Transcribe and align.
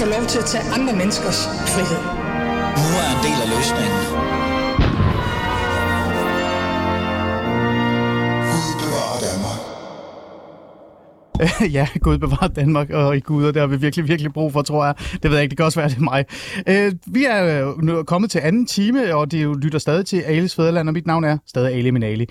få 0.00 0.06
lov 0.06 0.26
til 0.26 0.38
at 0.38 0.44
tage 0.44 0.64
andre 0.76 0.92
menneskers 0.96 1.46
frihed. 1.46 2.02
Nu 2.82 2.88
er 3.02 3.08
en 3.16 3.20
del 3.26 3.38
af 3.44 3.48
løsningen. 3.56 4.00
ja, 11.78 11.88
Gud 12.00 12.18
bevarer 12.18 12.48
Danmark 12.48 12.90
og 12.90 13.16
i 13.16 13.20
Gud, 13.20 13.44
og 13.44 13.54
det 13.54 13.60
har 13.60 13.66
vi 13.66 13.76
virkelig, 13.76 14.08
virkelig 14.08 14.32
brug 14.32 14.52
for, 14.52 14.62
tror 14.62 14.84
jeg. 14.84 14.94
Det 15.12 15.24
ved 15.24 15.32
jeg 15.32 15.42
ikke, 15.42 15.50
det 15.50 15.56
kan 15.56 15.66
også 15.66 15.80
være, 15.80 15.88
det 15.88 15.96
er 15.96 16.00
mig. 16.00 16.24
Øh, 16.68 16.92
vi 17.06 17.24
er 17.24 17.74
nu 17.82 18.02
kommet 18.02 18.30
til 18.30 18.38
anden 18.38 18.66
time, 18.66 19.14
og 19.14 19.30
det 19.30 19.56
lytter 19.62 19.78
stadig 19.78 20.06
til 20.06 20.20
Alis 20.20 20.54
Fæderland, 20.54 20.88
og 20.88 20.92
mit 20.92 21.06
navn 21.06 21.24
er 21.24 21.38
stadig 21.46 21.74
Ali 21.74 21.90
Minali. 21.90 22.26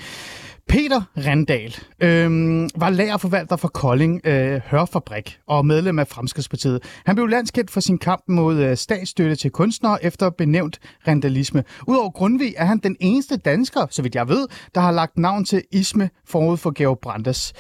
Peter 0.70 1.02
Randal 1.26 1.76
øh, 2.00 2.30
var 2.76 2.90
lærerforvalter 2.90 3.56
for 3.56 3.68
Kolding 3.68 4.22
øh, 4.24 4.62
Hørfabrik 4.66 5.40
og 5.48 5.66
medlem 5.66 6.00
af 6.00 6.08
Fremskridspartiet. 6.08 6.84
Han 7.06 7.16
blev 7.16 7.28
landskendt 7.28 7.72
for 7.72 7.80
sin 7.80 7.98
kamp 7.98 8.24
mod 8.28 8.58
øh, 8.58 8.78
statsstøtte 8.78 9.36
til 9.36 9.52
kunstnere 9.52 10.06
efter 10.06 10.30
benævnt 10.30 10.80
randalisme. 11.08 11.64
Udover 11.88 12.10
Grundvig 12.10 12.54
er 12.58 12.66
han 12.66 12.78
den 12.78 12.98
eneste 13.00 13.38
dansker, 13.38 13.88
så 13.90 14.02
vidt 14.02 14.16
jeg 14.16 14.28
ved, 14.28 14.48
der 14.76 14.82
har 14.82 14.92
lagt 14.92 15.18
navn 15.18 15.46
til 15.46 15.64
isme 15.72 16.10
forud 16.26 16.58
for 16.58 16.72
Georg 16.72 17.00
Brandes. 17.00 17.54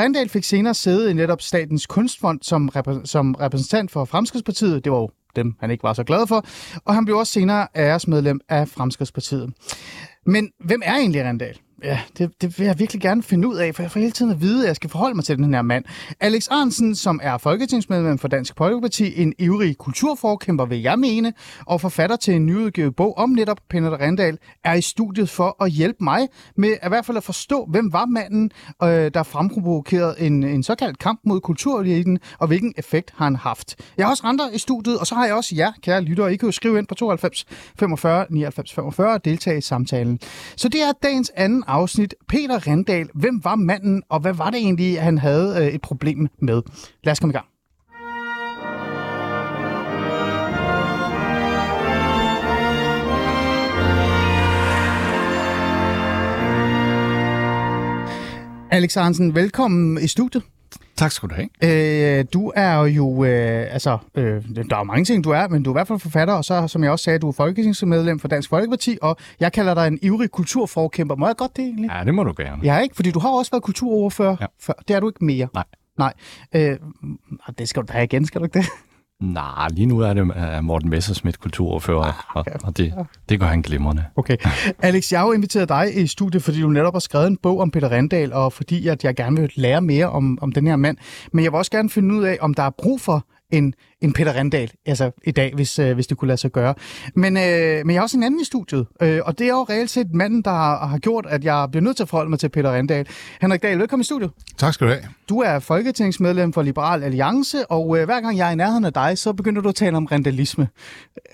Randal 0.00 0.28
fik 0.28 0.44
senere 0.44 0.74
sæde 0.74 1.10
i 1.10 1.14
netop 1.14 1.40
Statens 1.42 1.86
Kunstfond 1.86 2.38
som, 2.42 2.70
repræ- 2.76 3.04
som 3.04 3.34
repræsentant 3.34 3.90
for 3.90 4.04
Fremskridspartiet. 4.04 4.84
Det 4.84 4.92
var 4.92 4.98
jo 4.98 5.10
dem, 5.36 5.54
han 5.60 5.70
ikke 5.70 5.82
var 5.82 5.92
så 5.92 6.04
glad 6.04 6.26
for. 6.26 6.44
Og 6.84 6.94
han 6.94 7.04
blev 7.04 7.16
også 7.16 7.32
senere 7.32 7.66
æresmedlem 7.76 8.40
af 8.48 8.68
Fremskridspartiet. 8.68 9.52
Men 10.26 10.50
hvem 10.64 10.82
er 10.84 10.94
egentlig 10.94 11.24
Randal? 11.24 11.58
Ja, 11.84 12.00
det, 12.18 12.30
det 12.40 12.58
vil 12.58 12.66
jeg 12.66 12.78
virkelig 12.78 13.02
gerne 13.02 13.22
finde 13.22 13.48
ud 13.48 13.56
af, 13.56 13.74
for 13.74 13.82
jeg 13.82 13.90
får 13.90 14.00
hele 14.00 14.12
tiden 14.12 14.32
at 14.32 14.40
vide, 14.40 14.62
at 14.62 14.68
jeg 14.68 14.76
skal 14.76 14.90
forholde 14.90 15.14
mig 15.14 15.24
til 15.24 15.36
den 15.36 15.54
her 15.54 15.62
mand. 15.62 15.84
Alex 16.20 16.48
Arnsen, 16.50 16.94
som 16.94 17.20
er 17.22 17.38
folketingsmedlem 17.38 18.18
for 18.18 18.28
Dansk 18.28 18.54
Folkeparti, 18.56 19.22
en 19.22 19.34
ivrig 19.38 19.78
kulturforkæmper, 19.78 20.64
vil 20.64 20.82
jeg 20.82 20.98
mene, 20.98 21.32
og 21.66 21.80
forfatter 21.80 22.16
til 22.16 22.34
en 22.34 22.46
nyudgivet 22.46 22.96
bog 22.96 23.18
om 23.18 23.30
netop 23.30 23.60
Peter 23.70 24.00
Rendal, 24.00 24.38
er 24.64 24.74
i 24.74 24.80
studiet 24.80 25.28
for 25.28 25.64
at 25.64 25.70
hjælpe 25.70 26.04
mig 26.04 26.28
med 26.56 26.76
at 26.82 26.88
i 26.88 26.92
hvert 26.92 27.06
fald 27.06 27.16
at 27.16 27.24
forstå, 27.24 27.66
hvem 27.70 27.92
var 27.92 28.04
manden, 28.04 28.50
øh, 28.82 29.10
der 29.14 29.22
fremprovokerede 29.22 30.14
en, 30.18 30.42
en 30.42 30.62
såkaldt 30.62 30.98
kamp 30.98 31.20
mod 31.24 31.40
kultureliten, 31.40 32.18
og 32.38 32.46
hvilken 32.46 32.74
effekt 32.76 33.12
har 33.16 33.24
han 33.24 33.36
haft. 33.36 33.76
Jeg 33.96 34.06
har 34.06 34.10
også 34.10 34.26
andre 34.26 34.44
i 34.54 34.58
studiet, 34.58 34.98
og 34.98 35.06
så 35.06 35.14
har 35.14 35.26
jeg 35.26 35.34
også 35.34 35.54
jer, 35.56 35.72
kære 35.82 36.00
lyttere. 36.00 36.32
I 36.32 36.36
kan 36.36 36.46
jo 36.46 36.52
skrive 36.52 36.78
ind 36.78 36.86
på 36.86 36.94
92 36.94 37.46
45 37.78 38.26
99 38.30 38.72
45 38.72 39.12
og 39.12 39.24
deltage 39.24 39.58
i 39.58 39.60
samtalen. 39.60 40.20
Så 40.56 40.68
det 40.68 40.82
er 40.82 40.92
dagens 41.02 41.32
anden 41.36 41.64
afsnit. 41.70 42.14
Peter 42.28 42.66
Rendal, 42.66 43.08
hvem 43.14 43.44
var 43.44 43.54
manden, 43.54 44.02
og 44.08 44.20
hvad 44.20 44.32
var 44.34 44.50
det 44.50 44.58
egentlig, 44.58 45.02
han 45.02 45.18
havde 45.18 45.56
øh, 45.58 45.74
et 45.74 45.80
problem 45.80 46.28
med? 46.38 46.62
Lad 47.04 47.12
os 47.12 47.20
komme 47.20 47.32
i 47.32 47.36
gang. 47.36 47.46
Alex 58.72 58.94
Hansen, 58.94 59.34
velkommen 59.34 59.98
i 60.02 60.06
studiet. 60.06 60.42
Tak 61.00 61.12
skal 61.12 61.28
du 61.28 61.34
have. 61.34 61.48
Øh, 62.18 62.24
du 62.32 62.52
er 62.56 62.74
jo, 62.86 63.24
øh, 63.24 63.66
altså, 63.72 63.98
øh, 64.14 64.42
der 64.70 64.76
er 64.76 64.82
mange 64.84 65.04
ting, 65.04 65.24
du 65.24 65.30
er, 65.30 65.48
men 65.48 65.62
du 65.62 65.70
er 65.70 65.74
i 65.74 65.76
hvert 65.76 65.88
fald 65.88 65.98
forfatter, 65.98 66.34
og 66.34 66.44
så, 66.44 66.68
som 66.68 66.84
jeg 66.84 66.90
også 66.92 67.02
sagde, 67.02 67.18
du 67.18 67.28
er 67.28 67.32
folketingsmedlem 67.32 68.18
for 68.18 68.28
Dansk 68.28 68.48
Folkeparti, 68.50 68.98
og 69.02 69.16
jeg 69.40 69.52
kalder 69.52 69.74
dig 69.74 69.86
en 69.86 69.98
ivrig 70.02 70.30
kulturforkæmper. 70.30 71.16
Må 71.16 71.26
jeg 71.26 71.36
godt 71.36 71.56
det 71.56 71.64
egentlig? 71.64 71.90
Ja, 71.98 72.04
det 72.04 72.14
må 72.14 72.24
du 72.24 72.34
gerne. 72.36 72.62
Ja, 72.62 72.78
ikke? 72.78 72.96
Fordi 72.96 73.10
du 73.10 73.18
har 73.18 73.28
også 73.30 73.50
været 73.50 73.62
kulturoverfører 73.62 74.36
Ja. 74.40 74.46
før. 74.60 74.72
Det 74.88 74.96
er 74.96 75.00
du 75.00 75.08
ikke 75.08 75.24
mere. 75.24 75.48
Nej. 75.54 75.64
Nej. 75.98 76.12
Øh, 76.54 76.76
det 77.58 77.68
skal 77.68 77.82
du 77.82 77.92
da 77.92 78.00
igen, 78.02 78.26
skal 78.26 78.40
du 78.40 78.44
ikke 78.44 78.58
det? 78.58 78.66
Nej, 79.20 79.68
lige 79.70 79.86
nu 79.86 79.98
er 79.98 80.14
det 80.14 80.22
uh, 80.22 80.64
Morten 80.64 80.90
Messersmith 80.90 81.38
kulturordfører, 81.38 82.26
okay. 82.34 82.52
og, 82.52 82.60
og 82.64 82.76
det, 82.76 82.94
det 83.28 83.40
gør 83.40 83.46
han 83.46 83.62
glimrende. 83.62 84.04
Okay. 84.16 84.36
Alex, 84.78 85.12
jeg 85.12 85.20
har 85.20 85.26
jo 85.26 85.32
inviteret 85.32 85.68
dig 85.68 86.02
i 86.02 86.06
studiet, 86.06 86.42
fordi 86.42 86.60
du 86.60 86.68
netop 86.68 86.94
har 86.94 87.00
skrevet 87.00 87.26
en 87.26 87.36
bog 87.36 87.60
om 87.60 87.70
Peter 87.70 87.92
Rendal, 87.92 88.32
og 88.32 88.52
fordi 88.52 88.88
at 88.88 89.04
jeg 89.04 89.16
gerne 89.16 89.40
vil 89.40 89.52
lære 89.54 89.80
mere 89.80 90.10
om, 90.10 90.38
om 90.40 90.52
den 90.52 90.66
her 90.66 90.76
mand. 90.76 90.96
Men 91.32 91.44
jeg 91.44 91.52
vil 91.52 91.58
også 91.58 91.70
gerne 91.70 91.90
finde 91.90 92.14
ud 92.14 92.24
af, 92.24 92.38
om 92.40 92.54
der 92.54 92.62
er 92.62 92.70
brug 92.70 93.00
for 93.00 93.26
en, 93.50 93.74
en 94.00 94.12
Peter 94.12 94.34
Rendal 94.34 94.70
altså 94.86 95.10
i 95.24 95.30
dag, 95.30 95.52
hvis, 95.54 95.78
øh, 95.78 95.94
hvis 95.94 96.06
det 96.06 96.16
kunne 96.16 96.28
lade 96.28 96.38
sig 96.38 96.52
gøre. 96.52 96.74
Men, 97.14 97.36
øh, 97.36 97.42
men 97.86 97.90
jeg 97.90 98.00
har 98.00 98.02
også 98.02 98.16
en 98.16 98.22
anden 98.22 98.40
i 98.40 98.44
studiet, 98.44 98.86
øh, 99.02 99.20
og 99.24 99.38
det 99.38 99.44
er 99.44 99.50
jo 99.50 99.66
reelt 99.70 99.90
set 99.90 100.06
manden, 100.14 100.42
der 100.42 100.50
har, 100.50 100.86
har 100.86 100.98
gjort, 100.98 101.26
at 101.28 101.44
jeg 101.44 101.68
bliver 101.70 101.82
nødt 101.82 101.96
til 101.96 102.02
at 102.02 102.08
forholde 102.08 102.30
mig 102.30 102.38
til 102.38 102.48
Peter 102.48 102.72
Rendal. 102.72 103.06
Henrik 103.40 103.62
Dahl, 103.62 103.78
velkommen 103.78 104.00
i 104.00 104.04
studiet. 104.04 104.30
Tak 104.58 104.74
skal 104.74 104.86
du 104.86 104.92
have. 104.92 105.02
Du 105.28 105.40
er 105.40 105.58
folketingsmedlem 105.58 106.52
for 106.52 106.62
Liberal 106.62 107.02
Alliance, 107.02 107.70
og 107.70 107.98
øh, 107.98 108.04
hver 108.04 108.20
gang 108.20 108.36
jeg 108.36 108.48
er 108.48 108.52
i 108.52 108.54
nærheden 108.54 108.84
af 108.84 108.92
dig, 108.92 109.18
så 109.18 109.32
begynder 109.32 109.62
du 109.62 109.68
at 109.68 109.74
tale 109.74 109.96
om 109.96 110.04
randalisme. 110.04 110.68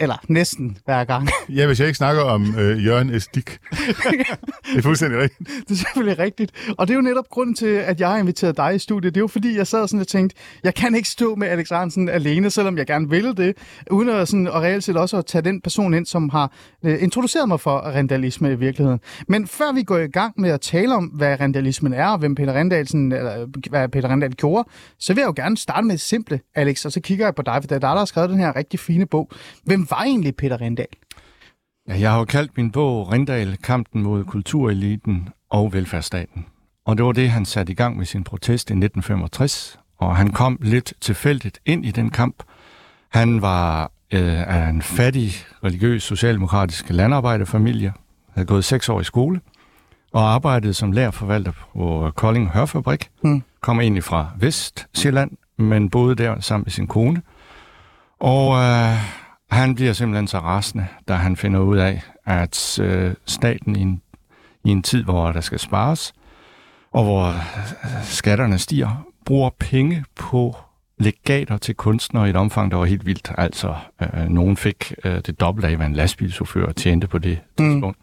Eller 0.00 0.16
næsten 0.28 0.78
hver 0.84 1.04
gang. 1.04 1.28
Ja, 1.48 1.66
hvis 1.66 1.81
jeg 1.81 1.88
ikke 1.88 1.97
snakker 1.97 2.22
om 2.22 2.59
øh, 2.59 2.87
Jørgen 2.87 3.10
Estik. 3.10 3.47
det 4.72 4.78
er 4.78 4.83
fuldstændig 4.83 5.21
rigtigt. 5.21 5.48
Det 5.48 5.71
er 5.71 5.75
selvfølgelig 5.75 6.19
rigtigt. 6.19 6.53
Og 6.78 6.88
det 6.88 6.94
er 6.94 6.97
jo 6.97 7.03
netop 7.03 7.28
grunden 7.28 7.54
til, 7.54 7.66
at 7.66 8.00
jeg 8.00 8.09
har 8.09 8.19
inviteret 8.19 8.56
dig 8.56 8.75
i 8.75 8.78
studiet. 8.78 9.15
Det 9.15 9.21
er 9.21 9.22
jo 9.22 9.27
fordi, 9.27 9.56
jeg 9.56 9.66
sad 9.66 9.88
sådan 9.88 10.00
og 10.00 10.09
tænkte, 10.09 10.37
jeg 10.65 10.75
kan 10.75 10.94
ikke 10.94 11.09
stå 11.09 11.34
med 11.34 11.48
Alex 11.48 11.71
Arnsen 11.71 12.09
alene, 12.09 12.50
selvom 12.56 12.78
jeg 12.78 12.86
gerne 12.86 13.10
ville 13.10 13.34
det, 13.34 13.56
uden 13.90 14.08
at, 14.08 14.28
sådan, 14.28 14.48
og 14.48 14.62
reelt 14.62 14.84
set 14.84 14.96
også 14.96 15.16
at 15.18 15.26
tage 15.26 15.42
den 15.42 15.60
person 15.60 15.94
ind, 15.94 16.06
som 16.06 16.28
har 16.28 16.52
øh, 16.84 17.02
introduceret 17.02 17.48
mig 17.48 17.60
for 17.60 17.76
randalisme 17.78 18.52
i 18.52 18.54
virkeligheden. 18.54 19.00
Men 19.28 19.46
før 19.46 19.72
vi 19.72 19.82
går 19.82 19.98
i 19.98 20.06
gang 20.06 20.34
med 20.40 20.50
at 20.50 20.60
tale 20.60 20.94
om, 20.94 21.04
hvad 21.04 21.40
randalismen 21.40 21.92
er, 21.92 22.06
og 22.06 22.18
hvem 22.18 22.34
Peter 22.34 22.52
Rendal, 22.52 22.88
sådan, 22.88 23.12
eller, 23.12 23.42
øh, 23.42 23.48
hvad 23.70 23.88
Peter 23.88 24.08
Rendal 24.08 24.32
gjorde, 24.32 24.68
så 24.98 25.14
vil 25.14 25.20
jeg 25.20 25.26
jo 25.26 25.34
gerne 25.36 25.56
starte 25.56 25.86
med 25.86 25.92
det 25.92 26.00
simple, 26.00 26.40
Alex, 26.54 26.84
og 26.84 26.92
så 26.92 27.00
kigger 27.00 27.26
jeg 27.26 27.34
på 27.34 27.42
dig, 27.42 27.62
for 27.62 27.68
der 27.68 27.74
er 27.74 27.80
der 27.80 27.98
har 27.98 28.04
skrevet 28.04 28.30
den 28.30 28.38
her 28.38 28.56
rigtig 28.56 28.80
fine 28.80 29.06
bog. 29.06 29.30
Hvem 29.64 29.86
var 29.90 30.02
egentlig 30.02 30.36
Peter 30.36 30.60
Rendal? 30.60 30.86
Ja, 31.88 32.00
jeg 32.00 32.10
har 32.10 32.18
jo 32.18 32.24
kaldt 32.24 32.56
min 32.56 32.70
bog 32.70 33.12
Rindal, 33.12 33.56
kampen 33.56 34.02
mod 34.02 34.24
kultureliten 34.24 35.28
og 35.50 35.72
velfærdsstaten. 35.72 36.46
Og 36.86 36.96
det 36.96 37.04
var 37.04 37.12
det, 37.12 37.30
han 37.30 37.44
satte 37.44 37.72
i 37.72 37.74
gang 37.74 37.96
med 37.96 38.06
sin 38.06 38.24
protest 38.24 38.70
i 38.70 38.72
1965, 38.72 39.78
og 39.98 40.16
han 40.16 40.30
kom 40.32 40.58
lidt 40.62 40.94
tilfældigt 41.00 41.58
ind 41.66 41.86
i 41.86 41.90
den 41.90 42.10
kamp. 42.10 42.42
Han 43.08 43.42
var 43.42 43.82
øh, 44.12 44.56
af 44.56 44.68
en 44.68 44.82
fattig, 44.82 45.32
religiøs, 45.64 46.02
socialdemokratisk 46.02 46.90
landarbejderfamilie, 46.90 47.92
havde 48.34 48.46
gået 48.46 48.64
seks 48.64 48.88
år 48.88 49.00
i 49.00 49.04
skole, 49.04 49.40
og 50.12 50.22
arbejdede 50.34 50.74
som 50.74 50.92
lærerforvalter 50.92 51.52
på 51.72 52.12
Kolding 52.16 52.50
Hørfabrik. 52.50 53.10
Hmm. 53.22 53.42
Kom 53.60 53.80
egentlig 53.80 54.04
fra 54.04 54.28
Vestjylland, 54.38 55.30
men 55.58 55.90
boede 55.90 56.14
der 56.14 56.40
sammen 56.40 56.64
med 56.64 56.70
sin 56.70 56.86
kone. 56.86 57.22
Og 58.20 58.56
øh, 58.56 58.96
han 59.50 59.74
bliver 59.74 59.92
simpelthen 59.92 60.26
så 60.26 60.38
rasende, 60.38 60.86
da 61.08 61.14
han 61.14 61.36
finder 61.36 61.60
ud 61.60 61.76
af, 61.76 62.02
at 62.26 62.78
øh, 62.78 63.14
staten 63.26 63.76
i 63.76 63.80
en, 63.80 64.02
i 64.64 64.70
en 64.70 64.82
tid, 64.82 65.04
hvor 65.04 65.32
der 65.32 65.40
skal 65.40 65.58
spares, 65.58 66.12
og 66.92 67.04
hvor 67.04 67.26
øh, 67.28 68.04
skatterne 68.04 68.58
stiger, 68.58 69.06
bruger 69.26 69.50
penge 69.59 70.04
på 70.14 70.56
legater 70.98 71.56
til 71.59 71.75
kunstnere 71.75 72.26
i 72.26 72.31
et 72.31 72.37
omfang, 72.37 72.70
der 72.70 72.76
var 72.76 72.84
helt 72.84 73.06
vildt. 73.06 73.32
Altså, 73.38 73.75
øh, 74.03 74.28
nogen 74.28 74.56
fik 74.56 74.94
øh, 75.04 75.20
det 75.26 75.41
dobbelte 75.41 75.69
af, 75.69 75.76
hvad 75.76 75.87
en 75.87 75.92
lastbilchauffør 75.92 76.72
tjente 76.72 77.06
på 77.06 77.19
det 77.19 77.38
Mm. 77.59 77.70
tidspunkt. 77.70 77.98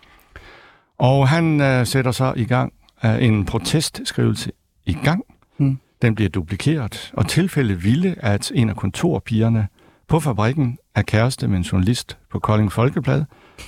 Og 0.97 1.27
han 1.29 1.61
øh, 1.61 1.85
sætter 1.85 2.11
så 2.11 2.33
i 2.37 2.45
gang 2.45 2.73
øh, 3.05 3.23
en 3.23 3.45
protestskrivelse 3.45 4.51
i 4.85 4.93
gang. 4.93 5.23
Mm. 5.57 5.79
Den 6.01 6.15
bliver 6.15 6.29
duplikeret, 6.29 7.11
og 7.13 7.27
tilfældet 7.27 7.83
ville, 7.83 8.15
at 8.25 8.51
en 8.55 8.69
af 8.69 8.75
kontorpigerne 8.75 9.67
på 10.07 10.19
fabrikken 10.19 10.77
er 10.95 11.01
kæreste 11.01 11.47
med 11.47 11.57
en 11.57 11.63
journalist 11.63 12.17
på 12.31 12.39
Kolding 12.39 12.71
Folkeblad, 12.71 13.25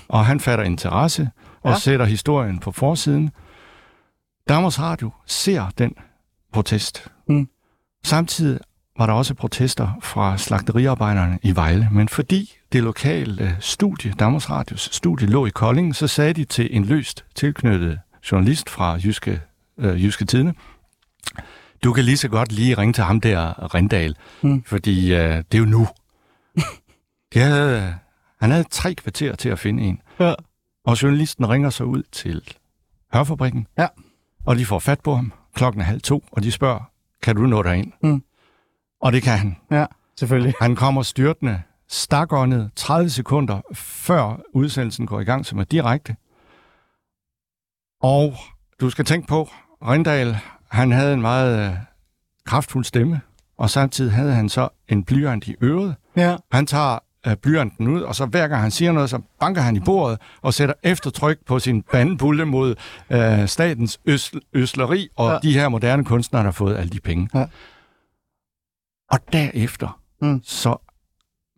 og 0.08 0.26
han 0.26 0.40
fatter 0.40 0.66
interesse 0.66 1.29
og 1.62 1.72
ja. 1.72 1.78
sætter 1.78 2.06
historien 2.06 2.59
på 2.59 2.72
forsiden. 2.72 3.29
Danmarks 4.50 4.79
Radio 4.79 5.12
ser 5.26 5.70
den 5.78 5.94
protest. 6.53 7.08
Mm. 7.28 7.50
Samtidig 8.05 8.59
var 8.97 9.05
der 9.05 9.13
også 9.13 9.34
protester 9.34 9.91
fra 10.02 10.37
slagteriarbejderne 10.37 11.40
i 11.43 11.55
Vejle, 11.55 11.90
men 11.91 12.09
fordi 12.09 12.53
det 12.72 12.84
lokale 12.84 13.57
studie, 13.59 14.13
Danmarks 14.19 14.49
Radios 14.49 14.90
studie, 14.91 15.28
lå 15.28 15.46
i 15.46 15.49
Kolding, 15.49 15.96
så 15.96 16.07
sagde 16.07 16.34
de 16.34 16.46
til 16.46 16.75
en 16.75 16.85
løst 16.85 17.25
tilknyttet 17.35 17.99
journalist 18.31 18.69
fra 18.69 18.93
Jyske, 19.03 19.41
øh, 19.78 20.03
Jyske 20.05 20.25
Tidene, 20.25 20.53
du 21.84 21.93
kan 21.93 22.03
lige 22.03 22.17
så 22.17 22.28
godt 22.28 22.52
lige 22.52 22.73
ringe 22.78 22.93
til 22.93 23.03
ham 23.03 23.22
der, 23.22 23.73
Rindal, 23.75 24.16
Mm. 24.41 24.63
fordi 24.63 25.13
øh, 25.13 25.37
det 25.37 25.53
er 25.53 25.59
jo 25.59 25.66
nu. 25.66 25.87
De 27.34 27.40
havde, 27.40 27.96
han 28.41 28.52
havde 28.52 28.66
tre 28.72 28.93
kvarter 28.96 29.35
til 29.35 29.49
at 29.49 29.59
finde 29.59 29.84
en. 29.84 30.02
Ja. 30.19 30.34
Og 30.85 31.02
journalisten 31.03 31.49
ringer 31.49 31.69
så 31.69 31.84
ud 31.84 32.03
til 32.11 32.41
Hørfabrikken, 33.13 33.67
Ja. 33.78 33.87
og 34.46 34.57
de 34.57 34.66
får 34.66 34.79
fat 34.79 34.99
på 34.99 35.16
ham 35.16 35.34
klokken 35.55 35.81
er 35.81 35.85
halv 35.85 36.02
to, 36.02 36.23
og 36.31 36.43
de 36.43 36.52
spørger, 36.52 36.90
kan 37.26 37.36
du 37.36 37.42
nå 37.42 37.64
derind? 37.64 37.92
Mm. 38.04 38.24
Og 39.02 39.14
det 39.14 39.24
kan 39.24 39.38
han. 39.38 39.58
Ja, 39.72 39.86
selvfølgelig. 40.20 40.54
Han 40.62 40.76
kommer 40.76 41.02
styrtende, 41.02 41.62
stakåndet 41.88 42.72
30 42.76 43.10
sekunder 43.10 43.62
før 43.74 44.42
udsendelsen 44.54 45.08
går 45.08 45.20
i 45.20 45.24
gang, 45.24 45.46
som 45.46 45.60
er 45.60 45.64
direkte. 45.64 46.16
Og 48.02 48.34
du 48.82 48.90
skal 48.90 49.06
tænke 49.06 49.28
på, 49.28 49.50
Rindal, 49.82 50.38
han 50.72 50.92
havde 50.92 51.14
en 51.14 51.22
meget 51.22 51.70
øh, 51.70 51.78
kraftfuld 52.46 52.86
stemme. 52.86 53.22
og 53.58 53.70
samtidig 53.70 54.12
havde 54.14 54.34
han 54.34 54.50
så 54.50 54.70
en 54.88 55.04
blyant 55.04 55.48
i 55.48 55.56
øret. 55.62 55.96
Ja. 56.16 56.38
Han 56.52 56.66
tager 56.68 57.00
øh, 57.28 57.36
blyanten 57.36 57.88
ud, 57.88 58.02
og 58.02 58.16
så 58.16 58.26
hver 58.26 58.48
gang 58.48 58.62
han 58.62 58.72
siger 58.72 58.92
noget, 58.92 59.10
så 59.10 59.20
banker 59.40 59.62
han 59.62 59.76
i 59.76 59.80
bordet 59.80 60.20
og 60.42 60.54
sætter 60.54 60.76
eftertryk 60.84 61.38
på 61.46 61.60
sin 61.60 61.82
bandebulle 61.82 62.46
mod 62.46 62.76
øh, 63.10 63.48
statens 63.48 64.00
øs- 64.10 64.40
øsleri 64.54 65.08
og 65.16 65.32
Ja. 65.32 65.38
de 65.50 65.54
her 65.54 65.70
moderne 65.70 66.06
kunstnere, 66.06 66.40
der 66.44 66.48
har 66.48 66.52
fået 66.52 66.78
alle 66.78 66.90
de 66.90 67.00
penge. 67.00 67.30
Ja. 67.36 67.46
Og 69.12 69.20
derefter, 69.34 70.00
Mm. 70.22 70.28
mm. 70.28 70.42
så 70.44 70.76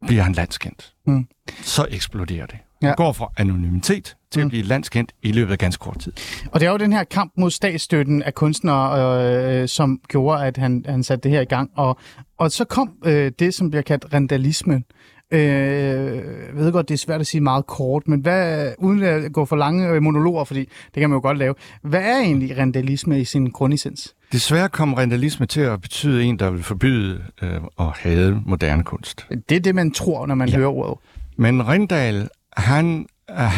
bliver 0.07 0.23
han 0.23 0.33
landskendt. 0.33 0.93
Mm. 1.07 1.27
Så 1.61 1.87
eksploderer 1.89 2.45
det. 2.45 2.57
Ja. 2.81 2.93
Går 2.97 3.11
fra 3.13 3.31
anonymitet 3.37 4.15
til 4.31 4.39
Mm. 4.39 4.45
at 4.45 4.49
blive 4.49 4.63
landskendt 4.63 5.11
i 5.21 5.31
løbet 5.31 5.51
af 5.51 5.57
ganske 5.57 5.81
kort 5.81 5.99
tid. 5.99 6.13
Og 6.51 6.59
det 6.59 6.65
er 6.67 6.71
jo 6.71 6.77
den 6.77 6.93
her 6.93 7.03
kamp 7.03 7.33
mod 7.37 7.51
statsstøtten 7.51 8.23
af 8.23 8.33
kunstnere, 8.33 9.61
øh, 9.61 9.67
som 9.67 9.99
gjorde, 10.07 10.45
at 10.45 10.57
han, 10.57 10.85
han 10.87 11.03
satte 11.03 11.23
det 11.23 11.31
her 11.31 11.41
i 11.41 11.45
gang. 11.45 11.71
Og, 11.75 11.99
og 12.37 12.51
så 12.51 12.65
kom 12.65 12.91
øh, 13.05 13.31
det, 13.39 13.53
som 13.53 13.69
bliver 13.69 13.81
kaldt 13.83 14.13
randalismen. 14.13 14.83
Øh, 15.31 15.39
jeg 15.39 16.55
ved 16.55 16.71
godt, 16.71 16.89
det 16.89 16.93
er 16.93 16.97
svært 16.97 17.21
at 17.21 17.27
sige 17.27 17.41
meget 17.41 17.67
kort, 17.67 18.07
men 18.07 18.19
hvad, 18.19 18.73
uden 18.77 19.03
at 19.03 19.33
gå 19.33 19.45
for 19.45 19.55
lange 19.55 19.89
øh, 19.89 20.01
monologer, 20.01 20.43
fordi 20.43 20.59
det 20.59 21.01
kan 21.01 21.09
man 21.09 21.17
jo 21.17 21.21
godt 21.21 21.37
lave. 21.37 21.55
Hvad 21.81 22.01
er 22.01 22.17
egentlig 22.17 22.57
randalisme 22.57 23.21
i 23.21 23.25
sin 23.25 23.49
grundessens? 23.49 24.15
Desværre 24.31 24.69
kom 24.69 24.93
rentalisme 24.93 25.45
til 25.45 25.61
at 25.61 25.81
betyde 25.81 26.23
en, 26.23 26.39
der 26.39 26.49
vil 26.49 26.63
forbyde 26.63 27.23
øh, 27.41 27.61
at 27.79 27.85
have 27.95 28.41
moderne 28.45 28.83
kunst. 28.83 29.27
Det 29.49 29.55
er 29.55 29.59
det, 29.59 29.75
man 29.75 29.91
tror, 29.91 30.25
når 30.25 30.35
man 30.35 30.49
ja. 30.49 30.57
Hører 30.57 30.69
ordet. 30.69 30.97
Men 31.37 31.67
Rindal, 31.67 32.29
han, 32.57 33.05
øh, 33.29 33.51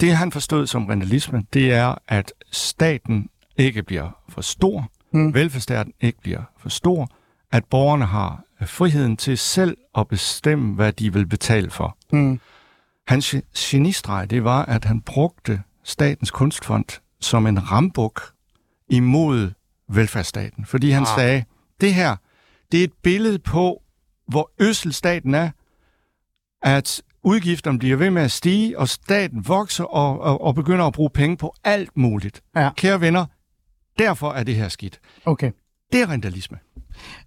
det 0.00 0.16
han 0.16 0.32
forstod 0.32 0.66
som 0.66 0.86
rentalisme, 0.86 1.42
det 1.52 1.72
er, 1.72 1.94
at 2.08 2.32
staten 2.50 3.28
ikke 3.58 3.82
bliver 3.82 4.16
for 4.28 4.40
stor, 4.40 4.90
mm. 5.12 5.34
velfærdsstaten 5.34 5.92
ikke 6.00 6.20
bliver 6.22 6.40
for 6.58 6.68
stor, 6.68 7.08
at 7.52 7.64
borgerne 7.64 8.04
har 8.04 8.42
friheden 8.66 9.16
til 9.16 9.38
selv 9.38 9.76
at 9.98 10.08
bestemme, 10.08 10.74
hvad 10.74 10.92
de 10.92 11.12
vil 11.12 11.26
betale 11.26 11.70
for. 11.70 11.96
Mm. 12.12 12.40
Hans 13.08 13.34
ge- 13.34 13.50
genistreg, 13.56 14.30
det 14.30 14.44
var, 14.44 14.64
at 14.64 14.84
han 14.84 15.00
brugte 15.00 15.62
statens 15.84 16.30
kunstfond 16.30 16.84
som 17.20 17.46
en 17.46 17.70
rambuk 17.70 18.22
imod 18.88 19.50
velfærdsstaten. 19.88 20.66
Fordi 20.66 20.90
han 20.90 21.02
Ah. 21.02 21.08
sagde, 21.16 21.44
det 21.80 21.94
her, 21.94 22.16
det 22.72 22.80
er 22.80 22.84
et 22.84 22.92
billede 23.02 23.38
på, 23.38 23.82
hvor 24.28 24.50
øsel 24.60 24.92
staten 24.92 25.34
er, 25.34 25.50
at 26.62 27.02
udgifterne 27.22 27.78
bliver 27.78 27.96
ved 27.96 28.10
med 28.10 28.22
at 28.22 28.30
stige, 28.30 28.78
og 28.78 28.88
staten 28.88 29.48
vokser 29.48 29.84
og, 29.84 30.20
og, 30.20 30.40
og 30.44 30.54
begynder 30.54 30.84
at 30.86 30.92
bruge 30.92 31.10
penge 31.10 31.36
på 31.36 31.54
alt 31.64 31.96
muligt. 31.96 32.42
Ja. 32.56 32.70
Kære 32.76 33.00
venner, 33.00 33.26
derfor 33.98 34.32
er 34.32 34.42
det 34.44 34.54
her 34.56 34.68
skidt. 34.68 35.00
Okay. 35.24 35.50
Det 35.92 36.00
er 36.02 36.10
rentalisme. 36.10 36.58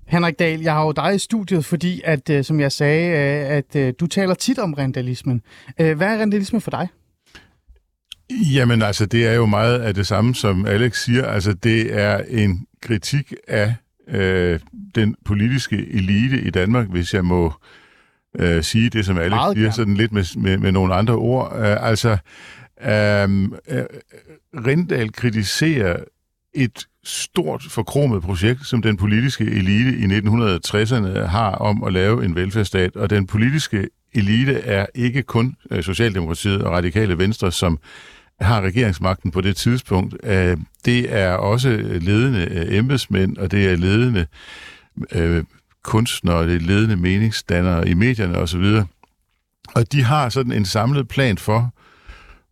Henrik 0.08 0.40
Dahl, 0.40 0.62
jeg 0.62 0.74
har 0.74 0.86
jo 0.86 0.92
dig 0.92 1.16
i 1.16 1.20
studiet, 1.20 1.66
fordi, 1.66 2.02
at, 2.04 2.30
øh, 2.30 2.44
som 2.44 2.60
jeg 2.60 2.72
sagde, 2.72 3.08
øh, 3.10 3.58
at 3.58 3.76
øh, 3.76 3.94
du 4.00 4.08
taler 4.08 4.34
tit 4.34 4.60
om 4.60 4.74
randalismen. 4.74 5.42
Øh, 5.82 5.98
hvad 5.98 6.08
er 6.08 6.20
randalisme 6.20 6.62
for 6.62 6.72
dig? 6.72 6.88
Jamen 8.54 8.82
altså, 8.82 9.06
det 9.06 9.28
er 9.28 9.34
jo 9.34 9.46
meget 9.46 9.80
af 9.80 9.94
det 9.94 10.08
samme, 10.08 10.36
som 10.36 10.66
Alex 10.66 11.04
siger. 11.04 11.26
Altså, 11.26 11.54
det 11.54 12.00
er 12.00 12.22
en 12.30 12.66
kritik 12.82 13.34
af 13.48 13.74
øh, 14.08 14.60
den 14.96 15.16
politiske 15.26 15.76
elite 15.92 16.42
i 16.42 16.50
Danmark, 16.50 16.88
hvis 16.88 17.14
jeg 17.14 17.26
må 17.26 17.54
øh, 18.40 18.64
sige 18.64 18.90
det, 18.90 19.06
som 19.06 19.18
Alex 19.18 19.30
Meget 19.30 19.58
siger, 19.58 19.72
sådan 19.72 19.94
lidt 19.94 20.12
med, 20.12 20.40
med, 20.40 20.58
med 20.58 20.72
nogle 20.72 20.94
andre 20.94 21.14
ord. 21.14 21.54
Øh, 21.56 21.90
altså, 21.90 22.18
øh, 22.82 23.50
Rindal 24.66 25.12
kritiserer 25.12 25.98
et 26.54 26.88
stort 27.06 27.64
forkromet 27.70 28.22
projekt, 28.22 28.68
som 28.68 28.82
den 28.82 28.98
politiske 28.98 29.44
elite 29.44 29.98
i 29.98 30.04
1960'erne 30.04 31.20
har 31.20 31.52
om 31.52 31.84
at 31.84 31.94
lave 31.94 32.26
en 32.26 32.36
velfærdsstat, 32.36 32.96
og 32.96 33.10
den 33.10 33.28
politiske 33.28 33.88
elite 34.14 34.54
er 34.54 34.86
ikke 34.96 35.24
kun 35.24 35.56
øh, 35.72 35.84
Socialdemokratiet 35.84 36.64
og 36.64 36.72
Radikale 36.72 37.18
Venstre, 37.18 37.52
som 37.52 37.80
har 38.40 38.62
regeringsmagten 38.62 39.32
på 39.32 39.42
det 39.42 39.56
tidspunkt. 39.56 40.16
Øh, 40.24 40.58
det 40.86 41.14
er 41.14 41.34
også 41.34 41.70
ledende 42.02 42.48
øh, 42.52 42.78
embedsmænd, 42.78 43.38
og 43.38 43.52
det 43.52 43.66
er 43.72 43.76
ledende 43.76 44.26
kunstnere, 45.84 46.48
det 46.48 46.56
er 46.56 46.60
ledende 46.60 46.96
meningsdannere 46.96 47.90
i 47.90 47.94
medierne 47.94 48.38
osv. 48.38 48.82
Og 49.76 49.92
de 49.92 50.04
har 50.04 50.30
sådan 50.30 50.52
en 50.52 50.66
samlet 50.66 51.08
plan 51.08 51.38
for, 51.38 51.75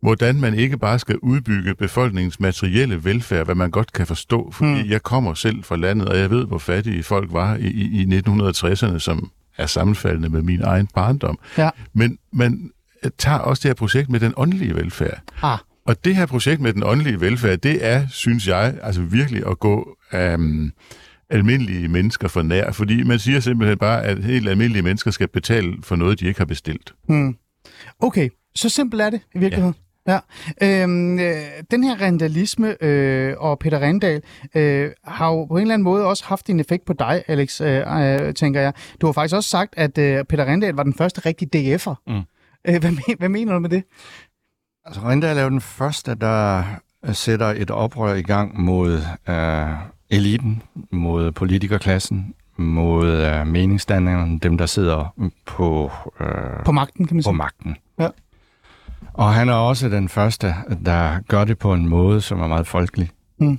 hvordan 0.04 0.40
man 0.40 0.54
ikke 0.54 0.78
bare 0.78 0.98
skal 0.98 1.18
udbygge 1.18 1.74
befolkningens 1.74 2.40
materielle 2.40 3.04
velfærd, 3.04 3.44
hvad 3.44 3.54
man 3.54 3.70
godt 3.70 3.92
kan 3.92 4.06
forstå, 4.06 4.50
fordi 4.50 4.80
hmm. 4.82 4.90
jeg 4.90 5.02
kommer 5.02 5.34
selv 5.34 5.64
fra 5.64 5.76
landet, 5.76 6.08
og 6.08 6.18
jeg 6.18 6.30
ved, 6.30 6.46
hvor 6.46 6.58
fattige 6.58 7.02
folk 7.02 7.32
var 7.32 7.56
i, 7.56 7.66
i, 7.66 8.02
i 8.02 8.18
1960'erne, 8.18 8.98
som 8.98 9.30
er 9.56 9.66
sammenfaldende 9.66 10.28
med 10.28 10.42
min 10.42 10.62
egen 10.62 10.88
barndom. 10.94 11.38
Ja. 11.58 11.70
Men 11.92 12.18
man 12.32 12.70
tager 13.18 13.38
også 13.38 13.60
det 13.60 13.68
her 13.68 13.74
projekt 13.74 14.10
med 14.10 14.20
den 14.20 14.32
åndelige 14.36 14.74
velfærd. 14.74 15.20
Ah, 15.42 15.58
Og 15.86 16.04
det 16.04 16.16
her 16.16 16.26
projekt 16.26 16.60
med 16.60 16.72
den 16.72 16.82
åndelige 16.82 17.20
velfærd, 17.20 17.58
det 17.58 17.86
er, 17.86 18.06
synes 18.08 18.48
jeg, 18.48 18.74
altså 18.82 19.02
virkelig 19.02 19.46
at 19.46 19.58
gå 19.58 19.96
um, 20.34 20.72
almindelige 21.30 21.88
mennesker 21.88 22.28
for 22.28 22.42
nær, 22.42 22.72
fordi 22.72 23.02
man 23.02 23.18
siger 23.18 23.40
simpelthen 23.40 23.78
bare, 23.78 24.02
at 24.04 24.24
helt 24.24 24.48
almindelige 24.48 24.82
mennesker 24.82 25.10
skal 25.10 25.28
betale 25.28 25.74
for 25.82 25.96
noget, 25.96 26.20
de 26.20 26.26
ikke 26.26 26.40
har 26.40 26.46
bestilt. 26.46 26.94
hmm. 27.08 27.36
Okay, 28.00 28.28
så 28.54 28.68
simpelt 28.68 29.02
er 29.02 29.10
det 29.10 29.20
i 29.34 29.38
virkeligheden. 29.38 29.74
Ja. 30.08 30.18
Øhm, 30.62 31.18
øh, 31.18 31.34
den 31.70 31.84
her 31.84 32.00
randalisme 32.02 32.84
øh, 32.84 33.34
og 33.38 33.58
Peter 33.58 33.78
Randal 33.78 34.22
øh, 34.54 34.90
har 35.04 35.28
jo 35.30 35.44
på 35.44 35.56
en 35.56 35.60
eller 35.62 35.74
anden 35.74 35.84
måde 35.84 36.06
også 36.06 36.24
haft 36.26 36.50
en 36.50 36.60
effekt 36.60 36.84
på 36.84 36.92
dig, 36.92 37.22
Alex, 37.28 37.60
øh, 37.60 37.82
øh, 38.26 38.34
tænker 38.34 38.60
jeg. 38.60 38.72
Du 39.00 39.06
har 39.06 39.12
faktisk 39.12 39.36
også 39.36 39.50
sagt, 39.50 39.74
at 39.76 39.98
øh, 39.98 40.24
Peter 40.24 40.44
Randal 40.44 40.74
var 40.74 40.82
den 40.82 40.94
første 40.94 41.20
rigtige 41.26 41.76
DF'er. 41.76 41.94
Mm. 42.06 42.14
Øh, 42.68 42.80
hvad, 42.80 42.90
men, 42.90 43.00
hvad 43.18 43.28
mener 43.28 43.52
du 43.52 43.58
med 43.58 43.70
det? 43.70 43.84
Altså, 44.86 45.00
Rindal 45.08 45.38
er 45.38 45.42
jo 45.42 45.50
den 45.50 45.60
første, 45.60 46.14
der 46.14 46.62
øh, 47.04 47.14
sætter 47.14 47.46
et 47.46 47.70
oprør 47.70 48.14
i 48.14 48.22
gang 48.22 48.60
mod 48.60 49.00
øh, 49.28 49.66
eliten, 50.10 50.62
mod 50.90 51.32
politikerklassen, 51.32 52.34
mod 52.56 53.06
øh, 53.06 53.46
meningsdannerne, 53.46 54.38
dem, 54.38 54.58
der 54.58 54.66
sidder 54.66 55.14
på, 55.46 55.90
øh, 56.20 56.64
På 56.64 56.72
magten, 56.72 57.06
kan 57.06 57.16
man 57.16 57.22
på 57.22 57.28
sige. 57.28 57.36
magten. 57.36 57.76
Ja. 57.98 58.08
Og 59.14 59.34
han 59.34 59.48
er 59.48 59.54
også 59.54 59.88
den 59.88 60.08
første, 60.08 60.54
der 60.84 61.20
gør 61.28 61.44
det 61.44 61.58
på 61.58 61.74
en 61.74 61.88
måde, 61.88 62.20
som 62.20 62.40
er 62.40 62.46
meget 62.46 62.66
folkelig. 62.66 63.10
Mm. 63.38 63.58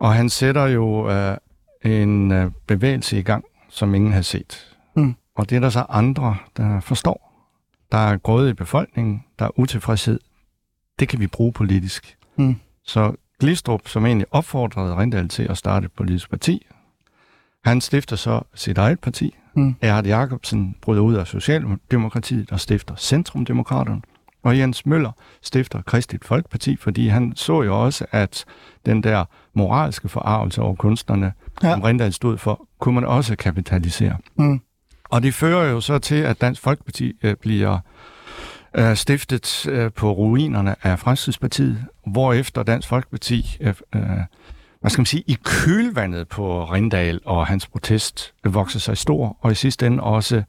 Og 0.00 0.14
han 0.14 0.28
sætter 0.28 0.66
jo 0.66 1.10
øh, 1.10 1.36
en 1.84 2.32
øh, 2.32 2.50
bevægelse 2.66 3.18
i 3.18 3.22
gang, 3.22 3.44
som 3.68 3.94
ingen 3.94 4.12
har 4.12 4.22
set. 4.22 4.76
Mm. 4.96 5.14
Og 5.36 5.50
det 5.50 5.56
er 5.56 5.60
der 5.60 5.70
så 5.70 5.86
andre, 5.88 6.36
der 6.56 6.80
forstår. 6.80 7.30
Der 7.92 7.98
er 7.98 8.16
gråd 8.16 8.48
i 8.48 8.52
befolkningen, 8.52 9.24
der 9.38 9.44
er 9.44 9.58
utilfredshed. 9.58 10.20
Det 10.98 11.08
kan 11.08 11.20
vi 11.20 11.26
bruge 11.26 11.52
politisk. 11.52 12.16
Mm. 12.36 12.56
Så 12.84 13.14
Glistrup, 13.40 13.88
som 13.88 14.06
egentlig 14.06 14.26
opfordrede 14.30 14.96
Rindal 14.96 15.28
til 15.28 15.42
at 15.42 15.58
starte 15.58 15.84
et 15.84 15.92
politisk 15.92 16.30
parti, 16.30 16.66
han 17.64 17.80
stifter 17.80 18.16
så 18.16 18.40
sit 18.54 18.78
eget 18.78 19.00
parti. 19.00 19.34
Mm. 19.54 19.74
Erhard 19.80 20.06
Jacobsen 20.06 20.76
bryder 20.82 21.02
ud 21.02 21.14
af 21.14 21.26
Socialdemokratiet 21.26 22.52
og 22.52 22.60
stifter 22.60 22.96
Centrumdemokraterne. 22.96 24.02
Og 24.44 24.58
Jens 24.58 24.86
Møller 24.86 25.12
stifter 25.42 25.82
Kristligt 25.82 26.24
Folkeparti, 26.24 26.76
fordi 26.76 27.08
han 27.08 27.32
så 27.36 27.62
jo 27.62 27.84
også, 27.84 28.06
at 28.12 28.44
den 28.86 29.02
der 29.02 29.24
moralske 29.54 30.08
forarvelse 30.08 30.62
over 30.62 30.74
kunstnerne, 30.74 31.32
ja. 31.62 31.72
som 31.72 31.82
Rindal 31.82 32.12
stod 32.12 32.38
for, 32.38 32.66
kunne 32.78 32.94
man 32.94 33.04
også 33.04 33.36
kapitalisere. 33.36 34.16
Mm. 34.36 34.60
Og 35.04 35.22
det 35.22 35.34
fører 35.34 35.70
jo 35.70 35.80
så 35.80 35.98
til, 35.98 36.14
at 36.14 36.40
Dansk 36.40 36.62
Folkeparti 36.62 37.12
øh, 37.22 37.36
bliver 37.36 37.78
øh, 38.74 38.96
stiftet 38.96 39.66
øh, 39.68 39.92
på 39.92 40.12
ruinerne 40.12 40.76
af 40.82 40.98
Fremskridspartiet, 40.98 41.84
hvorefter 42.06 42.62
Dansk 42.62 42.88
Folkeparti, 42.88 43.56
øh, 43.60 43.74
øh, 43.94 44.00
hvad 44.80 44.90
skal 44.90 45.00
man 45.00 45.06
sige, 45.06 45.24
i 45.26 45.36
kølvandet 45.44 46.28
på 46.28 46.64
Rindal 46.64 47.20
og 47.24 47.46
hans 47.46 47.66
protest 47.66 48.34
øh, 48.46 48.54
vokser 48.54 48.78
sig 48.78 48.98
stor, 48.98 49.36
og 49.40 49.52
i 49.52 49.54
sidste 49.54 49.86
ende 49.86 50.02
også 50.02 50.42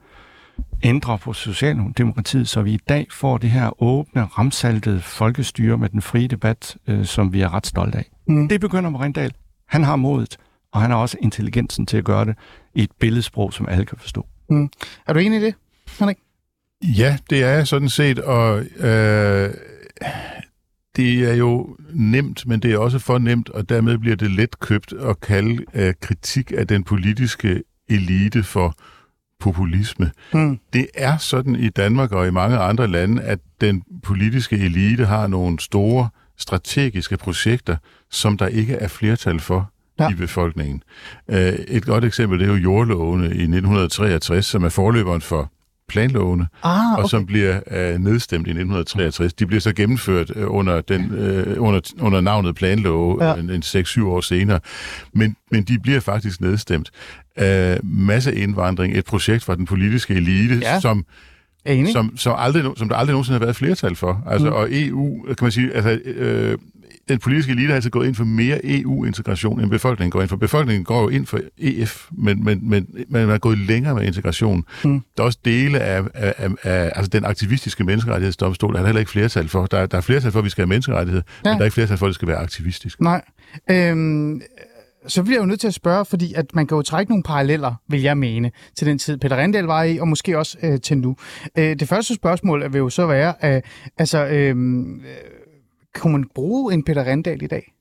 ændrer 0.84 1.18
på 1.18 1.34
Socialdemokratiet, 1.34 2.50
så 2.50 2.62
vi 2.62 2.74
i 2.74 2.80
dag 2.90 3.08
får 3.12 3.38
det 3.38 3.50
her 3.50 3.84
åbne, 3.84 4.24
ramsaltede 4.24 5.02
folkestyre 5.02 5.78
med 5.78 5.90
den 5.90 6.02
frie 6.02 6.28
debat, 6.28 6.78
øh, 6.88 7.06
som 7.06 7.34
vi 7.34 7.42
er 7.42 7.54
ret 7.54 7.68
stolte 7.68 7.98
af. 7.98 8.06
Mm. 8.28 8.48
Det 8.48 8.62
begynder 8.62 8.90
med 8.90 9.00
Rindal. 9.00 9.32
Han 9.68 9.84
har 9.84 9.96
modet, 9.96 10.38
og 10.72 10.82
han 10.82 10.92
har 10.92 10.98
også 10.98 11.18
intelligensen 11.22 11.86
til 11.86 11.98
at 11.98 12.04
gøre 12.04 12.26
det 12.26 12.36
i 12.76 12.84
et 12.84 12.92
billedsprog, 13.00 13.54
som 13.54 13.68
alle 13.70 13.86
kan 13.86 13.98
forstå. 13.98 14.28
Er 15.08 15.14
du 15.14 15.20
enig 15.20 15.42
i 15.42 15.46
det, 15.46 15.56
Henrik? 16.00 16.18
Ja, 16.84 17.18
det 17.30 17.44
er 17.44 17.50
jeg 17.50 17.68
sådan 17.68 17.90
set, 17.90 18.20
og 18.20 18.60
øh, 18.60 19.54
det 20.96 21.30
er 21.30 21.34
jo 21.34 21.78
nemt, 21.94 22.48
men 22.48 22.60
det 22.60 22.74
er 22.74 22.78
også 22.78 23.00
for 23.00 23.18
nemt, 23.18 23.50
og 23.50 23.70
dermed 23.70 23.98
bliver 23.98 24.16
det 24.16 24.32
let 24.32 24.60
købt 24.60 24.94
at 24.94 25.20
kalde 25.20 25.66
øh, 25.74 25.94
kritik 26.02 26.52
af 26.58 26.68
den 26.68 26.84
politiske 26.84 27.64
elite 27.90 28.44
for 28.44 28.76
populisme. 29.40 30.12
Mm. 30.34 30.60
Det 30.74 30.88
er 30.94 31.18
sådan 31.18 31.56
i 31.56 31.70
Danmark 31.70 32.12
og 32.12 32.28
i 32.28 32.32
mange 32.32 32.58
andre 32.58 32.88
lande, 32.88 33.22
at 33.22 33.40
den 33.62 33.84
politiske 34.04 34.56
elite 34.58 35.06
har 35.06 35.28
nogle 35.28 35.60
store 35.60 36.10
strategiske 36.38 37.18
projekter, 37.18 37.78
som 38.12 38.38
der 38.38 38.48
ikke 38.48 38.74
er 38.74 38.88
flertal 38.88 39.40
for 39.40 39.72
ja. 40.00 40.10
I 40.10 40.14
befolkningen. 40.14 40.84
Øh, 41.30 41.54
et 41.68 41.86
godt 41.86 42.06
eksempel 42.06 42.40
det 42.40 42.46
er 42.46 42.50
jo 42.50 42.56
jordlovene 42.56 43.26
i 43.26 43.30
1963, 43.30 44.46
som 44.46 44.64
er 44.64 44.70
forløberen 44.70 45.22
for 45.22 45.52
planlovene, 45.88 46.48
Ah, 46.64 46.92
og 46.94 47.00
okay. 47.00 47.10
som 47.10 47.26
bliver 47.26 47.60
øh, 47.72 48.00
nedstemt 48.00 48.48
i 48.48 48.50
1963. 48.50 49.34
De 49.34 49.46
bliver 49.46 49.62
så 49.62 49.74
gennemført 49.74 50.32
øh, 50.36 50.46
under, 50.48 50.82
den, 50.82 51.12
øh, 51.14 51.62
under, 51.62 51.80
under 52.00 52.22
navnet 52.22 52.56
planlove 52.56 53.26
ja. 53.26 53.36
en, 53.36 53.50
en 53.50 53.62
6-7 53.66 54.04
år 54.06 54.22
senere. 54.22 54.60
Men, 55.14 55.36
men 55.52 55.64
de 55.64 55.80
bliver 55.80 56.00
faktisk 56.00 56.42
nedstemt. 56.42 56.92
Øh, 57.40 57.78
masseindvandring, 57.84 58.98
et 58.98 59.06
projekt 59.06 59.44
fra 59.44 59.56
den 59.56 59.66
politiske 59.66 60.14
elite, 60.14 60.56
Ja. 60.56 60.80
som 60.80 61.06
Enig. 61.66 61.92
som, 61.94 62.18
som, 62.18 62.36
aldrig, 62.38 62.64
som 62.78 62.90
der 62.90 62.96
aldrig 62.96 63.14
nogensinde 63.14 63.40
har 63.40 63.46
været 63.46 63.56
flertal 63.56 63.96
for. 63.96 64.24
Altså, 64.28 64.48
mm. 64.50 64.54
Og 64.56 64.68
EU, 64.72 65.24
kan 65.28 65.38
man 65.42 65.52
sige, 65.52 65.74
altså, 65.74 66.00
øh, 66.06 66.58
den 67.10 67.20
politiske 67.20 67.52
elite 67.52 67.68
har 67.68 67.76
altid 67.76 67.90
gået 67.90 68.08
ind 68.08 68.16
for 68.16 68.24
mere 68.24 68.60
EU-integration, 68.64 69.60
end 69.62 69.70
befolkningen 69.70 70.12
går 70.12 70.22
ind 70.22 70.30
for. 70.30 70.36
Befolkningen 70.36 70.84
går 70.84 71.02
jo 71.02 71.10
ind 71.10 71.26
for 71.26 71.40
EF, 71.58 72.06
men, 72.12 72.44
men, 72.44 72.70
men, 72.70 72.88
men 72.96 73.06
man 73.10 73.30
er 73.30 73.38
gået 73.38 73.58
længere 73.58 73.96
med 73.96 74.04
integration. 74.04 74.64
Mm. 74.84 75.02
Der 75.18 75.24
er 75.24 75.26
også 75.26 75.40
dele 75.46 75.80
af, 75.80 76.04
af, 76.14 76.34
af, 76.38 76.50
af 76.64 76.92
altså 76.96 77.10
den 77.10 77.26
aktivistiske 77.26 77.84
menneskerettighedsdomstol, 77.84 78.74
der 78.74 78.80
er 78.82 78.86
heller 78.86 79.00
ikke 79.00 79.12
flertal 79.12 79.48
for. 79.48 79.66
Der, 79.66 79.78
er- 79.78 79.86
der 79.86 79.98
er 79.98 80.02
flertal 80.02 80.32
for, 80.32 80.40
at 80.40 80.46
vi 80.46 80.50
skal 80.50 80.62
have 80.62 80.70
menneskerettighed. 80.70 81.22
Ja. 81.46 81.50
men 81.50 81.54
der 81.58 81.60
er 81.62 81.66
ikke 81.66 81.74
flertal 81.74 81.98
for, 81.98 82.06
at 82.06 82.10
det 82.10 82.16
skal 82.16 82.28
være 82.28 82.38
aktivistisk. 82.38 83.02
Nej. 83.02 83.22
Øhm, 83.72 84.42
så 85.08 85.24
bliver 85.24 85.36
jeg 85.38 85.42
jo 85.42 85.46
nødt 85.46 85.60
til 85.60 85.68
at 85.68 85.74
spørge, 85.74 86.06
fordi 86.06 86.34
at 86.34 86.56
man 86.56 86.68
kan 86.68 86.76
jo 86.76 86.82
trække 86.82 87.12
nogle 87.12 87.24
paralleller, 87.24 87.74
vil 87.90 88.02
jeg 88.02 88.18
mene, 88.18 88.52
til 88.78 88.88
den 88.88 89.00
tid, 89.00 89.18
Peter 89.18 89.38
Rendal 89.38 89.64
var 89.64 89.84
i, 89.84 89.98
og 89.98 90.08
måske 90.08 90.38
også 90.38 90.58
øh, 90.64 90.80
til 90.82 90.98
nu. 90.98 91.16
Øh, 91.58 91.80
det 91.80 91.88
første 91.88 92.16
spørgsmål 92.16 92.74
vil 92.74 92.80
jo 92.80 92.90
så 92.90 93.06
være, 93.06 93.34
øh, 93.44 93.62
altså, 93.98 94.26
øh, 94.26 94.50
øh, 94.50 94.56
kunne 95.96 96.12
man 96.14 96.26
bruge 96.36 96.74
en 96.74 96.84
Peter 96.84 97.04
Rendal 97.04 97.42
i 97.44 97.48
dag? 97.48 97.72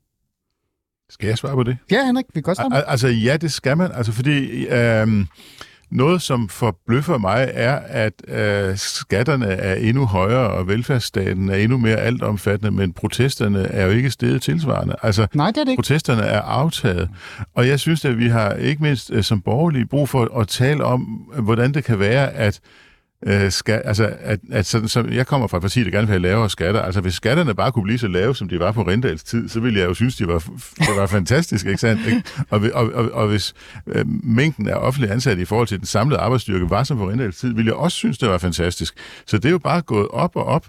Skal 1.10 1.26
jeg 1.28 1.38
svare 1.38 1.54
på 1.54 1.62
det? 1.62 1.76
Ja, 1.90 2.06
Henrik, 2.06 2.24
vi 2.28 2.32
kan 2.34 2.42
godt 2.42 2.56
starte. 2.56 2.76
Al- 2.76 2.84
Altså 2.88 3.08
ja, 3.08 3.36
det 3.36 3.52
skal 3.52 3.76
man. 3.76 3.90
Altså 3.92 4.12
fordi 4.12 4.66
øhm, 4.66 5.26
noget, 5.90 6.22
som 6.22 6.48
forbløffer 6.48 7.18
mig, 7.18 7.50
er, 7.54 7.74
at 7.76 8.12
øh, 8.28 8.76
skatterne 8.76 9.46
er 9.46 9.74
endnu 9.74 10.06
højere, 10.06 10.50
og 10.50 10.68
velfærdsstaten 10.68 11.48
er 11.48 11.54
endnu 11.54 11.78
mere 11.78 11.96
altomfattende, 11.96 12.70
men 12.70 12.92
protesterne 12.92 13.58
er 13.62 13.84
jo 13.86 13.90
ikke 13.90 14.10
steget 14.10 14.42
tilsvarende. 14.42 14.94
Altså, 15.02 15.26
Nej, 15.34 15.46
det 15.50 15.56
er 15.56 15.64
det 15.64 15.70
ikke. 15.70 15.80
protesterne 15.82 16.22
er 16.22 16.40
aftaget. 16.40 17.08
Og 17.54 17.68
jeg 17.68 17.80
synes, 17.80 18.04
at 18.04 18.18
vi 18.18 18.28
har 18.28 18.52
ikke 18.52 18.82
mindst 18.82 19.10
øh, 19.12 19.22
som 19.24 19.40
borgerlige 19.40 19.86
brug 19.86 20.08
for 20.08 20.38
at 20.40 20.48
tale 20.48 20.84
om, 20.84 21.20
øh, 21.36 21.44
hvordan 21.44 21.74
det 21.74 21.84
kan 21.84 21.98
være, 21.98 22.30
at 22.32 22.60
øh, 23.26 23.50
skal, 23.50 23.82
altså, 23.84 24.16
at, 24.20 24.40
at 24.52 24.66
sådan, 24.66 24.88
så, 24.88 25.04
jeg 25.12 25.26
kommer 25.26 25.46
fra 25.46 25.56
et 25.56 25.60
parti, 25.60 25.84
der 25.84 25.90
gerne 25.90 26.06
vil 26.06 26.12
have 26.12 26.22
lavere 26.22 26.50
skatter. 26.50 26.82
Altså, 26.82 27.00
hvis 27.00 27.14
skatterne 27.14 27.54
bare 27.54 27.72
kunne 27.72 27.82
blive 27.82 27.98
så 27.98 28.08
lave, 28.08 28.36
som 28.36 28.48
de 28.48 28.58
var 28.58 28.72
på 28.72 28.82
Rindals 28.82 29.24
tid, 29.24 29.48
så 29.48 29.60
ville 29.60 29.80
jeg 29.80 29.88
jo 29.88 29.94
synes, 29.94 30.16
de 30.16 30.28
var, 30.28 30.38
det 30.78 30.96
var 30.96 31.06
fantastisk, 31.06 31.66
ikke 31.66 31.78
sandt? 31.78 32.06
Ikke? 32.06 32.22
Og, 32.50 32.62
og, 32.74 32.92
og, 32.92 33.10
og 33.12 33.28
hvis 33.28 33.54
øh, 33.86 34.04
mængden 34.24 34.68
af 34.68 34.74
offentlige 34.74 35.12
ansatte 35.12 35.42
i 35.42 35.44
forhold 35.44 35.68
til 35.68 35.78
den 35.78 35.86
samlede 35.86 36.20
arbejdsstyrke 36.20 36.70
var 36.70 36.84
som 36.84 36.98
på 36.98 37.08
Rindals 37.10 37.36
tid, 37.36 37.54
ville 37.54 37.66
jeg 37.66 37.74
også 37.74 37.96
synes, 37.96 38.18
det 38.18 38.28
var 38.28 38.38
fantastisk. 38.38 38.94
Så 39.26 39.38
det 39.38 39.44
er 39.44 39.50
jo 39.50 39.58
bare 39.58 39.82
gået 39.82 40.08
op 40.08 40.36
og 40.36 40.44
op. 40.44 40.66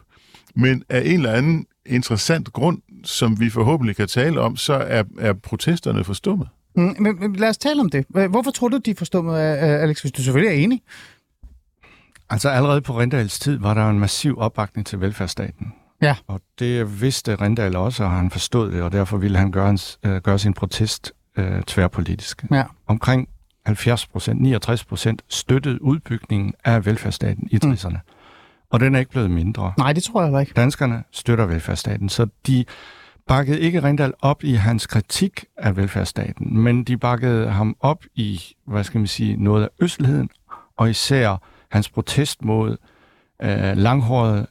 Men 0.56 0.84
af 0.90 1.02
en 1.06 1.14
eller 1.14 1.32
anden 1.32 1.66
interessant 1.86 2.54
grund, 2.54 2.82
som 3.04 3.40
vi 3.40 3.50
forhåbentlig 3.50 3.96
kan 3.96 4.08
tale 4.08 4.42
om, 4.42 4.58
så 4.58 4.74
er, 4.74 5.04
er 5.20 5.34
protesterne 5.34 6.04
forstummet. 6.04 6.48
Mm, 6.76 6.96
men, 7.00 7.20
men 7.20 7.36
lad 7.36 7.50
os 7.50 7.58
tale 7.58 7.80
om 7.80 7.90
det. 7.90 8.06
Hvorfor 8.30 8.52
tror 8.52 8.68
du, 8.68 8.78
de 8.78 8.92
er 8.92 8.96
forstummet, 8.96 9.38
Alex, 9.38 10.02
hvis 10.02 10.12
du 10.12 10.24
selvfølgelig 10.24 10.60
er 10.60 10.64
enig? 10.64 10.82
Altså 12.30 12.50
allerede 12.50 12.82
på 12.82 13.00
Rindals 13.00 13.40
tid 13.40 13.60
var 13.60 13.74
der 13.74 13.90
en 13.90 14.00
massiv 14.00 14.40
opbakning 14.40 14.88
til 14.88 15.02
velfærdsstaten. 15.02 15.74
Ja. 16.02 16.16
Og 16.28 16.42
det 16.60 17.02
vidste 17.02 17.36
Rindal 17.36 17.76
også, 17.76 18.04
og 18.04 18.12
han 18.12 18.32
forstod 18.32 18.72
det, 18.72 18.82
og 18.82 18.92
derfor 18.92 19.18
ville 19.18 19.38
han 19.38 19.52
gøre, 19.52 19.66
hans, 19.66 20.00
øh, 20.06 20.22
gøre 20.22 20.40
sin 20.40 20.54
protest 20.54 21.14
øh, 21.38 21.62
tværpolitisk. 21.62 22.46
Ja. 22.52 22.64
Omkring 22.88 23.30
70 23.66 24.08
procent, 24.08 24.42
69 24.42 24.86
procent 24.86 25.22
støttede 25.30 25.82
udbygningen 25.82 26.54
af 26.64 26.86
velfærdsstaten 26.86 27.48
i 27.52 27.60
60'erne. 27.66 27.98
Og 28.70 28.80
den 28.80 28.96
er 28.96 29.00
ikke 29.00 29.12
blevet 29.12 29.32
mindre. 29.32 29.74
Nej, 29.78 29.94
det 29.94 30.04
tror 30.04 30.22
jeg 30.22 30.28
heller 30.28 30.40
ikke. 30.40 30.54
Danskerne 30.56 31.04
støtter 31.12 31.46
velfærdsstaten, 31.46 32.10
så 32.10 32.28
de 32.48 32.66
bakkede 33.28 33.60
ikke 33.60 33.84
Rindal 33.84 34.14
op 34.22 34.44
i 34.44 34.54
hans 34.54 34.88
kritik 34.88 35.46
af 35.58 35.78
velfærdsstaten, 35.78 36.58
men 36.60 36.84
de 36.84 36.98
bakkede 36.98 37.50
ham 37.50 37.76
op 37.80 38.04
i, 38.16 38.42
hvad 38.68 38.84
skal 38.84 38.98
man 38.98 39.08
sige, 39.08 39.44
noget 39.44 39.64
af 39.64 39.70
østligheden, 39.82 40.30
og 40.78 40.90
især 40.90 41.38
hans 41.76 41.90
protest 41.90 42.46
mod 42.46 42.78
øh, 43.42 43.78
langhårede 43.78 44.48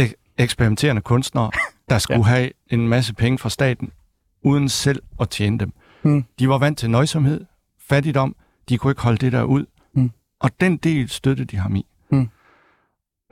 ek- 0.00 0.34
eksperimenterende 0.38 1.02
kunstnere, 1.02 1.50
der 1.90 1.98
skulle 1.98 2.18
ja. 2.18 2.22
have 2.22 2.50
en 2.70 2.88
masse 2.88 3.14
penge 3.14 3.38
fra 3.38 3.48
staten, 3.50 3.92
uden 4.42 4.68
selv 4.68 5.02
at 5.20 5.30
tjene 5.30 5.58
dem. 5.58 5.72
Mm. 6.02 6.24
De 6.38 6.48
var 6.48 6.58
vant 6.58 6.78
til 6.78 6.90
nøjsomhed, 6.90 7.44
fattigdom, 7.80 8.36
de 8.68 8.78
kunne 8.78 8.90
ikke 8.90 9.02
holde 9.02 9.18
det 9.18 9.32
der 9.32 9.42
ud, 9.42 9.66
Mm. 9.94 10.10
og 10.40 10.60
den 10.60 10.76
del 10.76 11.08
støttede 11.08 11.46
de 11.46 11.56
ham 11.56 11.76
i. 11.76 11.86
Mm. 12.10 12.28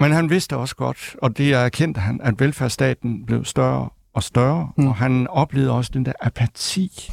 Men 0.01 0.13
han 0.13 0.31
vidste 0.31 0.57
også 0.57 0.77
godt, 0.77 1.17
og 1.23 1.39
det 1.39 1.53
erkendte 1.55 2.01
han, 2.01 2.21
at 2.21 2.41
velfærdsstaten 2.41 3.27
blev 3.27 3.45
større 3.45 3.89
og 4.15 4.23
større, 4.23 4.73
mm. 4.77 4.87
og 4.87 4.95
han 4.97 5.27
oplevede 5.29 5.71
også 5.73 5.91
den 5.95 6.05
der 6.05 6.13
apati, 6.21 7.11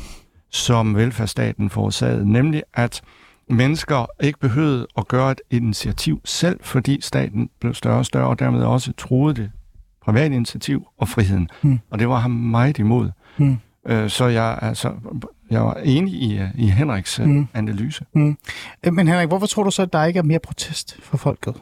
som 0.50 0.95
velfærdsstaten 0.95 1.69
forårsagede, 1.69 2.31
nemlig 2.31 2.63
at 2.73 3.01
mennesker 3.51 4.05
ikke 4.24 4.39
behøvede 4.39 4.88
at 4.98 5.08
gøre 5.08 5.31
et 5.31 5.41
initiativ 5.50 6.22
selv, 6.25 6.60
fordi 6.63 7.01
staten 7.01 7.50
blev 7.60 7.74
større 7.74 7.98
og 7.98 8.05
større, 8.05 8.27
og 8.27 8.39
dermed 8.39 8.63
også 8.63 8.93
troede 8.93 9.34
det 9.41 9.51
private 10.05 10.36
initiativ 10.36 10.86
og 10.98 11.08
friheden. 11.10 11.50
Mm. 11.62 11.79
Og 11.89 12.00
det 12.00 12.10
var 12.10 12.20
ham 12.20 12.31
meget 12.31 12.77
imod. 12.79 13.10
Mm. 13.38 13.58
Øh, 13.88 14.10
så 14.10 14.25
jeg, 14.25 14.60
altså, 14.62 14.91
jeg 15.50 15.62
var 15.62 15.74
enig 15.74 16.13
i, 16.13 16.38
øh, 16.39 16.48
i 16.55 16.67
Henriks 16.70 17.20
Mm. 17.20 17.25
mm. 17.25 17.48
analyse. 17.53 18.05
Øh, 18.15 18.93
Men 18.93 19.08
Henrik, 19.08 19.27
hvorfor 19.27 19.48
tror 19.48 19.63
du 19.63 19.72
så, 19.72 19.81
at 19.81 19.93
der 19.93 20.03
ikke 20.05 20.17
er 20.17 20.24
mere 20.24 20.39
protest 20.39 20.98
for 21.03 21.17
folket? 21.17 21.55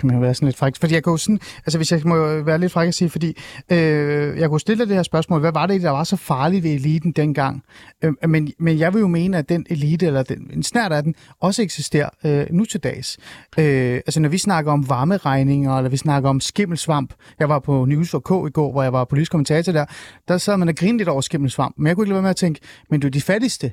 Kan 0.00 0.06
man 0.06 0.16
jo 0.16 0.20
være 0.20 0.34
sådan 0.34 0.46
lidt 0.46 0.56
fræk. 0.56 0.76
Fordi 0.80 0.94
jeg 0.94 1.02
kunne 1.02 1.18
sådan, 1.18 1.40
altså 1.56 1.78
hvis 1.78 1.92
jeg 1.92 2.00
må 2.04 2.42
være 2.42 2.58
lidt 2.58 2.72
fræk 2.72 2.88
at 2.88 2.94
sige, 2.94 3.10
fordi 3.10 3.36
øh, 3.72 4.38
jeg 4.38 4.48
kunne 4.48 4.60
stille 4.60 4.86
det 4.86 4.96
her 4.96 5.02
spørgsmål, 5.02 5.40
hvad 5.40 5.52
var 5.52 5.66
det, 5.66 5.82
der 5.82 5.90
var 5.90 6.04
så 6.04 6.16
farligt 6.16 6.64
ved 6.64 6.70
eliten 6.70 7.12
dengang? 7.12 7.62
Øh, 8.04 8.12
men, 8.28 8.52
men 8.58 8.78
jeg 8.78 8.94
vil 8.94 9.00
jo 9.00 9.06
mene, 9.06 9.38
at 9.38 9.48
den 9.48 9.66
elite, 9.70 10.06
eller 10.06 10.22
den, 10.22 10.50
en 10.52 10.62
snært 10.62 10.92
af 10.92 11.02
den, 11.02 11.14
også 11.40 11.62
eksisterer 11.62 12.08
øh, 12.24 12.46
nu 12.50 12.64
til 12.64 12.80
dags. 12.80 13.18
Øh, 13.58 13.94
altså 13.94 14.20
når 14.20 14.28
vi 14.28 14.38
snakker 14.38 14.72
om 14.72 14.88
varmeregninger, 14.88 15.76
eller 15.76 15.90
vi 15.90 15.96
snakker 15.96 16.30
om 16.30 16.40
skimmelsvamp. 16.40 17.14
Jeg 17.38 17.48
var 17.48 17.58
på 17.58 17.84
News 17.84 18.10
K 18.10 18.30
i 18.30 18.50
går, 18.50 18.72
hvor 18.72 18.82
jeg 18.82 18.92
var 18.92 19.04
politisk 19.04 19.30
kommentator 19.30 19.72
der. 19.72 19.84
Der 20.28 20.38
sad 20.38 20.56
man 20.56 20.68
og 20.68 20.74
grinede 20.74 20.98
lidt 20.98 21.08
over 21.08 21.20
skimmelsvamp. 21.20 21.74
Men 21.78 21.86
jeg 21.86 21.96
kunne 21.96 22.04
ikke 22.04 22.10
lade 22.10 22.16
være 22.16 22.22
med 22.22 22.30
at 22.30 22.36
tænke, 22.36 22.60
men 22.90 23.00
du 23.00 23.06
er 23.06 23.10
de 23.10 23.20
fattigste, 23.20 23.72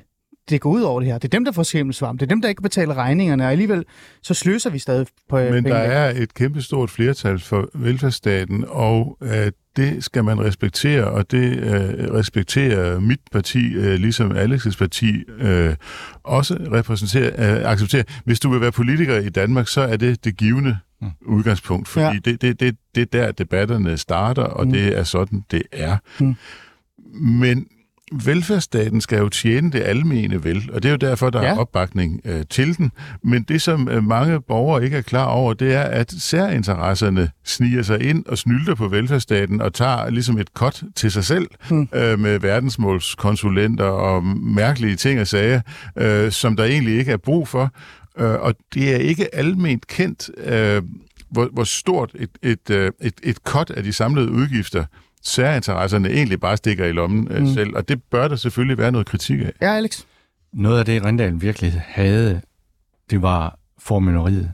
det 0.50 0.60
går 0.60 0.70
ud 0.70 0.82
over 0.82 1.00
det 1.00 1.06
her. 1.08 1.18
Det 1.18 1.24
er 1.24 1.36
dem, 1.38 1.44
der 1.44 1.52
får 1.52 1.62
skimmelsvamp. 1.62 2.20
Det 2.20 2.26
er 2.26 2.28
dem, 2.28 2.42
der 2.42 2.48
ikke 2.48 2.62
betaler 2.62 2.94
regningerne, 2.94 3.44
og 3.44 3.50
alligevel 3.52 3.84
så 4.22 4.34
sløser 4.34 4.70
vi 4.70 4.78
stadig 4.78 5.06
på 5.28 5.38
øh, 5.38 5.44
Men 5.44 5.52
der 5.54 5.60
pengene. 5.70 5.76
er 5.94 6.22
et 6.22 6.34
kæmpestort 6.34 6.90
flertal 6.90 7.38
for 7.38 7.68
velfærdsstaten, 7.74 8.64
og 8.68 9.18
øh, 9.22 9.52
det 9.76 10.04
skal 10.04 10.24
man 10.24 10.40
respektere, 10.40 11.04
og 11.04 11.30
det 11.30 11.56
øh, 11.58 12.14
respekterer 12.14 13.00
mit 13.00 13.20
parti, 13.32 13.74
øh, 13.74 13.94
ligesom 13.94 14.32
Alex's 14.32 14.78
parti, 14.78 15.22
øh, 15.38 15.74
også 16.22 16.56
repræsenterer, 16.72 17.56
øh, 17.56 17.70
accepterer. 17.72 18.02
Hvis 18.24 18.40
du 18.40 18.50
vil 18.50 18.60
være 18.60 18.72
politiker 18.72 19.16
i 19.18 19.28
Danmark, 19.28 19.68
så 19.68 19.80
er 19.80 19.96
det 19.96 20.24
det 20.24 20.36
givende 20.36 20.78
Mm. 21.00 21.08
udgangspunkt, 21.26 21.88
fordi 21.88 22.04
Ja. 22.06 22.12
det, 22.24 22.42
det, 22.42 22.60
det, 22.60 22.76
det 22.94 23.00
er 23.02 23.06
der, 23.26 23.32
debatterne 23.32 23.96
starter, 23.98 24.42
og 24.42 24.66
mm. 24.66 24.72
det 24.72 24.98
er 24.98 25.04
sådan, 25.04 25.44
det 25.50 25.62
er. 25.72 25.96
Mm. 26.20 26.34
Men 27.14 27.66
velfærdsstaten 28.24 29.00
skal 29.00 29.18
jo 29.18 29.28
tjene 29.28 29.70
det 29.72 29.80
almene 29.82 30.44
vel, 30.44 30.70
og 30.72 30.82
det 30.82 30.88
er 30.88 30.92
jo 30.92 30.96
derfor, 31.10 31.30
der 31.30 31.42
Ja. 31.42 31.48
er 31.48 31.56
opbakning 31.58 32.20
øh, 32.24 32.44
til 32.50 32.76
den. 32.76 32.92
Men 33.22 33.42
det, 33.42 33.62
som 33.62 33.88
øh, 33.88 34.04
mange 34.04 34.40
borgere 34.40 34.84
ikke 34.84 34.96
er 34.96 35.02
klar 35.02 35.24
over, 35.24 35.54
det 35.54 35.74
er, 35.74 35.80
at 35.82 36.14
særinteresserne 36.18 37.30
sniger 37.44 37.82
sig 37.82 38.02
ind 38.02 38.26
og 38.26 38.38
snylter 38.38 38.74
på 38.74 38.88
velfærdsstaten 38.88 39.60
og 39.60 39.74
tager 39.74 40.10
ligesom 40.10 40.38
et 40.38 40.54
kot 40.54 40.82
til 40.96 41.10
sig 41.10 41.24
selv 41.24 41.46
Hmm. 41.68 41.88
øh, 41.94 42.18
med 42.18 42.38
verdensmålskonsulenter 42.38 43.84
og 43.84 44.24
mærkelige 44.36 44.96
ting 44.96 45.20
og 45.20 45.26
sager, 45.26 45.60
øh, 45.98 46.30
som 46.32 46.56
der 46.56 46.64
egentlig 46.64 46.98
ikke 46.98 47.12
er 47.12 47.16
brug 47.16 47.48
for. 47.48 47.70
Øh, 48.18 48.30
og 48.40 48.54
det 48.74 48.92
er 48.94 48.98
ikke 48.98 49.34
alment 49.34 49.86
kendt, 49.86 50.30
øh, 50.44 50.82
hvor, 51.30 51.48
hvor 51.52 51.64
stort 51.64 52.10
et, 52.14 52.30
et, 52.42 52.70
øh, 52.70 52.92
et, 53.00 53.14
et 53.22 53.44
kot 53.44 53.70
af 53.70 53.82
de 53.82 53.92
samlede 53.92 54.30
udgifter 54.30 54.84
særinteresserne 55.24 56.08
egentlig 56.08 56.40
bare 56.40 56.56
stikker 56.56 56.84
i 56.84 56.92
lommen 56.92 57.28
øh, 57.30 57.40
Mm. 57.40 57.46
selv, 57.54 57.76
og 57.76 57.88
det 57.88 58.02
bør 58.02 58.28
der 58.28 58.36
selvfølgelig 58.36 58.78
være 58.78 58.92
noget 58.92 59.06
kritik 59.06 59.40
af. 59.40 59.52
Ja, 59.60 59.74
Alex. 59.76 60.02
Noget 60.52 60.78
af 60.78 60.84
det, 60.84 61.04
Rindal 61.04 61.40
virkelig 61.40 61.82
havde, 61.86 62.40
det 63.10 63.22
var 63.22 63.58
formynderiet. 63.78 64.52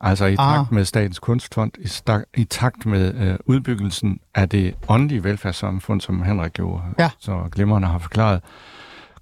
Altså 0.00 0.26
i 0.26 0.36
Ah. 0.38 0.56
takt 0.58 0.72
med 0.72 0.84
Statens 0.84 1.18
Kunstfond, 1.18 1.72
i, 1.78 1.88
stak, 1.88 2.22
i 2.36 2.44
takt 2.44 2.86
med 2.86 3.14
øh, 3.14 3.36
udbyggelsen 3.46 4.20
af 4.34 4.48
det 4.48 4.74
åndelige 4.88 5.24
velfærdssamfund, 5.24 6.00
som 6.00 6.22
Henrik 6.22 6.58
jo 6.58 6.80
Ja. 6.98 7.10
så 7.18 7.48
glimrende 7.52 7.88
har 7.88 7.98
forklaret, 7.98 8.40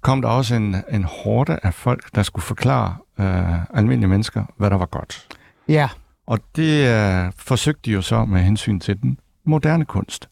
kom 0.01 0.21
der 0.21 0.29
også 0.29 0.55
en, 0.55 0.75
en 0.91 1.03
hårde 1.03 1.59
af 1.63 1.73
folk, 1.73 2.15
der 2.15 2.23
skulle 2.23 2.43
forklare 2.43 2.95
øh, 3.19 3.77
almindelige 3.77 4.09
mennesker, 4.09 4.43
hvad 4.57 4.69
der 4.69 4.77
var 4.77 4.85
godt. 4.85 5.27
Ja. 5.67 5.89
Og 6.27 6.39
det 6.55 6.87
øh, 6.87 7.31
forsøgte 7.37 7.81
de 7.85 7.91
jo 7.91 8.01
så 8.01 8.25
med 8.25 8.41
hensyn 8.41 8.79
til 8.79 9.01
den 9.01 9.19
moderne 9.43 9.85
kunst. 9.85 10.29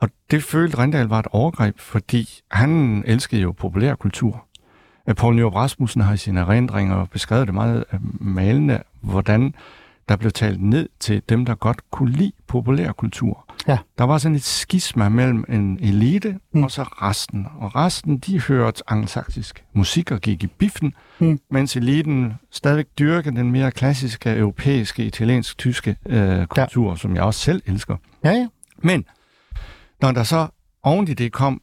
Og 0.00 0.08
det 0.30 0.42
følte 0.42 0.78
Rindal 0.78 1.06
var 1.06 1.18
et 1.18 1.26
overgreb, 1.26 1.78
fordi 1.78 2.28
han 2.50 3.02
elskede 3.06 3.42
jo 3.42 3.52
populærkultur. 3.52 4.46
Øh, 5.08 5.14
Poul 5.14 5.34
Nyrup 5.34 5.54
Rasmussen 5.54 6.00
har 6.00 6.14
i 6.14 6.16
sine 6.16 6.40
erindringer 6.40 7.04
beskrevet 7.04 7.46
det 7.46 7.54
meget 7.54 7.84
øh, 7.92 8.00
malende, 8.20 8.82
hvordan 9.00 9.54
der 10.08 10.16
blev 10.16 10.30
talt 10.30 10.62
ned 10.62 10.88
til 11.00 11.22
dem, 11.28 11.44
der 11.44 11.54
godt 11.54 11.90
kunne 11.90 12.10
lide 12.10 12.32
populærkultur. 12.46 13.44
Ja. 13.68 13.78
Der 13.98 14.04
var 14.04 14.18
sådan 14.18 14.36
et 14.36 14.42
skisma 14.42 15.08
mellem 15.08 15.44
en 15.48 15.78
elite 15.82 16.38
mm. 16.52 16.62
og 16.62 16.70
så 16.70 16.82
resten. 16.82 17.46
Og 17.58 17.76
resten, 17.76 18.18
de 18.18 18.40
hørte 18.40 18.82
angelsaksisk 18.86 19.64
musik 19.72 20.10
og 20.10 20.20
gik 20.20 20.42
i 20.42 20.46
biffen, 20.46 20.94
mm. 21.18 21.40
mens 21.50 21.76
eliten 21.76 22.34
stadigvæk 22.50 22.86
dyrkede 22.98 23.36
den 23.36 23.52
mere 23.52 23.70
klassiske, 23.70 24.36
europæiske, 24.36 25.04
italiensk-tyske 25.04 25.96
øh, 26.06 26.46
kultur, 26.46 26.90
ja. 26.90 26.96
som 26.96 27.14
jeg 27.14 27.22
også 27.22 27.40
selv 27.40 27.62
elsker. 27.66 27.96
Ja, 28.24 28.30
ja. 28.30 28.46
Men 28.78 29.04
når 30.02 30.12
der 30.12 30.22
så 30.22 30.48
oven 30.82 31.08
i 31.08 31.14
det 31.14 31.32
kom 31.32 31.60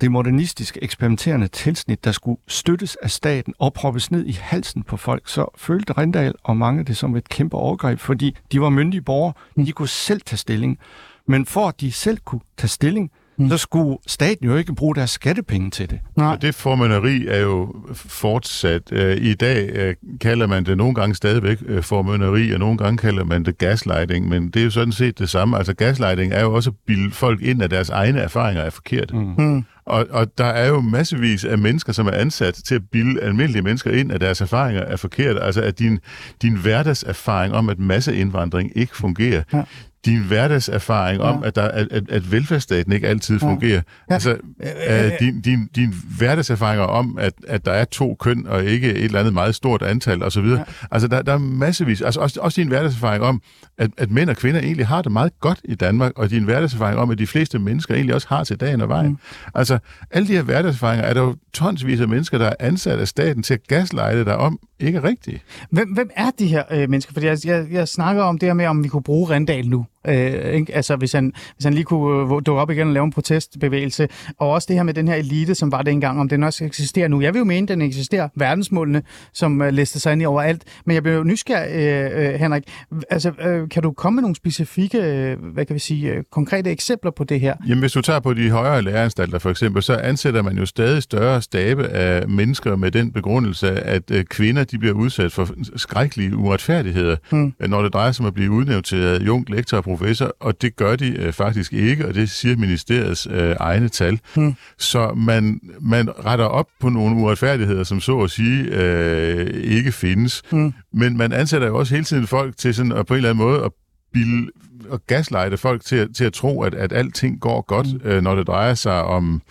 det 0.00 0.10
modernistiske 0.10 0.84
eksperimenterende 0.84 1.48
tilsnit, 1.48 2.04
der 2.04 2.12
skulle 2.12 2.40
støttes 2.48 2.96
af 2.96 3.10
staten 3.10 3.54
og 3.58 3.72
proppes 3.72 4.10
ned 4.10 4.26
i 4.26 4.32
halsen 4.32 4.82
på 4.82 4.96
folk, 4.96 5.28
så 5.28 5.46
følte 5.56 5.92
Rindal 5.92 6.34
og 6.42 6.56
mange 6.56 6.84
det 6.84 6.96
som 6.96 7.16
et 7.16 7.28
kæmpe 7.28 7.56
overgreb, 7.56 7.98
fordi 7.98 8.36
de 8.52 8.60
var 8.60 8.68
myndige 8.68 9.02
borgere, 9.02 9.32
de 9.56 9.72
kunne 9.72 9.88
selv 9.88 10.20
tage 10.20 10.38
stilling. 10.38 10.78
Men 11.26 11.46
for 11.46 11.68
at 11.68 11.80
de 11.80 11.92
selv 11.92 12.18
kunne 12.24 12.40
tage 12.56 12.68
stilling, 12.68 13.10
mm. 13.40 13.48
så 13.48 13.56
skulle 13.56 13.98
staten 14.06 14.46
jo 14.46 14.56
ikke 14.56 14.74
bruge 14.74 14.94
deres 14.94 15.10
skattepenge 15.10 15.70
til 15.70 15.90
det. 15.90 16.00
Nej. 16.16 16.32
Og 16.32 16.42
det 16.42 16.54
formynderi 16.54 17.26
er 17.26 17.40
jo 17.40 17.74
fortsat. 17.94 18.82
Øh, 18.92 19.16
I 19.16 19.34
dag 19.34 19.70
øh, 19.72 19.94
kalder 20.20 20.46
man 20.46 20.64
det 20.64 20.76
nogle 20.76 20.94
gange 20.94 21.14
stadigvæk 21.14 21.58
øh, 21.66 21.82
formynderi, 21.82 22.50
og 22.52 22.58
nogle 22.58 22.78
gange 22.78 22.98
kalder 22.98 23.24
man 23.24 23.44
det 23.44 23.58
gaslighting, 23.58 24.28
men 24.28 24.50
det 24.50 24.60
er 24.60 24.64
jo 24.64 24.70
sådan 24.70 24.92
set 24.92 25.18
det 25.18 25.30
samme. 25.30 25.58
Altså 25.58 25.74
gaslighting 25.74 26.32
er 26.32 26.40
jo 26.40 26.54
også 26.54 26.70
at 26.70 26.76
bilde 26.86 27.10
folk 27.10 27.42
ind, 27.42 27.62
at 27.62 27.70
deres 27.70 27.90
egne 27.90 28.20
erfaringer 28.20 28.62
er 28.62 28.70
forkerte. 28.70 29.14
Mm. 29.14 29.34
Mm. 29.38 29.64
Og, 29.86 30.06
og 30.10 30.38
der 30.38 30.44
er 30.44 30.68
jo 30.68 30.80
massevis 30.80 31.44
af 31.44 31.58
mennesker, 31.58 31.92
som 31.92 32.06
er 32.06 32.10
ansat 32.10 32.54
til 32.54 32.74
at 32.74 32.82
bilde 32.92 33.20
almindelige 33.20 33.62
mennesker 33.62 33.90
ind, 33.90 34.12
at 34.12 34.20
deres 34.20 34.40
erfaringer 34.40 34.82
er 34.82 34.96
forkerte. 34.96 35.40
Altså 35.40 35.62
at 35.62 35.78
din, 35.78 35.98
din 36.42 36.56
hverdagserfaring 36.56 37.54
om, 37.54 37.68
at 37.68 37.78
masseindvandring 37.78 38.72
ikke 38.74 38.96
fungerer, 38.96 39.42
ja 39.52 39.62
din 40.04 40.22
hverdagserfaring 40.22 41.20
ja. 41.20 41.28
om, 41.28 41.44
at, 41.44 41.56
der, 41.56 41.62
at, 41.62 41.88
at, 41.90 42.10
at 42.10 42.32
velfærdsstaten 42.32 42.92
ikke 42.92 43.08
altid 43.08 43.38
ja. 43.40 43.46
fungerer. 43.46 43.82
Ja. 44.10 44.14
Altså, 44.14 44.36
uh, 44.60 45.18
din, 45.20 45.40
din, 45.40 45.68
din 45.76 45.94
hverdagserfaringer 46.18 46.84
om, 46.84 47.18
at, 47.18 47.32
at 47.48 47.64
der 47.64 47.72
er 47.72 47.84
to 47.84 48.16
køn, 48.20 48.46
og 48.46 48.64
ikke 48.64 48.90
et 48.90 49.04
eller 49.04 49.18
andet 49.18 49.34
meget 49.34 49.54
stort 49.54 49.82
antal 49.82 50.22
osv. 50.22 50.44
Ja. 50.44 50.62
Altså, 50.90 51.08
der, 51.08 51.22
der 51.22 51.32
er 51.32 51.38
massevis. 51.38 52.00
Altså, 52.00 52.20
også, 52.20 52.40
også 52.40 52.60
din 52.60 52.68
hverdagserfaring 52.68 53.24
om, 53.24 53.42
at, 53.78 53.90
at 53.96 54.10
mænd 54.10 54.30
og 54.30 54.36
kvinder 54.36 54.60
egentlig 54.60 54.86
har 54.86 55.02
det 55.02 55.12
meget 55.12 55.32
godt 55.40 55.60
i 55.64 55.74
Danmark, 55.74 56.12
og 56.16 56.30
din 56.30 56.44
hverdagserfaring 56.44 56.98
om, 56.98 57.10
at 57.10 57.18
de 57.18 57.26
fleste 57.26 57.58
mennesker 57.58 57.94
egentlig 57.94 58.14
også 58.14 58.28
har 58.28 58.44
til 58.44 58.56
dagen 58.56 58.80
og 58.80 58.88
vejen. 58.88 59.10
Mm. 59.10 59.18
Altså, 59.54 59.78
alle 60.10 60.28
de 60.28 60.32
her 60.32 60.42
hverdagserfaringer 60.42 61.04
er 61.04 61.14
der 61.14 61.20
jo 61.20 61.36
tonsvis 61.52 62.00
af 62.00 62.08
mennesker, 62.08 62.38
der 62.38 62.46
er 62.46 62.54
ansat 62.60 62.98
af 62.98 63.08
staten 63.08 63.42
til 63.42 63.54
at 63.54 63.66
gaslejde 63.68 64.24
dig 64.24 64.36
om, 64.36 64.58
ikke 64.80 64.98
er 64.98 65.04
rigtigt. 65.04 65.42
Hvem, 65.70 65.88
hvem 65.88 66.10
er 66.16 66.30
de 66.38 66.46
her 66.46 66.62
øh, 66.70 66.90
mennesker? 66.90 67.12
Fordi 67.12 67.26
jeg, 67.26 67.38
jeg, 67.44 67.66
jeg 67.70 67.88
snakker 67.88 68.22
om 68.22 68.38
det 68.38 68.48
her 68.48 68.54
med, 68.54 68.66
om 68.66 68.84
vi 68.84 68.88
kunne 68.88 69.02
bruge 69.02 69.30
Rendal 69.30 69.68
nu. 69.68 69.86
Øh, 70.06 70.54
ikke? 70.54 70.74
Altså, 70.74 70.96
hvis 70.96 71.12
han, 71.12 71.32
hvis 71.54 71.64
han 71.64 71.74
lige 71.74 71.84
kunne 71.84 72.34
øh, 72.34 72.42
dukke 72.46 72.60
op 72.60 72.70
igen 72.70 72.86
og 72.86 72.94
lave 72.94 73.04
en 73.04 73.12
protestbevægelse. 73.12 74.08
Og 74.38 74.50
også 74.50 74.66
det 74.68 74.76
her 74.76 74.82
med 74.82 74.94
den 74.94 75.08
her 75.08 75.14
elite, 75.14 75.54
som 75.54 75.72
var 75.72 75.82
dengang, 75.82 76.20
om 76.20 76.28
den 76.28 76.42
også 76.42 76.64
eksisterer 76.64 77.08
nu. 77.08 77.20
Jeg 77.20 77.34
vil 77.34 77.38
jo 77.38 77.44
mene, 77.44 77.66
den 77.66 77.82
eksisterer. 77.82 78.28
Verdensmålene, 78.36 79.02
som 79.32 79.62
øh, 79.62 79.86
sig 79.86 80.12
ind 80.12 80.22
i 80.22 80.24
overalt. 80.24 80.62
Men 80.86 80.94
jeg 80.94 81.02
bliver 81.02 81.16
jo 81.16 81.24
nysgerrig, 81.24 81.74
øh, 81.74 82.32
øh, 82.34 82.40
Henrik. 82.40 82.62
Altså, 83.10 83.32
øh, 83.40 83.68
kan 83.68 83.82
du 83.82 83.92
komme 83.92 84.16
med 84.16 84.22
nogle 84.22 84.36
specifikke, 84.36 84.98
øh, 84.98 85.38
hvad 85.52 85.66
kan 85.66 85.74
vi 85.74 85.80
sige, 85.80 86.12
øh, 86.12 86.22
konkrete 86.32 86.70
eksempler 86.70 87.10
på 87.10 87.24
det 87.24 87.40
her? 87.40 87.54
Jamen, 87.68 87.78
hvis 87.78 87.92
du 87.92 88.00
tager 88.00 88.20
på 88.20 88.34
de 88.34 88.50
højere 88.50 88.82
læreanstalter 88.82 89.38
for 89.38 89.50
eksempel, 89.50 89.82
så 89.82 89.96
ansætter 89.96 90.42
man 90.42 90.58
jo 90.58 90.66
stadig 90.66 91.02
større 91.02 91.42
stabe 91.42 91.86
af 91.86 92.28
mennesker 92.28 92.76
med 92.76 92.90
den 92.90 93.12
begrundelse, 93.12 93.80
at 93.80 94.10
øh, 94.10 94.24
kvinder 94.24 94.64
de 94.64 94.78
bliver 94.78 94.94
udsat 94.94 95.32
for 95.32 95.48
skrækkelige 95.76 96.36
uretfærdigheder, 96.36 97.16
hmm. 97.30 97.54
når 97.68 97.82
det 97.82 97.92
drejer 97.92 98.12
sig 98.12 98.22
om 98.22 98.26
at 98.26 98.34
blive 98.34 98.50
udnævnt 98.50 98.86
til 98.86 99.24
jung 99.26 99.50
lektor 99.50 99.80
professor, 99.96 100.36
og 100.40 100.62
det 100.62 100.76
gør 100.76 100.96
de 100.96 101.16
øh, 101.16 101.32
faktisk 101.32 101.72
ikke, 101.72 102.08
og 102.08 102.14
det 102.14 102.30
siger 102.30 102.56
ministeriets 102.56 103.28
øh, 103.30 103.56
egne 103.60 103.88
tal. 103.88 104.20
Hmm. 104.34 104.54
Så 104.78 105.12
man, 105.14 105.60
man 105.80 106.24
retter 106.24 106.44
op 106.44 106.66
på 106.80 106.88
nogle 106.88 107.16
uretfærdigheder, 107.16 107.84
som 107.84 108.00
så 108.00 108.18
at 108.20 108.30
sige 108.30 108.64
øh, 108.64 109.46
ikke 109.64 109.92
findes. 109.92 110.42
Hmm. 110.50 110.72
Men 110.92 111.16
man 111.16 111.32
ansætter 111.32 111.66
jo 111.68 111.78
også 111.78 111.94
hele 111.94 112.04
tiden 112.04 112.26
folk 112.26 112.56
til 112.56 112.74
sådan, 112.74 112.92
at 112.92 113.06
på 113.06 113.14
en 113.14 113.16
eller 113.16 113.30
anden 113.30 113.44
måde 113.44 113.64
at 113.64 113.72
bilde 114.12 114.50
og 114.90 115.06
gaslighte 115.06 115.56
folk 115.56 115.84
til, 115.84 116.14
til 116.14 116.24
at 116.24 116.32
tro, 116.32 116.62
at, 116.62 116.74
at 116.74 116.92
alting 116.92 117.40
går 117.40 117.60
godt, 117.60 117.86
mm. 118.04 118.10
øh, 118.10 118.22
når 118.22 118.34
det 118.34 118.46
drejer 118.46 118.74
sig 118.74 119.02
om 119.02 119.42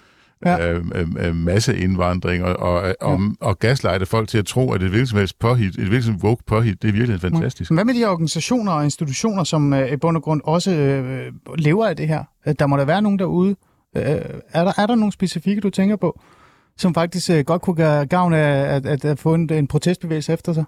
ja. 0.46 0.70
øh, 0.70 0.86
øh, 0.96 1.08
øh 1.20 1.36
masseindvandring 1.36 2.44
og, 2.44 2.56
og, 2.56 2.96
og, 3.02 3.20
ja. 3.20 3.30
og 3.42 3.60
gaslighte 3.60 4.06
folk 4.06 4.30
til 4.30 4.38
at 4.38 4.46
tro, 4.46 4.72
at 4.72 4.84
et 4.84 4.90
hvilket 4.90 5.10
som 5.10 5.20
helst 5.20 5.40
påhit, 5.40 5.78
et 5.78 5.88
hvilket 5.88 6.06
som 6.06 6.16
woke 6.16 6.44
påhit, 6.48 6.82
det 6.82 6.88
er 6.88 6.92
virkelig 6.92 7.22
fantastisk. 7.22 7.72
Hvad 7.72 7.86
med 7.86 7.94
de 7.94 8.06
organisationer 8.06 8.72
og 8.72 8.84
institutioner, 8.84 9.44
som 9.44 9.74
øh, 9.74 9.92
i 9.92 9.98
bund 9.98 10.18
og 10.18 10.24
grund 10.24 10.42
også 10.44 10.72
øh, 10.72 11.34
lever 11.58 11.88
af 11.88 11.96
det 11.96 12.08
her? 12.08 12.24
Øh, 12.48 12.56
der 12.60 12.68
må 12.68 12.78
der 12.78 12.86
være 12.86 13.02
nogen 13.02 13.20
derude. 13.20 13.56
Øh, 13.98 14.04
er, 14.50 14.64
der, 14.64 14.74
er 14.78 14.88
der 14.88 14.96
nogle 14.96 15.12
specifikke, 15.12 15.62
du 15.62 15.70
tænker 15.70 15.96
på, 15.96 16.20
som 16.78 16.94
faktisk 16.94 17.30
øh, 17.30 17.46
godt 17.46 17.62
kunne 17.62 17.76
gøre 17.76 18.06
gavn 18.06 18.34
af 18.34 18.76
at, 18.76 18.86
at, 18.86 19.06
at 19.06 19.20
få 19.20 19.34
en, 19.34 19.54
en 19.54 19.68
protestbevægelse 19.68 20.34
efter 20.34 20.54
sig? 20.54 20.64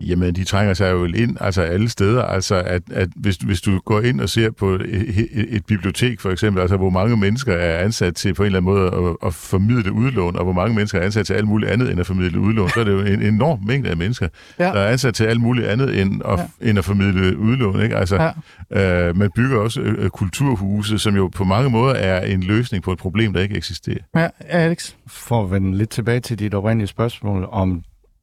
Jamen, 0.00 0.34
de 0.34 0.44
trænger 0.44 0.74
sig 0.74 0.92
jo 0.92 1.04
ind 1.04 1.36
altså 1.40 1.62
alle 1.62 1.88
steder. 1.88 2.22
Altså, 2.22 2.54
at, 2.54 2.82
at 2.90 3.08
hvis, 3.16 3.36
hvis 3.36 3.60
du 3.60 3.78
går 3.78 4.00
ind 4.00 4.20
og 4.20 4.28
ser 4.28 4.50
på 4.50 4.70
et, 4.70 5.28
et 5.48 5.66
bibliotek, 5.66 6.20
for 6.20 6.30
eksempel, 6.30 6.60
altså 6.60 6.76
hvor 6.76 6.90
mange 6.90 7.16
mennesker 7.16 7.54
er 7.54 7.84
ansat 7.84 8.14
til 8.14 8.34
på 8.34 8.42
en 8.42 8.46
eller 8.46 8.58
anden 8.58 8.74
måde 8.74 9.08
at, 9.10 9.26
at 9.26 9.34
formidle 9.34 9.92
udlån, 9.92 10.36
og 10.36 10.44
hvor 10.44 10.52
mange 10.52 10.74
mennesker 10.74 10.98
er 10.98 11.04
ansat 11.04 11.26
til 11.26 11.34
alt 11.34 11.48
muligt 11.48 11.70
andet 11.70 11.90
end 11.90 12.00
at 12.00 12.06
formidle 12.06 12.40
udlån, 12.40 12.68
så 12.68 12.80
er 12.80 12.84
det 12.84 12.92
jo 12.92 13.00
en 13.00 13.22
enorm 13.22 13.58
mængde 13.66 13.90
af 13.90 13.96
mennesker, 13.96 14.28
ja. 14.58 14.64
der 14.64 14.80
er 14.80 14.92
ansat 14.92 15.14
til 15.14 15.24
alt 15.24 15.40
muligt 15.40 15.66
andet 15.66 16.00
end 16.00 16.22
at, 16.24 16.38
ja. 16.38 16.68
end 16.68 16.78
at 16.78 16.84
formidle 16.84 17.38
udlån. 17.38 17.82
Ikke? 17.82 17.96
Altså, 17.96 18.32
ja. 18.70 19.08
øh, 19.08 19.16
man 19.16 19.30
bygger 19.36 19.58
også 19.58 19.80
øh, 19.80 20.10
kulturhuse, 20.10 20.98
som 20.98 21.16
jo 21.16 21.28
på 21.28 21.44
mange 21.44 21.70
måder 21.70 21.94
er 21.94 22.26
en 22.26 22.42
løsning 22.42 22.84
på 22.84 22.92
et 22.92 22.98
problem, 22.98 23.32
der 23.32 23.40
ikke 23.40 23.56
eksisterer. 23.56 23.98
Ja, 24.16 24.28
Alex? 24.48 24.94
For 25.06 25.44
at 25.44 25.50
vende 25.50 25.78
lidt 25.78 25.90
tilbage 25.90 26.20
til 26.20 26.38
dit 26.38 26.54
oprindelige 26.54 26.88
spørgsmål, 26.88 27.48
om 27.50 27.82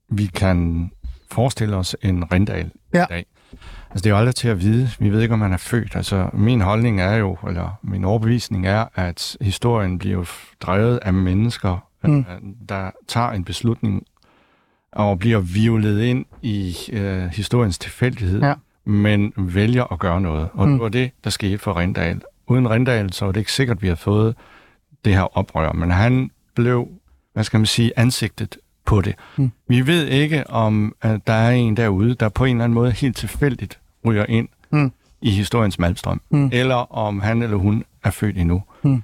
vi 0.09 0.25
kan 0.25 0.89
forestille 1.31 1.75
os 1.75 1.95
en 2.03 2.31
Rindal 2.31 2.71
ja. 2.93 3.03
i 3.03 3.07
dag. 3.09 3.25
Altså, 3.89 4.03
det 4.03 4.05
er 4.05 4.09
jo 4.09 4.17
aldrig 4.17 4.35
til 4.35 4.47
at 4.47 4.59
vide. 4.61 4.89
Vi 4.99 5.09
ved 5.09 5.21
ikke, 5.21 5.33
om 5.33 5.39
man 5.39 5.53
er 5.53 5.57
født. 5.57 5.95
Altså, 5.95 6.29
min 6.33 6.61
holdning 6.61 7.01
er 7.01 7.15
jo, 7.15 7.37
eller 7.47 7.79
min 7.83 8.03
overbevisning 8.03 8.67
er, 8.67 8.85
at 8.95 9.37
historien 9.41 9.99
bliver 9.99 10.31
drevet 10.61 10.99
af 11.01 11.13
mennesker, 11.13 11.87
mm. 12.03 12.19
Øh, 12.19 12.25
der 12.69 12.91
tager 13.07 13.31
en 13.31 13.43
beslutning 13.43 14.03
og 14.91 15.19
bliver 15.19 15.39
violet 15.39 16.01
ind 16.01 16.25
i 16.41 16.75
øh, 16.93 17.23
historiens 17.23 17.77
tilfældighed, 17.77 18.41
ja. 18.41 18.53
men 18.85 19.33
vælger 19.37 19.93
at 19.93 19.99
gøre 19.99 20.21
noget. 20.21 20.49
Og 20.53 20.67
mm. 20.67 20.73
det 20.73 20.81
var 20.81 20.89
det, 20.89 21.11
der 21.23 21.29
skete 21.29 21.57
for 21.57 21.79
Rindal. 21.79 22.21
Uden 22.47 22.69
Rindal, 22.69 23.13
så 23.13 23.25
var 23.25 23.31
det 23.31 23.39
ikke 23.39 23.53
sikkert, 23.53 23.77
at 23.77 23.81
vi 23.81 23.87
havde 23.87 23.97
fået 23.97 24.35
det 25.05 25.13
her 25.13 25.37
oprør. 25.37 25.71
Men 25.71 25.91
han 25.91 26.31
blev, 26.55 26.87
hvad 27.33 27.43
skal 27.43 27.59
man 27.59 27.65
sige, 27.65 27.91
ansigtet 27.95 28.57
på 28.85 29.01
det. 29.01 29.15
Mm. 29.37 29.51
Vi 29.67 29.87
ved 29.87 30.07
ikke, 30.07 30.49
om 30.49 30.95
at 31.01 31.27
der 31.27 31.33
er 31.33 31.51
en 31.51 31.77
derude, 31.77 32.15
der 32.15 32.29
på 32.29 32.45
en 32.45 32.55
eller 32.55 32.63
anden 32.63 32.73
måde 32.73 32.91
helt 32.91 33.17
tilfældigt 33.17 33.79
ryger 34.05 34.25
ind 34.29 34.47
mm. 34.71 34.91
i 35.21 35.31
historiens 35.31 35.79
malstrøm, 35.79 36.21
mm. 36.29 36.49
eller 36.53 36.95
om 36.95 37.19
han 37.19 37.41
eller 37.41 37.57
hun 37.57 37.83
er 38.03 38.11
født 38.11 38.37
endnu. 38.37 38.63
Mm. 38.83 39.03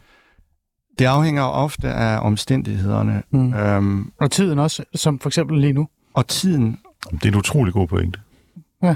Det 1.00 1.06
afhænger 1.06 1.44
ofte 1.44 1.90
af 1.90 2.20
omstændighederne. 2.26 3.24
Mm. 3.30 3.54
Øhm, 3.54 4.12
og 4.20 4.32
tiden 4.32 4.60
også, 4.60 4.84
som 4.96 5.20
for 5.20 5.30
eksempel 5.30 5.60
lige 5.60 5.74
nu. 5.74 5.88
Og 6.14 6.28
tiden. 6.28 6.80
Det 7.12 7.26
er 7.26 7.30
en 7.30 7.36
utrolig 7.36 7.74
god 7.74 7.88
pointe. 7.88 8.20
Ja. 8.84 8.96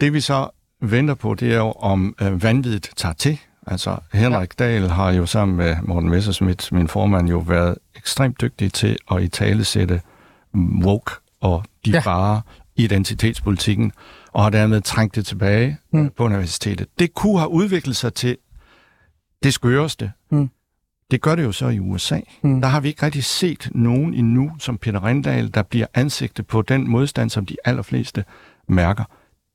Det 0.00 0.12
vi 0.12 0.20
så 0.20 0.48
venter 0.80 1.14
på, 1.14 1.34
det 1.34 1.52
er 1.52 1.56
jo, 1.56 1.72
om 1.72 2.14
øh, 2.22 2.42
vanvittigt 2.42 2.92
tager 2.96 3.12
til. 3.12 3.38
Altså, 3.66 3.96
Henrik 4.12 4.54
ja. 4.60 4.64
Dahl 4.64 4.88
har 4.88 5.10
jo 5.10 5.26
sammen 5.26 5.56
med 5.56 5.76
Morten 5.82 6.10
Messerschmidt, 6.10 6.72
min 6.72 6.88
formand, 6.88 7.28
jo 7.28 7.38
været 7.38 7.74
ekstremt 7.96 8.40
dygtig 8.40 8.72
til 8.72 8.96
at 9.10 9.22
i 9.22 9.28
tale 9.28 9.64
sætte 9.64 10.00
woke 10.54 11.12
og 11.40 11.64
de 11.84 11.90
ja. 11.90 12.00
farer 12.00 12.40
identitetspolitikken, 12.76 13.92
og 14.32 14.42
har 14.42 14.50
dermed 14.50 14.80
trængt 14.80 15.14
det 15.14 15.26
tilbage 15.26 15.78
mm. 15.92 16.10
på 16.16 16.24
universitetet. 16.24 16.86
Det 16.98 17.14
kunne 17.14 17.38
have 17.38 17.50
udviklet 17.50 17.96
sig 17.96 18.14
til 18.14 18.36
det 19.42 19.54
skøreste. 19.54 20.12
Mm. 20.30 20.50
Det 21.10 21.20
gør 21.20 21.34
det 21.34 21.42
jo 21.42 21.52
så 21.52 21.68
i 21.68 21.78
USA. 21.78 22.20
Mm. 22.42 22.60
Der 22.60 22.68
har 22.68 22.80
vi 22.80 22.88
ikke 22.88 23.02
rigtig 23.02 23.24
set 23.24 23.70
nogen 23.74 24.14
endnu, 24.14 24.52
som 24.58 24.78
Peter 24.78 25.04
Rindal, 25.04 25.54
der 25.54 25.62
bliver 25.62 25.86
ansigtet 25.94 26.46
på 26.46 26.62
den 26.62 26.88
modstand, 26.88 27.30
som 27.30 27.46
de 27.46 27.56
allerfleste 27.64 28.24
mærker. 28.68 29.04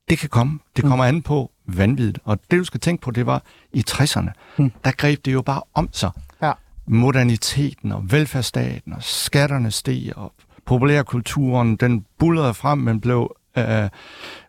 Det 0.08 0.18
kan 0.18 0.28
komme. 0.28 0.58
Det 0.76 0.84
mm. 0.84 0.90
kommer 0.90 1.04
an 1.04 1.22
på 1.22 1.52
vanvittigt. 1.66 2.18
Og 2.24 2.38
det, 2.50 2.58
du 2.58 2.64
skal 2.64 2.80
tænke 2.80 3.02
på, 3.02 3.10
det 3.10 3.26
var 3.26 3.42
i 3.72 3.84
60'erne. 3.90 4.30
Mm. 4.58 4.72
Der 4.84 4.90
greb 4.90 5.24
det 5.24 5.32
jo 5.32 5.42
bare 5.42 5.62
om 5.74 5.88
sig. 5.92 6.10
Ja. 6.42 6.52
Moderniteten 6.86 7.92
og 7.92 8.12
velfærdsstaten 8.12 8.92
og 8.92 9.02
skatterne 9.02 9.70
steg 9.70 10.12
og 10.16 10.32
populærkulturen, 10.66 11.76
den 11.76 12.06
bullerede 12.18 12.54
frem, 12.54 12.78
men 12.78 13.00
blev 13.00 13.36
øh, 13.58 13.84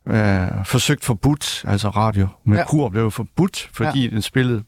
øh, 0.07 0.65
forsøgt 0.65 1.05
forbudt, 1.05 1.65
altså 1.67 1.89
radio 1.89 2.27
med 2.43 2.57
ja. 2.57 2.65
kur 2.65 2.89
blev 2.89 3.11
forbudt, 3.11 3.69
fordi 3.73 4.03
ja. 4.03 4.09
den 4.09 4.21
spillede 4.21 4.63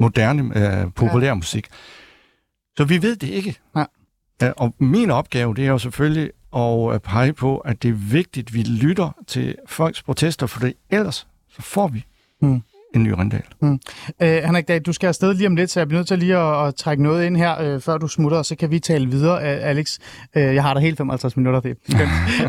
moderne 0.00 0.82
øh, 0.82 0.92
populær 0.92 1.34
musik. 1.34 1.66
Så 2.76 2.84
vi 2.84 3.02
ved 3.02 3.16
det 3.16 3.28
ikke. 3.28 3.56
Ja. 3.76 3.84
Ja, 4.42 4.52
og 4.56 4.74
min 4.78 5.10
opgave, 5.10 5.54
det 5.54 5.64
er 5.64 5.68
jo 5.68 5.78
selvfølgelig 5.78 6.30
at 6.56 6.94
øh, 6.94 7.00
pege 7.00 7.32
på, 7.32 7.58
at 7.58 7.82
det 7.82 7.88
er 7.88 7.92
vigtigt, 7.92 8.48
at 8.48 8.54
vi 8.54 8.62
lytter 8.62 9.10
til 9.26 9.54
folks 9.66 10.02
protester, 10.02 10.46
for 10.46 10.60
det 10.60 10.74
ellers 10.90 11.28
så 11.48 11.62
får 11.62 11.88
vi 11.88 12.04
Mm. 12.40 12.62
En 12.94 13.02
ny 13.02 13.12
Rindal. 13.18 13.42
Øh, 14.22 14.42
Henrik 14.44 14.68
Dahl, 14.68 14.82
du 14.82 14.92
skal 14.92 15.06
afsted 15.06 15.34
lige 15.34 15.46
om 15.46 15.56
lidt, 15.56 15.70
så 15.70 15.80
jeg 15.80 15.88
bliver 15.88 15.98
nødt 15.98 16.08
til 16.08 16.18
lige 16.18 16.36
at, 16.36 16.66
at 16.66 16.74
trække 16.74 17.02
noget 17.02 17.26
ind 17.26 17.36
her, 17.36 17.60
øh, 17.60 17.80
før 17.80 17.98
du 17.98 18.08
smutter, 18.08 18.38
og 18.38 18.46
så 18.46 18.56
kan 18.56 18.70
vi 18.70 18.78
tale 18.78 19.06
videre, 19.10 19.42
Alex. 19.42 19.98
Øh, 20.36 20.54
jeg 20.54 20.62
har 20.62 20.74
der 20.74 20.80
helt 20.80 20.96
55 20.96 21.36
minutter, 21.36 21.60
det 21.60 21.76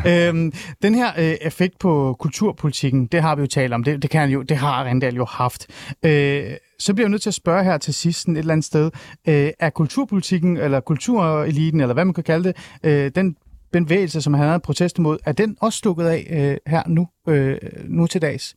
er 0.05 0.29
øhm, 0.29 0.51
den 0.81 0.95
her 0.95 1.11
øh, 1.17 1.35
effekt 1.41 1.79
på 1.79 2.15
kulturpolitikken, 2.19 3.05
det 3.05 3.21
har 3.21 3.35
vi 3.35 3.41
jo 3.41 3.47
talt 3.47 3.73
om, 3.73 3.83
det, 3.83 4.01
det, 4.01 4.09
kan 4.09 4.29
jo, 4.29 4.41
det 4.41 4.57
har 4.57 4.85
Rindal 4.85 5.15
jo 5.15 5.25
haft. 5.25 5.67
Øh, 6.05 6.43
så 6.79 6.93
bliver 6.93 7.05
jeg 7.05 7.11
nødt 7.11 7.21
til 7.21 7.29
at 7.29 7.33
spørge 7.33 7.63
her 7.63 7.77
til 7.77 7.93
sidst 7.93 8.27
et 8.27 8.37
eller 8.37 8.53
andet 8.53 8.65
sted, 8.65 8.91
øh, 9.27 9.49
er 9.59 9.69
kulturpolitikken, 9.69 10.57
eller 10.57 10.79
kultureliten, 10.79 11.81
eller 11.81 11.93
hvad 11.93 12.05
man 12.05 12.13
kan 12.13 12.23
kalde 12.23 12.43
det, 12.43 12.79
øh, 12.83 13.11
den 13.15 13.35
bevægelse, 13.71 14.21
som 14.21 14.33
han 14.33 14.47
havde 14.47 14.59
protest 14.59 14.97
imod, 14.97 15.17
er 15.25 15.31
den 15.31 15.57
også 15.61 15.77
stukket 15.77 16.05
af 16.05 16.27
øh, 16.29 16.71
her 16.71 16.83
nu, 16.87 17.07
øh, 17.27 17.57
nu 17.87 18.07
til 18.07 18.21
dags? 18.21 18.55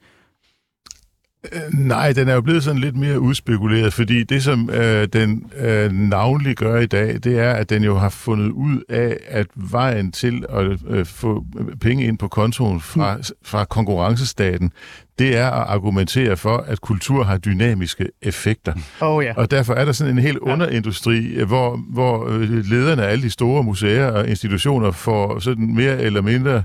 Nej, 1.72 2.12
den 2.12 2.28
er 2.28 2.34
jo 2.34 2.40
blevet 2.40 2.64
sådan 2.64 2.80
lidt 2.80 2.96
mere 2.96 3.20
udspekuleret, 3.20 3.92
fordi 3.92 4.24
det, 4.24 4.42
som 4.42 4.70
øh, 4.70 5.08
den 5.12 5.52
øh, 5.56 5.92
navnlig 5.92 6.56
gør 6.56 6.80
i 6.80 6.86
dag, 6.86 7.18
det 7.24 7.38
er, 7.38 7.52
at 7.52 7.70
den 7.70 7.84
jo 7.84 7.96
har 7.98 8.08
fundet 8.08 8.50
ud 8.50 8.80
af, 8.88 9.16
at 9.28 9.46
vejen 9.54 10.12
til 10.12 10.44
at 10.50 10.66
øh, 10.88 11.06
få 11.06 11.44
penge 11.80 12.04
ind 12.04 12.18
på 12.18 12.28
kontoen 12.28 12.80
fra, 12.80 13.18
fra 13.44 13.64
konkurrencestaten, 13.64 14.72
det 15.18 15.36
er 15.36 15.46
at 15.46 15.68
argumentere 15.68 16.36
for, 16.36 16.56
at 16.56 16.80
kultur 16.80 17.24
har 17.24 17.38
dynamiske 17.38 18.08
effekter. 18.22 18.72
Oh, 19.00 19.24
ja. 19.24 19.32
Og 19.36 19.50
derfor 19.50 19.74
er 19.74 19.84
der 19.84 19.92
sådan 19.92 20.12
en 20.12 20.22
helt 20.22 20.38
underindustri, 20.38 21.42
hvor, 21.46 21.80
hvor 21.90 22.28
øh, 22.28 22.50
lederne 22.50 23.04
af 23.04 23.10
alle 23.10 23.24
de 23.24 23.30
store 23.30 23.62
museer 23.62 24.06
og 24.06 24.28
institutioner 24.28 24.90
får 24.90 25.38
sådan 25.38 25.74
mere 25.74 25.98
eller 26.00 26.20
mindre 26.20 26.62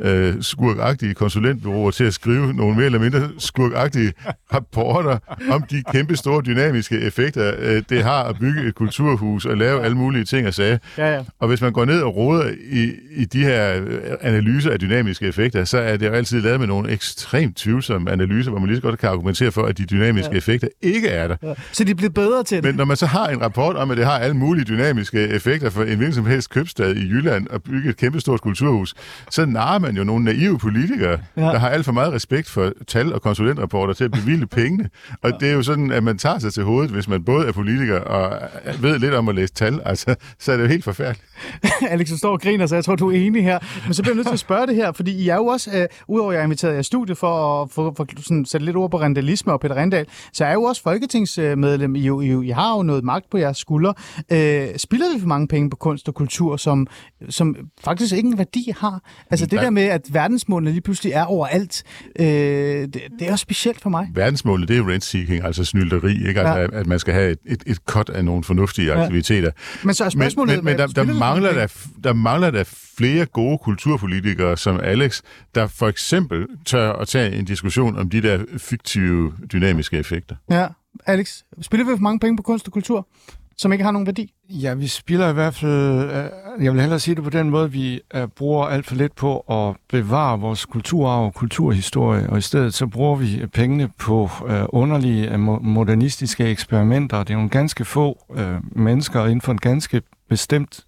øh, 0.00 0.34
skurkagtige 0.40 1.14
konsulentbyråer 1.14 1.90
til 1.90 2.04
at 2.04 2.14
skrive 2.14 2.52
nogle 2.52 2.74
mere 2.74 2.86
eller 2.86 2.98
mindre 2.98 3.28
skurkagtige 3.38 4.12
rapporter 4.54 5.18
om 5.50 5.62
de 5.62 5.82
kæmpe 5.92 6.16
store 6.16 6.42
dynamiske 6.46 7.00
effekter, 7.00 7.52
øh, 7.58 7.82
det 7.88 8.02
har 8.02 8.24
at 8.24 8.36
bygge 8.40 8.68
et 8.68 8.74
kulturhus 8.74 9.46
og 9.46 9.56
lave 9.56 9.82
alle 9.82 9.96
mulige 9.96 10.24
ting 10.24 10.46
og 10.46 10.54
sager. 10.54 10.78
Ja, 10.98 11.14
ja. 11.14 11.20
Og 11.38 11.48
hvis 11.48 11.60
man 11.60 11.72
går 11.72 11.84
ned 11.84 12.02
og 12.02 12.16
roder 12.16 12.50
i, 12.70 12.92
i 13.16 13.24
de 13.24 13.44
her 13.44 13.80
øh, 13.86 14.00
analyser 14.20 14.70
af 14.70 14.78
dynamiske 14.78 15.26
effekter, 15.26 15.64
så 15.64 15.78
er 15.78 15.96
det 15.96 16.06
jo 16.06 16.12
altid 16.12 16.40
lavet 16.40 16.60
med 16.60 16.66
nogle 16.66 16.90
ekstremt 16.90 17.56
tvivlsomme 17.56 18.10
analyser, 18.10 18.50
hvor 18.50 18.60
man 18.60 18.68
lige 18.68 18.76
så 18.76 18.82
godt 18.82 19.00
kan 19.00 19.08
argumentere 19.08 19.52
for, 19.52 19.62
at 19.62 19.78
de 19.78 19.84
dynamiske 19.84 20.32
ja. 20.32 20.36
effekter 20.36 20.68
ikke 20.82 21.08
er 21.08 21.28
der. 21.28 21.36
Ja. 21.42 21.54
Så 21.72 21.84
de 21.84 21.90
er 21.90 21.94
blevet 21.94 22.14
bedre 22.14 22.44
til 22.44 22.56
det? 22.56 22.64
Men 22.64 22.74
når 22.74 22.84
man 22.84 22.96
så 22.96 23.06
har 23.06 23.28
en 23.28 23.42
rapport 23.42 23.76
om, 23.76 23.90
at 23.90 23.96
det 23.96 24.06
har 24.06 24.18
alle 24.18 24.36
mulige 24.36 24.64
dynamiske 24.64 25.28
effekter 25.28 25.70
for 25.70 25.82
en 25.82 25.96
hvilken 25.96 26.14
som 26.14 26.26
helst 26.26 26.50
købstad 26.50 26.94
i 26.94 27.00
Jylland 27.00 27.46
at 27.50 27.62
bygge 27.62 27.90
et 27.90 27.96
kæmpestort 27.96 28.40
kulturhus, 28.40 28.94
så 29.30 29.46
narer 29.46 29.78
man 29.88 29.96
jo 29.96 30.04
nogle 30.04 30.24
naive 30.24 30.58
politikere, 30.58 31.18
ja. 31.36 31.42
der 31.42 31.58
har 31.58 31.68
alt 31.68 31.84
for 31.84 31.92
meget 31.92 32.12
respekt 32.12 32.50
for 32.50 32.72
tal- 32.86 33.12
og 33.12 33.22
konsulentrapporter 33.22 33.94
til 33.94 34.04
at 34.04 34.10
bevilge 34.10 34.46
pengene. 34.58 34.90
Og 35.22 35.32
det 35.40 35.48
er 35.48 35.52
jo 35.52 35.62
sådan, 35.62 35.90
at 35.90 36.02
man 36.02 36.18
tager 36.18 36.38
sig 36.38 36.52
til 36.52 36.62
hovedet, 36.62 36.90
hvis 36.90 37.08
man 37.08 37.24
både 37.24 37.46
er 37.46 37.52
politiker 37.52 38.00
og 38.00 38.48
ved 38.80 38.98
lidt 38.98 39.14
om 39.14 39.28
at 39.28 39.34
læse 39.34 39.54
tal. 39.54 39.80
Altså, 39.84 40.14
så 40.38 40.52
er 40.52 40.56
det 40.56 40.64
jo 40.64 40.68
helt 40.68 40.84
forfærdeligt. 40.84 41.27
Alex, 41.90 42.08
du 42.08 42.16
står 42.18 42.32
og 42.32 42.40
griner, 42.40 42.66
så 42.66 42.74
jeg 42.74 42.84
tror, 42.84 42.94
du 42.96 43.10
er 43.10 43.16
enig 43.16 43.42
her. 43.44 43.58
Men 43.86 43.94
så 43.94 44.02
bliver 44.02 44.12
jeg 44.12 44.16
nødt 44.16 44.26
til 44.26 44.32
at 44.34 44.38
spørge 44.38 44.66
det 44.66 44.74
her, 44.74 44.92
fordi 44.92 45.12
I 45.12 45.28
er 45.28 45.36
jo 45.36 45.46
også, 45.46 45.70
øh, 45.74 45.86
udover 46.08 46.30
at 46.30 46.34
jeg 46.34 46.40
har 46.42 46.44
inviteret 46.44 46.72
jer 46.74 46.80
i 46.80 46.82
studiet 46.82 47.18
for 47.18 47.62
at 47.62 47.70
for, 47.70 47.94
for, 47.96 48.06
sådan, 48.22 48.44
sætte 48.44 48.66
lidt 48.66 48.76
ord 48.76 48.90
på 48.90 49.00
rentalisme 49.00 49.52
og 49.52 49.60
Peter 49.60 49.74
Rendal, 49.76 50.06
så 50.32 50.44
er 50.44 50.48
jeg 50.48 50.54
jo 50.54 50.62
også 50.62 50.82
folketingsmedlem. 50.82 51.94
I, 51.96 52.00
I, 52.00 52.04
jo- 52.06 52.42
I 52.42 52.48
har 52.48 52.76
jo 52.76 52.82
noget 52.82 53.04
magt 53.04 53.30
på 53.30 53.38
jeres 53.38 53.56
skuldre. 53.56 53.94
Øh, 54.32 54.66
spilder 54.76 55.14
vi 55.14 55.20
for 55.20 55.28
mange 55.28 55.48
penge 55.48 55.70
på 55.70 55.76
kunst 55.76 56.08
og 56.08 56.14
kultur, 56.14 56.56
som, 56.56 56.86
som 57.30 57.56
faktisk 57.84 58.14
ingen 58.14 58.38
værdi 58.38 58.72
har? 58.80 59.00
Altså 59.30 59.46
det 59.46 59.52
Nej. 59.52 59.62
der 59.64 59.70
med, 59.70 59.82
at 59.82 60.02
verdensmålene 60.12 60.70
lige 60.70 60.80
pludselig 60.80 61.12
er 61.12 61.24
overalt, 61.24 61.82
øh, 62.18 62.26
det, 62.26 62.92
det 63.18 63.28
er 63.28 63.32
også 63.32 63.42
specielt 63.42 63.80
for 63.80 63.90
mig. 63.90 64.08
Verdensmålet, 64.14 64.68
det 64.68 64.74
er 64.74 64.78
jo 64.78 64.88
rent-seeking, 64.90 65.44
altså 65.44 65.64
snylderi, 65.64 66.12
ikke? 66.28 66.40
Altså, 66.40 66.54
Ja. 66.58 66.64
at, 66.64 66.74
at 66.74 66.86
man 66.86 66.98
skal 66.98 67.14
have 67.14 67.30
et, 67.30 67.38
et, 67.46 67.62
et 67.66 67.76
cut 67.86 68.08
af 68.10 68.24
nogle 68.24 68.44
fornuftige 68.44 68.86
Ja. 68.92 69.00
aktiviteter. 69.02 69.50
Men 69.84 69.94
så 69.94 70.04
er 70.04 70.06
Men, 70.06 70.10
spørgsmålet... 70.10 70.56
men, 70.56 70.64
men 70.64 70.78
der, 70.78 70.86
der, 70.86 71.02
vi 71.04 71.12
for 71.12 71.18
mangler 71.34 71.52
der, 71.52 71.66
der 72.04 72.12
mangler 72.12 72.50
der 72.50 72.64
flere 72.98 73.26
gode 73.26 73.58
kulturpolitikere 73.58 74.56
som 74.56 74.80
Alex, 74.80 75.22
der 75.54 75.66
for 75.66 75.88
eksempel 75.88 76.46
tør 76.64 76.92
at 76.92 77.08
tage 77.08 77.36
en 77.36 77.44
diskussion 77.44 77.98
om 77.98 78.10
de 78.10 78.22
der 78.22 78.44
fiktive 78.58 79.32
dynamiske 79.52 79.96
effekter. 79.98 80.36
Ja, 80.50 80.66
Alex, 81.06 81.42
spiller 81.60 81.86
vi 81.86 81.90
for 81.90 82.02
mange 82.02 82.18
penge 82.18 82.36
på 82.36 82.42
kunst 82.42 82.66
og 82.66 82.72
kultur, 82.72 83.08
som 83.56 83.72
ikke 83.72 83.84
har 83.84 83.90
nogen 83.90 84.06
værdi? 84.06 84.32
Ja, 84.50 84.74
vi 84.74 84.86
spiller 84.86 85.30
i 85.30 85.32
hvert 85.32 85.54
fald, 85.54 86.10
øh, 86.10 86.64
jeg 86.64 86.72
vil 86.72 86.80
hellere 86.80 86.98
sige 86.98 87.14
det 87.14 87.24
på 87.24 87.30
den 87.30 87.50
måde, 87.50 87.72
vi 87.72 88.00
øh, 88.14 88.28
bruger 88.28 88.66
alt 88.66 88.86
for 88.86 88.94
lidt 88.94 89.14
på 89.14 89.38
at 89.40 89.76
bevare 89.90 90.40
vores 90.40 90.66
kulturarv 90.66 91.24
og 91.24 91.34
kulturhistorie, 91.34 92.30
og 92.30 92.38
i 92.38 92.40
stedet 92.40 92.74
så 92.74 92.86
bruger 92.86 93.16
vi 93.16 93.46
pengene 93.46 93.88
på 93.98 94.30
øh, 94.48 94.64
underlige 94.68 95.34
mo- 95.34 95.62
modernistiske 95.62 96.44
eksperimenter. 96.44 97.18
Det 97.18 97.30
er 97.30 97.34
nogle 97.34 97.50
ganske 97.50 97.84
få 97.84 98.34
mennesker 98.72 99.24
inden 99.24 99.40
for 99.40 99.52
en 99.52 99.58
ganske 99.58 100.02
bestemt 100.28 100.84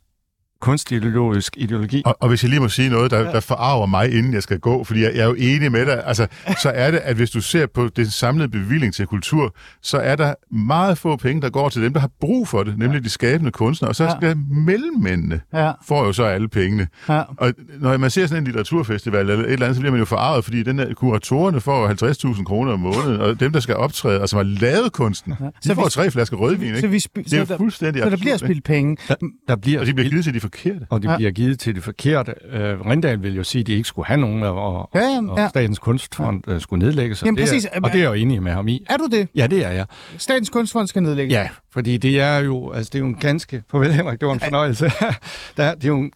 kunstideologisk 0.60 1.56
ideologi. 1.56 2.02
Og, 2.06 2.16
og 2.20 2.28
hvis 2.28 2.42
jeg 2.42 2.50
lige 2.50 2.60
må 2.60 2.68
sige 2.68 2.88
noget, 2.90 3.10
der, 3.10 3.32
der 3.32 3.40
forarver 3.40 3.86
mig, 3.86 4.12
inden 4.14 4.34
jeg 4.34 4.42
skal 4.42 4.58
gå, 4.58 4.84
fordi 4.84 5.02
jeg, 5.02 5.12
jeg 5.14 5.20
er 5.22 5.26
jo 5.26 5.34
enig 5.38 5.72
med 5.72 5.86
dig, 5.86 6.02
altså, 6.06 6.26
så 6.62 6.70
er 6.74 6.90
det, 6.90 6.98
at 6.98 7.16
hvis 7.16 7.30
du 7.30 7.40
ser 7.40 7.66
på 7.74 7.88
den 7.96 8.06
samlede 8.10 8.48
bevilling 8.48 8.94
til 8.94 9.06
kultur, 9.06 9.54
så 9.82 9.98
er 9.98 10.16
der 10.16 10.34
meget 10.54 10.98
få 10.98 11.16
penge, 11.16 11.42
der 11.42 11.50
går 11.50 11.68
til 11.68 11.82
dem, 11.82 11.92
der 11.92 12.00
har 12.00 12.10
brug 12.20 12.48
for 12.48 12.62
det, 12.62 12.78
nemlig 12.78 13.04
de 13.04 13.08
skabende 13.08 13.50
kunstnere, 13.50 13.90
og 13.90 13.96
så 13.96 14.04
Ja. 14.04 14.10
skal 14.20 14.36
mellemmændene 14.66 15.40
Ja, 15.54 15.72
får 15.86 16.04
jo 16.04 16.12
så 16.12 16.24
alle 16.24 16.48
pengene. 16.48 16.86
ja. 17.08 17.22
Og 17.36 17.52
når 17.80 17.96
man 17.96 18.10
ser 18.10 18.26
sådan 18.26 18.42
en 18.42 18.44
litteraturfestival 18.44 19.30
eller 19.30 19.44
et 19.44 19.52
eller 19.52 19.66
andet, 19.66 19.76
så 19.76 19.80
bliver 19.80 19.92
man 19.92 19.98
jo 19.98 20.04
forarvet, 20.04 20.44
fordi 20.44 20.62
den 20.62 20.78
der, 20.78 20.94
kuratorerne 20.94 21.60
får 21.60 21.80
jo 21.82 21.88
50.000 22.34 22.44
kroner 22.44 22.72
om 22.72 22.80
måneden, 22.80 23.20
og 23.20 23.40
dem, 23.40 23.52
der 23.52 23.60
skal 23.60 23.76
optræde, 23.76 24.20
og 24.20 24.28
som 24.28 24.36
har 24.36 24.44
lavet 24.60 24.92
kunsten, 24.92 25.34
ja. 25.40 25.46
Så 25.62 25.68
de 25.68 25.74
får 25.74 25.84
vi- 25.84 25.90
tre 25.90 26.10
flasker 26.10 26.36
rødvin, 26.36 26.70
Så, 26.70 26.76
ikke? 26.76 26.88
vi 26.88 26.96
sp- 26.96 27.22
Det 27.24 27.32
er 27.32 27.38
jo 27.38 27.44
så, 27.46 27.52
der, 27.52 27.58
fuldstændig 27.58 28.00
så 28.02 28.06
der 28.06 28.12
absurd, 28.12 28.20
bliver 28.20 28.36
spildt 28.36 28.64
penge. 28.64 28.96
Der, 29.08 29.14
der 29.48 29.56
bliver 29.56 29.80
Og 29.80 29.86
de 29.86 29.94
bliver 29.94 30.10
givet 30.10 30.24
til 30.24 30.34
de 30.34 30.40
forkerte. 30.50 30.86
og 30.90 31.02
det 31.02 31.08
Ja. 31.08 31.12
ja. 31.12 31.16
bliver 31.16 31.30
givet 31.30 31.58
til 31.58 31.74
det 31.74 31.82
forkerte. 31.82 32.34
Øh, 32.50 32.80
Rindal 32.80 33.22
vil 33.22 33.34
jo 33.36 33.44
sige, 33.44 33.60
at 33.60 33.66
de 33.66 33.72
ikke 33.72 33.88
skulle 33.88 34.06
have 34.06 34.20
nogen, 34.20 34.42
og, 34.42 34.90
Ja, 34.94 35.00
ja, 35.00 35.20
og 35.30 35.38
ja. 35.38 35.48
Statens 35.48 35.78
Kunstfond 35.78 36.48
øh, 36.48 36.60
skulle 36.60 36.86
nedlægges. 36.86 37.22
og 37.22 37.26
Jamen, 37.26 37.36
det 37.38 37.42
præcis. 37.44 37.64
Er, 37.72 37.80
og 37.82 37.90
det 37.92 37.98
er 37.98 38.02
jeg 38.02 38.08
jo 38.08 38.12
enig 38.12 38.42
med 38.42 38.52
ham 38.52 38.68
i. 38.68 38.86
Er 38.90 38.96
du 38.96 39.06
det? 39.12 39.28
Ja, 39.34 39.46
det 39.46 39.64
er 39.64 39.70
jeg. 39.70 39.86
Statens 40.18 40.50
Kunstfond 40.50 40.86
skal 40.86 41.02
nedlægges. 41.02 41.32
Ja, 41.34 41.48
fordi 41.70 41.96
det 41.96 42.20
er 42.20 42.38
jo, 42.38 42.70
altså 42.70 42.90
det 42.92 42.98
er 42.98 43.02
jo 43.02 43.06
en 43.06 43.14
ganske, 43.14 43.62
farvel 43.70 43.92
Henrik, 43.92 44.20
det 44.20 44.28
var 44.28 44.34
en 44.34 44.40
fornøjelse. 44.40 44.84
Der, 45.56 45.64
er- 45.64 45.74
det 45.74 45.84
er 45.84 45.88
jo 45.88 45.98
en 45.98 46.12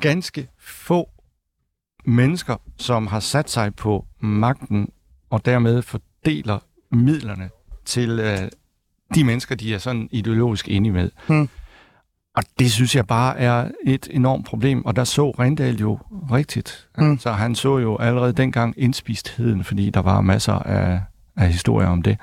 ganske 0.00 0.48
få 0.60 1.08
mennesker, 2.04 2.56
som 2.78 3.06
har 3.06 3.20
sat 3.20 3.50
sig 3.50 3.74
på 3.74 4.04
magten, 4.20 4.88
og 5.30 5.44
dermed 5.44 5.82
fordeler 5.82 6.58
midlerne 6.92 7.50
til 7.84 8.10
øh, 8.20 8.38
de 9.14 9.24
mennesker, 9.24 9.54
de 9.54 9.74
er 9.74 9.78
sådan 9.78 10.08
ideologisk 10.12 10.68
enige 10.68 10.92
med. 10.92 11.10
Hmm. 11.26 11.48
Og 12.38 12.44
det 12.58 12.72
synes 12.72 12.96
jeg 12.96 13.06
bare 13.06 13.38
er 13.38 13.68
et 13.84 14.08
enormt 14.10 14.46
problem, 14.46 14.84
og 14.86 14.96
der 14.96 15.04
så 15.04 15.30
Rindal 15.30 15.76
jo 15.76 15.98
rigtigt. 16.32 16.88
Hmm. 16.98 17.18
Så 17.18 17.32
han 17.32 17.54
så 17.54 17.78
jo 17.78 17.96
allerede 17.96 18.32
dengang 18.32 18.74
indspistheden, 18.76 19.64
fordi 19.64 19.90
der 19.90 20.00
var 20.00 20.20
masser 20.20 20.52
af, 20.52 21.00
af 21.36 21.48
historier 21.48 21.88
om 21.88 22.02
det. 22.02 22.18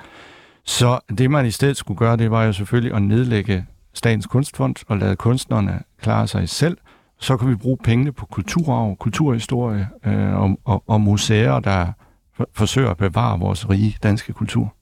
Så 0.64 0.98
det, 1.18 1.30
man 1.30 1.46
i 1.46 1.50
stedet 1.50 1.76
skulle 1.76 1.98
gøre, 1.98 2.16
det 2.16 2.30
var 2.30 2.44
jo 2.44 2.52
selvfølgelig 2.52 2.94
at 2.94 3.02
nedlægge 3.02 3.66
Statens 3.94 4.26
Kunstfond 4.26 4.76
og 4.88 4.98
lade 4.98 5.16
kunstnerne 5.16 5.80
klare 6.00 6.26
sig 6.26 6.48
selv. 6.48 6.78
Så 7.20 7.36
kan 7.36 7.48
vi 7.48 7.54
bruge 7.54 7.78
pengene 7.84 8.12
på 8.12 8.26
kulturarv, 8.26 8.96
kulturhistorie 8.96 9.88
øh, 10.06 10.34
og, 10.34 10.58
og, 10.64 10.84
og 10.86 11.00
museer, 11.00 11.60
der 11.60 11.86
for, 12.36 12.48
forsøger 12.54 12.90
at 12.90 12.96
bevare 12.96 13.38
vores 13.38 13.70
rige 13.70 13.96
danske 14.02 14.32
kultur. 14.32 14.74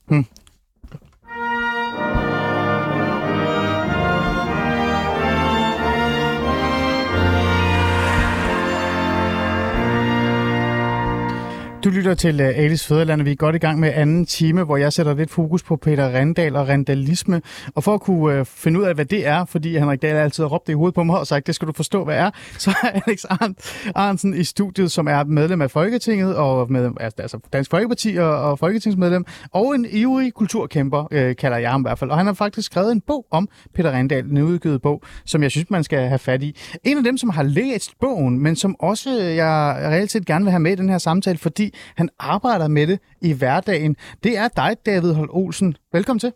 Du 11.85 11.89
lytter 11.89 12.13
til 12.13 12.41
øh, 12.41 12.47
Alice 12.55 12.87
Fæderland, 12.87 13.21
og 13.21 13.25
vi 13.25 13.31
er 13.31 13.35
godt 13.35 13.55
i 13.55 13.59
gang 13.59 13.79
med 13.79 13.91
anden 13.95 14.25
time, 14.25 14.63
hvor 14.63 14.77
jeg 14.77 14.93
sætter 14.93 15.13
lidt 15.13 15.31
fokus 15.31 15.63
på 15.63 15.75
Peter 15.75 16.13
Rendal 16.13 16.55
og 16.55 16.67
rendalisme. 16.67 17.41
Og 17.75 17.83
for 17.83 17.93
at 17.93 18.01
kunne 18.01 18.39
øh, 18.39 18.45
finde 18.45 18.79
ud 18.79 18.85
af, 18.85 18.95
hvad 18.95 19.05
det 19.05 19.27
er, 19.27 19.45
fordi 19.45 19.77
Henrik 19.77 20.01
Dahl 20.01 20.15
altid 20.15 20.43
har 20.43 20.49
råbt 20.49 20.67
det 20.67 20.73
i 20.73 20.75
hovedet 20.75 20.95
på 20.95 21.03
mig 21.03 21.19
og 21.19 21.27
sagt, 21.27 21.47
det 21.47 21.55
skal 21.55 21.67
du 21.67 21.73
forstå, 21.73 22.03
hvad 22.05 22.17
er, 22.17 22.31
så 22.57 22.75
er 22.83 22.87
Alex 23.07 23.23
Arndt, 23.29 23.59
Arnsen 23.95 24.33
i 24.33 24.43
studiet, 24.43 24.91
som 24.91 25.07
er 25.07 25.23
medlem 25.23 25.61
af 25.61 25.71
Folketinget, 25.71 26.35
og 26.35 26.71
med, 26.71 26.91
altså, 26.99 27.21
altså 27.21 27.39
Dansk 27.53 27.71
Folkeparti 27.71 28.15
og, 28.15 28.41
og 28.41 28.59
folketingsmedlem, 28.59 29.25
og 29.53 29.75
en 29.75 29.85
ivrig 29.89 30.33
kulturkæmper, 30.33 31.07
øh, 31.11 31.35
kalder 31.35 31.57
jeg 31.57 31.71
ham 31.71 31.81
i 31.81 31.83
hvert 31.83 31.99
fald. 31.99 32.11
Og 32.11 32.17
han 32.17 32.25
har 32.25 32.33
faktisk 32.33 32.65
skrevet 32.65 32.91
en 32.91 33.01
bog 33.01 33.25
om 33.31 33.49
Peter 33.73 33.91
Rendal, 33.91 34.25
en 34.25 34.37
udgivet 34.37 34.81
bog, 34.81 35.03
som 35.25 35.43
jeg 35.43 35.51
synes, 35.51 35.69
man 35.69 35.83
skal 35.83 35.99
have 36.07 36.19
fat 36.19 36.43
i. 36.43 36.55
En 36.83 36.97
af 36.97 37.03
dem, 37.03 37.17
som 37.17 37.29
har 37.29 37.43
læst 37.43 37.91
bogen, 37.99 38.39
men 38.39 38.55
som 38.55 38.75
også 38.79 39.09
jeg 39.11 39.77
reelt 39.79 40.11
set 40.11 40.25
gerne 40.25 40.45
vil 40.45 40.51
have 40.51 40.59
med 40.59 40.71
i 40.71 40.75
den 40.75 40.89
her 40.89 40.97
samtale, 40.97 41.37
fordi 41.37 41.74
han 41.95 42.09
arbejder 42.19 42.67
med 42.67 42.87
det 42.87 42.99
i 43.21 43.33
hverdagen. 43.33 43.95
Det 44.23 44.37
er 44.37 44.47
dig, 44.47 44.77
David 44.85 45.13
Holt 45.13 45.31
Olsen. 45.33 45.77
Velkommen 45.93 46.19
til. 46.19 46.31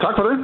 Tak 0.00 0.14
for 0.16 0.22
det. 0.22 0.38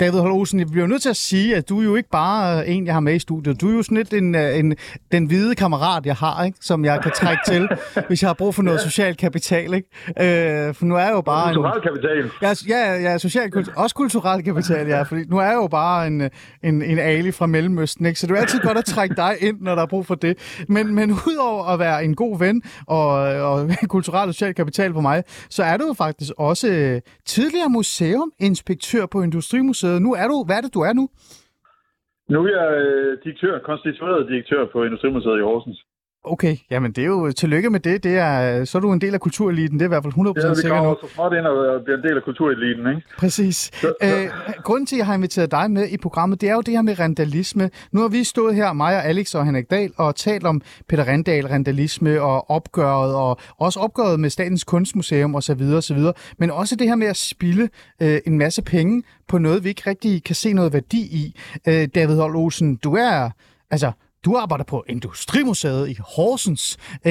David 0.00 0.20
Holm 0.20 0.32
Olsen, 0.32 0.58
jeg 0.58 0.66
bliver 0.66 0.86
nødt 0.86 1.02
til 1.02 1.08
at 1.08 1.16
sige, 1.16 1.56
at 1.56 1.68
du 1.68 1.80
er 1.80 1.84
jo 1.84 1.96
ikke 1.96 2.08
bare 2.10 2.60
øh, 2.60 2.76
en, 2.76 2.86
jeg 2.86 2.94
har 2.94 3.00
med 3.00 3.14
i 3.14 3.18
studiet. 3.18 3.60
Du 3.60 3.70
er 3.70 3.74
jo 3.74 3.82
sådan 3.82 3.96
lidt 3.96 4.12
en, 4.12 4.34
øh, 4.34 4.58
en, 4.58 4.76
den 5.12 5.26
hvide 5.26 5.54
kammerat, 5.54 6.06
jeg 6.06 6.14
har, 6.14 6.44
ikke? 6.44 6.58
som 6.60 6.84
jeg 6.84 7.00
kan 7.02 7.12
trække 7.12 7.42
til, 7.46 7.68
hvis 8.08 8.22
jeg 8.22 8.28
har 8.28 8.34
brug 8.34 8.54
for 8.54 8.62
noget 8.62 8.80
social 8.80 9.16
kapital. 9.16 9.74
Ikke? 9.74 10.68
Øh, 10.68 10.74
for 10.74 10.84
nu 10.84 10.96
er 10.96 11.00
jeg 11.00 11.12
jo 11.12 11.20
bare... 11.20 11.54
Kulturel 11.54 11.80
kapital. 11.80 12.30
Ja, 12.42 12.54
ja, 12.68 13.10
ja 13.10 13.18
social, 13.18 13.52
også 13.76 13.94
kulturel 13.94 14.44
kapital, 14.44 14.86
ja. 14.86 15.02
Fordi 15.02 15.24
nu 15.24 15.38
er 15.38 15.44
jeg 15.44 15.54
jo 15.54 15.66
bare 15.66 16.06
en, 16.06 16.20
en, 16.62 16.82
en 16.82 16.98
ali 16.98 17.32
fra 17.32 17.46
Mellemøsten, 17.46 18.06
ikke? 18.06 18.20
så 18.20 18.26
det 18.26 18.36
er 18.36 18.40
altid 18.40 18.60
godt 18.60 18.78
at 18.78 18.84
trække 18.84 19.14
dig 19.14 19.36
ind, 19.40 19.60
når 19.60 19.74
der 19.74 19.82
er 19.82 19.86
brug 19.86 20.06
for 20.06 20.14
det. 20.14 20.64
Men, 20.68 20.94
men 20.94 21.10
udover 21.10 21.64
at 21.64 21.78
være 21.78 22.04
en 22.04 22.14
god 22.14 22.38
ven 22.38 22.62
og, 22.86 23.08
og 23.22 23.70
kulturel 23.88 24.28
og 24.28 24.34
social 24.34 24.54
kapital 24.54 24.92
for 24.92 25.00
mig, 25.00 25.22
så 25.50 25.62
er 25.62 25.76
du 25.76 25.86
jo 25.86 25.92
faktisk 25.92 26.32
også 26.38 27.00
tidligere 27.26 27.68
museuminspektør 27.68 28.97
på 29.06 29.22
Industrimuseet. 29.22 30.02
Nu 30.02 30.14
er 30.14 30.28
du, 30.28 30.44
hvad 30.46 30.56
er 30.56 30.60
det, 30.60 30.74
du 30.74 30.80
er 30.80 30.92
nu? 30.92 31.08
Nu 32.28 32.38
er 32.44 32.50
jeg 32.60 32.70
øh, 32.82 33.18
direktør, 33.24 33.58
konstitueret 33.58 34.28
direktør 34.28 34.66
på 34.72 34.84
Industrimuseet 34.84 35.38
i 35.38 35.42
Horsens. 35.42 35.84
Okay, 36.32 36.56
jamen 36.70 36.92
det 36.92 37.02
er 37.02 37.06
jo 37.06 37.32
tillykke 37.32 37.70
med 37.70 37.80
det. 37.80 38.04
det 38.04 38.18
er, 38.18 38.64
så 38.64 38.78
er 38.78 38.82
du 38.82 38.92
en 38.92 39.00
del 39.00 39.14
af 39.14 39.20
kultureliten, 39.20 39.78
det 39.78 39.84
er 39.84 39.88
i 39.88 39.88
hvert 39.88 40.02
fald 40.02 40.12
100% 40.12 40.18
Ja, 40.18 40.48
vi 40.48 40.54
sikkert 40.54 40.72
kommer 40.72 40.94
også 40.94 41.14
småt 41.14 41.32
ind 41.32 41.46
og 41.46 41.84
bliver 41.84 41.96
en 41.96 42.02
del 42.02 42.16
af 42.16 42.22
kultureliten, 42.22 42.86
ikke? 42.88 43.02
Præcis. 43.18 43.70
Øh, 44.02 44.10
grunden 44.62 44.86
til, 44.86 44.96
at 44.96 44.98
jeg 44.98 45.06
har 45.06 45.14
inviteret 45.14 45.50
dig 45.50 45.70
med 45.70 45.88
i 45.88 45.96
programmet, 45.96 46.40
det 46.40 46.48
er 46.48 46.54
jo 46.54 46.60
det 46.60 46.74
her 46.74 46.82
med 46.82 46.98
randalisme. 46.98 47.70
Nu 47.92 48.00
har 48.00 48.08
vi 48.08 48.24
stået 48.24 48.54
her, 48.54 48.72
mig 48.72 48.96
og 48.96 49.04
Alex 49.04 49.34
og 49.34 49.44
Henrik 49.44 49.70
Dahl, 49.70 49.92
og 49.96 50.16
talt 50.16 50.46
om 50.46 50.62
Peter 50.88 51.04
Randal, 51.04 51.46
randalisme 51.46 52.22
og 52.22 52.50
opgøret, 52.50 53.14
og 53.14 53.38
også 53.58 53.80
opgøret 53.80 54.20
med 54.20 54.30
Statens 54.30 54.64
Kunstmuseum 54.64 55.34
osv. 55.34 55.62
osv. 55.76 55.98
Men 56.38 56.50
også 56.50 56.76
det 56.76 56.88
her 56.88 56.96
med 56.96 57.06
at 57.06 57.16
spille 57.16 57.68
øh, 58.02 58.18
en 58.26 58.38
masse 58.38 58.62
penge 58.62 59.02
på 59.28 59.38
noget, 59.38 59.64
vi 59.64 59.68
ikke 59.68 59.90
rigtig 59.90 60.24
kan 60.24 60.34
se 60.34 60.52
noget 60.52 60.72
værdi 60.72 61.00
i. 61.00 61.40
Øh, 61.68 61.88
David 61.94 62.16
Holt 62.16 62.36
Olsen, 62.36 62.76
du 62.76 62.94
er... 62.94 63.30
Altså, 63.70 63.92
du 64.28 64.32
arbejder 64.44 64.64
på 64.74 64.78
Industrimuseet 64.94 65.84
i 65.94 65.96
Horsens, 66.14 66.64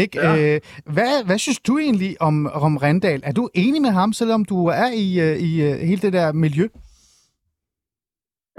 ikke? 0.03 0.15
Ja. 0.19 0.31
Øh, 0.55 0.57
hvad, 0.95 1.13
hvad 1.27 1.37
synes 1.45 1.59
du 1.67 1.73
egentlig 1.85 2.11
om, 2.27 2.35
om 2.67 2.73
Randal? 2.83 3.21
Er 3.29 3.33
du 3.39 3.43
enig 3.63 3.81
med 3.87 3.93
ham, 3.99 4.09
selvom 4.21 4.41
du 4.51 4.57
er 4.83 4.89
i, 5.05 5.07
øh, 5.27 5.35
i 5.49 5.51
øh, 5.67 5.73
hele 5.89 6.01
det 6.05 6.13
der 6.19 6.27
miljø? 6.45 6.65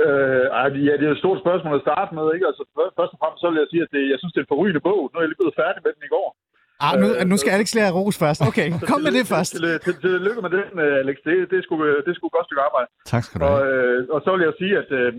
Øh, 0.07 0.45
ja, 0.89 0.93
det 1.01 1.07
er 1.09 1.15
et 1.17 1.23
stort 1.25 1.39
spørgsmål 1.45 1.75
at 1.79 1.85
starte 1.89 2.11
med, 2.19 2.27
ikke? 2.35 2.47
Altså, 2.51 2.63
før- 2.77 2.93
først 2.99 3.13
og 3.15 3.19
fremmest 3.21 3.41
så 3.43 3.49
vil 3.51 3.61
jeg 3.63 3.71
sige, 3.73 3.83
at 3.87 3.91
det, 3.97 4.03
jeg 4.13 4.19
synes, 4.21 4.33
det 4.35 4.41
er 4.41 4.47
en 4.47 4.53
forrygende 4.55 4.83
bog. 4.89 5.01
Nu 5.11 5.15
er 5.19 5.23
jeg 5.25 5.31
lige 5.31 5.41
blevet 5.43 5.59
færdig 5.63 5.81
med 5.85 5.93
den 5.97 6.05
i 6.09 6.13
går. 6.17 6.29
Ah, 6.87 6.95
nu, 7.03 7.07
Øh, 7.19 7.25
nu 7.31 7.37
skal 7.41 7.51
Alex 7.57 7.69
lære 7.79 7.95
ros 7.99 8.17
først. 8.25 8.41
Okay, 8.51 8.67
kom 8.91 9.01
med 9.07 9.13
det 9.19 9.25
først. 9.35 9.53
Til, 9.55 9.63
til, 9.85 9.95
til, 10.03 10.13
lykke 10.27 10.41
med 10.47 10.53
den, 10.59 10.67
Alex. 11.03 11.17
Det, 11.27 11.35
det, 11.51 11.57
er 11.61 11.65
sgu, 11.67 11.75
det 12.05 12.11
er 12.13 12.17
sgu 12.19 12.25
et 12.31 12.37
godt 12.39 12.47
stykke 12.49 12.63
arbejde. 12.69 12.89
Tak 13.13 13.23
skal 13.27 13.37
du 13.41 13.45
Og, 13.51 13.57
have. 13.59 13.73
øh, 13.73 14.15
og 14.15 14.21
så 14.25 14.31
vil 14.35 14.43
jeg 14.49 14.55
sige, 14.63 14.75
at 14.83 14.89
øh, 15.01 15.11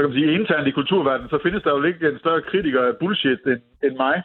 hvad 0.00 0.08
kan 0.08 0.14
man 0.14 0.22
sige, 0.22 0.38
internt 0.38 0.68
i 0.68 0.78
kulturverdenen, 0.78 1.30
så 1.30 1.38
findes 1.42 1.62
der 1.62 1.70
jo 1.76 1.82
ikke 1.82 2.08
en 2.08 2.18
større 2.18 2.42
kritiker 2.50 2.82
af 2.88 2.96
bullshit 3.00 3.42
end, 3.52 3.62
end 3.86 3.94
mig. 4.04 4.16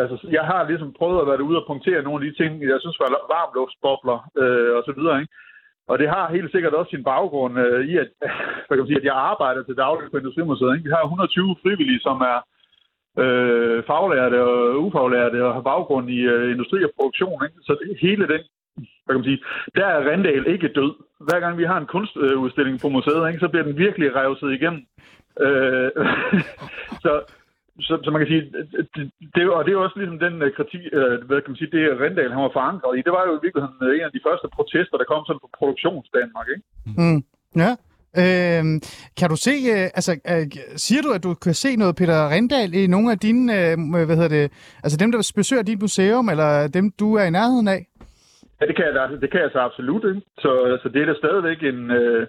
Altså, 0.00 0.16
jeg 0.36 0.44
har 0.50 0.68
ligesom 0.70 0.90
prøvet 0.98 1.20
at 1.20 1.28
være 1.30 1.48
ude 1.48 1.60
og 1.60 1.66
punktere 1.66 2.02
nogle 2.02 2.18
af 2.18 2.24
de 2.26 2.36
ting, 2.40 2.50
jeg 2.72 2.80
synes 2.80 3.00
var 3.02 3.10
varmluftsbobler 3.34 4.18
øh, 4.42 4.70
og 4.78 4.82
så 4.86 4.92
videre, 4.98 5.20
ikke? 5.20 5.32
Og 5.90 5.98
det 6.00 6.08
har 6.14 6.34
helt 6.36 6.50
sikkert 6.52 6.74
også 6.74 6.90
sin 6.90 7.04
baggrund 7.12 7.54
øh, 7.64 7.80
i, 7.90 7.92
at, 8.02 8.10
hvad 8.64 8.74
kan 8.74 8.84
man 8.84 8.90
sige, 8.90 9.02
at 9.02 9.10
jeg 9.10 9.16
arbejder 9.32 9.62
til 9.62 9.76
daglig 9.84 10.10
på 10.10 10.18
Industrimuseet. 10.18 10.74
Ikke? 10.74 10.88
Vi 10.88 10.94
har 10.96 11.02
120 11.02 11.56
frivillige, 11.62 12.00
som 12.08 12.18
er 12.32 12.38
øh, 13.22 13.78
faglærte 13.90 14.38
og 14.50 14.58
ufaglærte 14.84 15.38
og 15.46 15.54
har 15.54 15.64
baggrund 15.72 16.06
i 16.18 16.20
øh, 16.32 16.50
industri 16.54 16.78
og 16.84 16.92
produktion. 16.96 17.38
Ikke? 17.46 17.58
Så 17.66 17.72
det, 17.80 17.98
hele 18.06 18.24
den, 18.32 18.42
hvad 19.04 19.12
kan 19.14 19.20
man 19.22 19.30
sige, 19.30 19.42
der 19.74 19.86
er 19.86 20.06
Rendal 20.10 20.46
ikke 20.54 20.68
død. 20.78 20.92
Hver 21.26 21.40
gang 21.40 21.58
vi 21.58 21.64
har 21.64 21.78
en 21.78 21.92
kunstudstilling 21.94 22.80
på 22.80 22.88
museet, 22.88 23.28
ikke, 23.28 23.44
så 23.44 23.48
bliver 23.48 23.66
den 23.68 23.78
virkelig 23.84 24.16
revset 24.16 24.50
igennem. 24.58 24.82
Øh, 25.46 25.90
så, 27.04 27.12
så, 27.86 27.92
så 28.04 28.08
man 28.10 28.20
kan 28.20 28.30
sige, 28.32 28.44
det, 28.94 29.10
det, 29.34 29.42
og 29.56 29.64
det 29.64 29.70
er 29.70 29.78
jo 29.78 29.84
også 29.86 29.98
ligesom 29.98 30.18
den 30.26 30.34
øh, 30.42 30.50
kritik, 30.58 30.82
øh, 30.98 31.14
hvad 31.26 31.40
kan 31.40 31.50
man 31.52 31.60
sige, 31.60 31.74
det 31.76 32.00
Rendal 32.02 32.32
han 32.34 32.46
var 32.46 32.56
forankret 32.58 32.98
i. 32.98 33.02
Det 33.06 33.12
var 33.16 33.24
jo 33.28 33.32
i 33.34 33.42
virkeligheden 33.44 33.78
øh, 33.86 33.94
en 33.96 34.08
af 34.08 34.12
de 34.16 34.24
første 34.28 34.48
protester, 34.56 34.96
der 34.98 35.10
kom 35.10 35.22
sådan 35.26 35.44
på 35.44 35.50
produktionsdanmark, 35.58 36.48
ikke? 36.54 36.64
Mm. 37.00 37.20
Ja. 37.62 37.72
Øh, 38.22 38.64
kan 39.18 39.28
du 39.32 39.36
se, 39.36 39.54
øh, 39.74 39.84
altså, 39.98 40.12
øh, 40.32 40.46
siger 40.76 41.02
du, 41.02 41.10
at 41.12 41.22
du 41.22 41.34
kan 41.34 41.54
se 41.54 41.76
noget 41.76 41.96
Peter 41.96 42.30
Rindal 42.30 42.74
i 42.74 42.86
nogle 42.86 43.12
af 43.12 43.18
dine, 43.18 43.44
øh, 43.60 44.06
hvad 44.06 44.16
hedder 44.16 44.28
det, 44.28 44.52
altså 44.82 44.96
dem, 44.98 45.12
der 45.12 45.32
besøger 45.36 45.62
dit 45.62 45.80
museum, 45.82 46.28
eller 46.28 46.68
dem, 46.68 46.90
du 46.90 47.14
er 47.14 47.24
i 47.24 47.30
nærheden 47.30 47.68
af? 47.68 47.87
Ja, 48.60 48.66
det 48.66 48.76
kan 48.76 48.84
jeg, 48.84 48.94
da- 48.94 49.20
det 49.22 49.30
kan 49.30 49.40
jeg 49.40 49.50
så 49.52 49.58
absolut, 49.68 50.04
ikke? 50.10 50.22
Så, 50.38 50.78
så 50.82 50.88
det 50.88 51.02
er 51.02 51.06
da 51.06 51.14
stadigvæk 51.22 51.60
en... 51.62 51.90
Øh, 51.90 52.26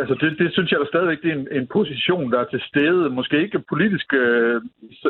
altså, 0.00 0.14
det, 0.20 0.38
det 0.38 0.52
synes 0.52 0.70
jeg 0.72 0.80
da 0.80 0.86
stadigvæk, 0.92 1.22
det 1.22 1.30
er 1.30 1.34
en, 1.40 1.48
en 1.58 1.66
position, 1.78 2.32
der 2.32 2.38
er 2.40 2.48
til 2.50 2.62
stede. 2.70 3.10
Måske 3.18 3.42
ikke 3.42 3.58
politisk 3.72 4.08
øh, 4.14 4.56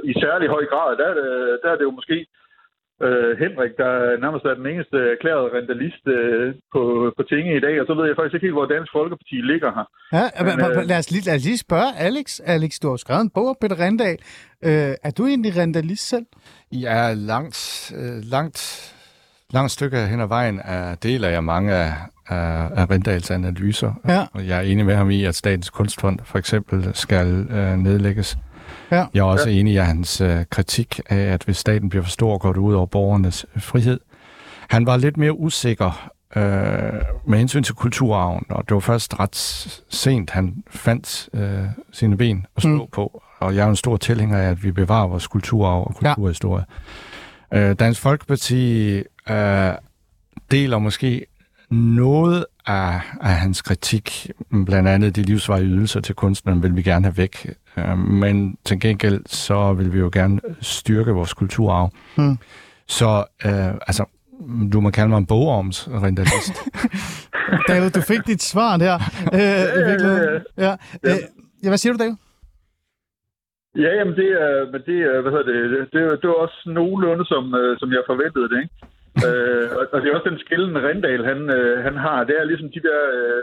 i- 0.05 0.21
særlig 0.25 0.49
høj 0.49 0.65
grad. 0.73 0.91
Der 1.01 1.07
er 1.11 1.15
det, 1.21 1.59
der 1.63 1.71
er 1.71 1.77
det 1.77 1.85
jo 1.85 1.91
måske 2.01 2.27
øh, 3.07 3.33
Henrik, 3.43 3.73
der 3.83 3.93
nærmest 4.25 4.45
er 4.45 4.55
den 4.55 4.67
eneste 4.67 4.97
erklærede 5.15 5.49
rentalist 5.57 6.05
øh, 6.17 6.55
på, 6.75 6.83
på 7.17 7.23
tinge 7.23 7.57
i 7.57 7.61
dag. 7.67 7.81
Og 7.81 7.87
så 7.87 7.95
ved 7.95 8.07
jeg 8.07 8.17
faktisk 8.17 8.35
ikke 8.35 8.47
helt, 8.47 8.59
hvor 8.59 8.67
Dansk 8.75 8.93
Folkeparti 8.99 9.37
ligger 9.53 9.71
her. 9.79 9.87
Ja, 10.19 10.25
Men, 10.47 10.55
men, 10.57 10.79
øh, 10.79 10.85
lad, 10.91 10.99
os 11.03 11.11
lige, 11.13 11.25
lad 11.29 11.37
os 11.39 11.45
lige 11.45 11.59
spørge 11.67 11.91
Alex. 12.09 12.27
Alex, 12.55 12.71
du 12.83 12.89
har 12.91 12.97
skrevet 12.97 13.21
en 13.23 13.31
bog 13.37 13.49
om 13.53 13.57
Peter 13.61 13.79
Rindal. 13.85 14.19
Øh, 14.69 14.95
er 15.07 15.13
du 15.19 15.23
egentlig 15.27 15.53
rentalist 15.57 16.09
selv? 16.09 16.27
Ja, 16.73 17.13
langt, 17.33 17.59
øh, 18.01 18.19
langt, 18.35 18.59
langt 19.53 19.73
stykke 19.73 20.07
hen 20.07 20.21
ad 20.21 20.27
vejen 20.27 20.61
er, 20.65 20.95
deler 20.95 21.29
jeg 21.29 21.45
mange 21.45 21.73
af, 21.73 21.93
af, 22.29 22.69
af 22.77 22.91
Rindals 22.91 23.31
analyser. 23.31 23.93
Ja. 24.09 24.27
Og 24.33 24.47
jeg 24.47 24.59
er 24.59 24.63
enig 24.63 24.87
med 24.87 24.97
ham 24.97 25.11
i, 25.11 25.25
at 25.25 25.35
Statens 25.35 25.71
Kunstfond 25.71 26.19
for 26.25 26.39
eksempel 26.39 26.91
skal 26.95 27.27
øh, 27.51 27.77
nedlægges. 27.79 28.39
Ja. 28.91 29.07
Jeg 29.15 29.21
er 29.21 29.25
også 29.25 29.49
ja. 29.51 29.57
enig 29.57 29.73
i 29.75 29.77
hans 29.77 30.21
øh, 30.21 30.45
kritik 30.51 31.01
af, 31.09 31.17
at 31.17 31.43
hvis 31.43 31.57
staten 31.57 31.89
bliver 31.89 32.03
for 32.03 32.11
stor, 32.11 32.39
går 32.39 32.53
det 32.53 32.59
ud 32.61 32.75
over 32.75 32.87
borgernes 32.87 33.47
øh, 33.57 33.63
frihed. 33.63 34.01
Han 34.69 34.87
var 34.87 34.97
lidt 34.97 35.17
mere 35.17 35.39
usikker 35.39 36.11
øh, 36.37 36.43
med 37.27 37.39
hensyn 37.39 37.63
til 37.63 37.75
kulturarven, 37.75 38.45
og 38.49 38.65
det 38.69 38.75
var 38.75 38.81
først 38.81 39.21
ret 39.21 39.37
sent, 39.91 40.31
han 40.31 40.55
fandt 40.71 41.29
øh, 41.35 41.65
sine 41.93 42.17
ben 42.17 42.47
at 42.57 42.63
stå 42.63 42.69
Mm. 42.69 42.81
på. 42.93 43.23
Og 43.41 43.57
jeg 43.57 43.65
er 43.67 43.71
en 43.71 43.77
stor 43.77 43.97
tilhænger 43.97 44.39
af, 44.39 44.51
at 44.51 44.65
vi 44.65 44.73
bevarer 44.73 45.07
vores 45.07 45.27
kulturarv 45.27 45.87
og 45.87 45.95
kulturhistorie. 45.95 46.65
Ja. 47.53 47.71
Øh, 47.71 47.77
Dansk 47.79 48.01
Folkeparti 48.01 49.03
øh, 49.31 49.73
deler 50.51 50.79
måske 50.79 51.27
noget 51.71 52.45
af, 52.67 53.01
af 53.21 53.35
hans 53.35 53.63
kritik, 53.63 54.31
blandt 54.67 54.89
andet 54.89 55.17
de 55.17 55.23
livsvarige 55.23 55.67
ydelser 55.69 56.01
til 56.01 56.15
kunstneren, 56.15 56.63
vil 56.63 56.77
vi 56.77 56.83
gerne 56.83 57.05
have 57.05 57.17
væk. 57.17 57.51
Øh, 57.77 57.99
Men 57.99 58.57
til 58.65 58.81
gengæld, 58.81 59.21
så 59.27 59.73
vil 59.73 59.93
vi 59.93 59.99
jo 59.99 60.11
gerne 60.13 60.41
styrke 60.61 61.11
vores 61.11 61.35
kulturarv. 61.35 61.91
Mm. 62.17 62.39
Så 62.87 63.25
øh, 63.47 63.75
altså, 63.87 64.05
du 64.73 64.81
må 64.81 64.91
kalde 64.91 65.09
mig 65.09 65.19
en 65.19 65.27
bogormsrentalist. 65.27 66.53
David, 67.69 67.91
du 67.91 68.01
fik 68.01 68.27
dit 68.27 68.43
svar 68.43 68.77
der. 68.77 68.95
Øh, 69.39 69.65
i 69.81 69.83
virkeligheden. 69.91 70.43
Ja. 70.59 70.73
Øh, 71.07 71.17
ja, 71.63 71.69
hvad 71.69 71.79
siger 71.79 71.93
du, 71.93 71.99
David? 71.99 72.17
Ja, 73.85 73.91
jamen 73.99 74.15
det 74.21 74.29
er, 74.45 74.55
men 74.73 74.81
det 74.89 74.99
er, 75.11 75.17
hvad 75.23 75.33
hedder 75.35 75.49
det, 75.53 75.89
det, 75.93 76.01
er- 76.07 76.17
det 76.23 76.29
var 76.33 76.39
også 76.47 76.59
nogenlunde, 76.79 77.25
som, 77.33 77.45
øh, 77.61 77.79
som 77.81 77.89
jeg 77.97 78.03
forventede 78.13 78.49
det, 78.53 78.59
ikke? 78.65 78.75
Øh, 79.29 79.67
og, 79.93 79.99
det 80.01 80.09
er 80.09 80.17
også 80.17 80.31
den 80.33 80.45
skillende 80.45 80.81
Rendal, 80.89 81.25
han, 81.31 81.41
øh, 81.59 81.77
han 81.87 81.97
har. 82.07 82.19
Det 82.29 82.35
er 82.37 82.45
ligesom 82.45 82.71
de 82.77 82.87
der, 82.89 83.01
øh, 83.19 83.43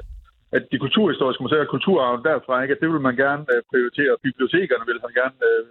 at 0.58 0.63
de 0.72 0.84
kulturhistoriske 0.84 1.44
museer 1.44 1.65
og 1.65 1.74
kulturarven 1.76 2.24
derfra, 2.30 2.62
ikke? 2.62 2.76
At 2.76 2.82
det 2.82 2.89
vil 2.94 3.08
man 3.08 3.15
gerne 3.15 3.44
øh, 3.54 3.62
prioritere, 3.72 4.24
bibliotekerne 4.28 4.86
vil 4.89 5.00
man 5.06 5.13
gerne 5.22 5.39
øh, 5.50 5.63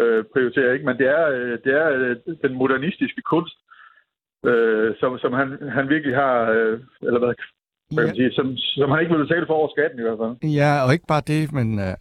øh, 0.00 0.24
prioritere, 0.32 0.72
ikke? 0.74 0.86
Men 0.88 0.96
det 1.00 1.08
er, 1.18 1.24
øh, 1.36 1.54
det 1.64 1.72
er 1.82 1.88
øh, 1.98 2.16
den 2.44 2.54
modernistiske 2.60 3.22
kunst, 3.32 3.56
øh, 4.50 4.88
som, 5.00 5.10
som 5.18 5.32
han, 5.40 5.48
han 5.76 5.88
virkelig 5.94 6.14
har, 6.24 6.36
øh, 6.56 6.76
eller 7.08 7.20
hvad, 7.22 7.34
man 7.92 8.14
sige, 8.14 8.32
som, 8.32 8.46
som 8.56 8.90
han 8.90 9.00
ikke 9.00 9.14
vil 9.14 9.26
betale 9.26 9.46
for 9.46 9.54
over 9.54 9.68
skatten 9.74 9.98
i 9.98 10.02
hvert 10.02 10.20
fald. 10.22 10.50
Ja, 10.60 10.72
og 10.84 10.92
ikke 10.92 11.12
bare 11.14 11.28
det, 11.32 11.52
men 11.58 11.68
uh, 11.86 11.94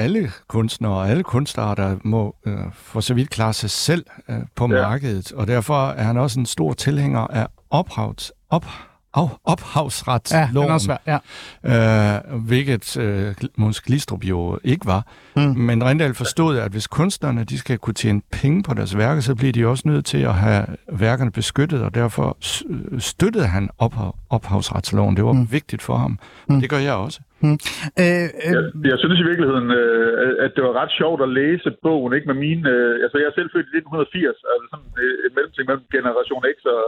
alle 0.00 0.32
kunstnere 0.48 0.92
og 0.92 1.10
alle 1.10 1.22
kunstarter 1.22 1.96
må 2.04 2.36
uh, 2.46 2.52
for 2.72 3.00
så 3.00 3.14
vidt 3.14 3.30
klare 3.30 3.52
sig 3.52 3.70
selv 3.70 4.06
uh, 4.28 4.34
på 4.56 4.64
ja. 4.64 4.88
markedet, 4.88 5.32
og 5.32 5.46
derfor 5.46 5.88
er 5.88 6.02
han 6.02 6.16
også 6.16 6.40
en 6.40 6.46
stor 6.46 6.72
tilhænger 6.72 7.20
af 7.20 7.46
ophavs, 7.70 8.32
op, 8.50 8.66
af, 9.14 9.22
Ja, 9.22 9.52
ophavsretsloven, 9.52 10.68
er 10.70 10.72
også 10.74 10.86
svær. 10.86 11.18
Ja. 11.64 12.16
øh, 12.34 12.40
hvilket 12.48 12.96
øh, 12.96 13.34
Måns 13.56 13.80
Glistrup 13.80 14.24
jo 14.24 14.58
ikke 14.64 14.86
var. 14.86 15.02
Mm. 15.36 15.42
Men 15.42 15.84
Rindal 15.88 16.14
forstod, 16.14 16.58
at 16.58 16.70
hvis 16.72 16.86
kunstnerne 16.86 17.44
de 17.44 17.58
skal 17.58 17.78
kunne 17.78 17.94
tjene 17.94 18.20
penge 18.32 18.62
på 18.62 18.74
deres 18.74 18.96
værker, 18.98 19.20
så 19.20 19.34
bliver 19.34 19.52
de 19.52 19.66
også 19.66 19.88
nødt 19.88 20.04
til 20.06 20.18
at 20.18 20.34
have 20.34 20.62
værkerne 20.92 21.32
beskyttet, 21.32 21.82
og 21.82 21.94
derfor 21.94 22.36
s- 22.44 22.64
støttede 22.98 23.46
han 23.46 23.70
ophav, 23.78 24.16
ophavsretsloven. 24.30 25.16
Det 25.16 25.24
var 25.24 25.32
mm. 25.32 25.52
vigtigt 25.52 25.82
for 25.82 25.96
ham. 26.04 26.18
Mm. 26.48 26.60
Det 26.60 26.70
gør 26.70 26.78
jeg 26.90 26.94
også. 27.06 27.20
Øh, 27.44 27.50
øh, 28.02 28.26
Jeg, 28.56 28.62
jeg 28.92 28.98
synes 29.02 29.18
i 29.24 29.26
virkeligheden, 29.30 29.68
øh, 29.80 30.44
at 30.44 30.50
det 30.56 30.62
var 30.66 30.72
ret 30.82 30.92
sjovt 31.00 31.20
at 31.26 31.30
læse 31.40 31.68
bogen, 31.86 32.12
ikke 32.16 32.28
med 32.32 32.38
mine... 32.46 32.62
Øh, 32.74 32.92
altså, 33.04 33.16
jeg 33.20 33.26
er 33.30 33.36
selv 33.38 33.50
født 33.54 33.68
i 33.74 33.76
1980, 33.76 34.38
altså 34.52 34.66
sådan 34.72 34.90
øh, 35.04 35.14
et 35.26 35.32
mellemting 35.36 35.64
mellem 35.70 35.84
generation 35.96 36.42
X 36.56 36.58
og, 36.76 36.82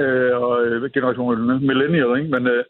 øh, 0.00 0.42
og 0.42 0.66
øh, 0.66 0.90
generation 0.90 1.66
millennial, 1.66 2.18
ikke? 2.18 2.30
Men, 2.30 2.46
øh, 2.46 2.64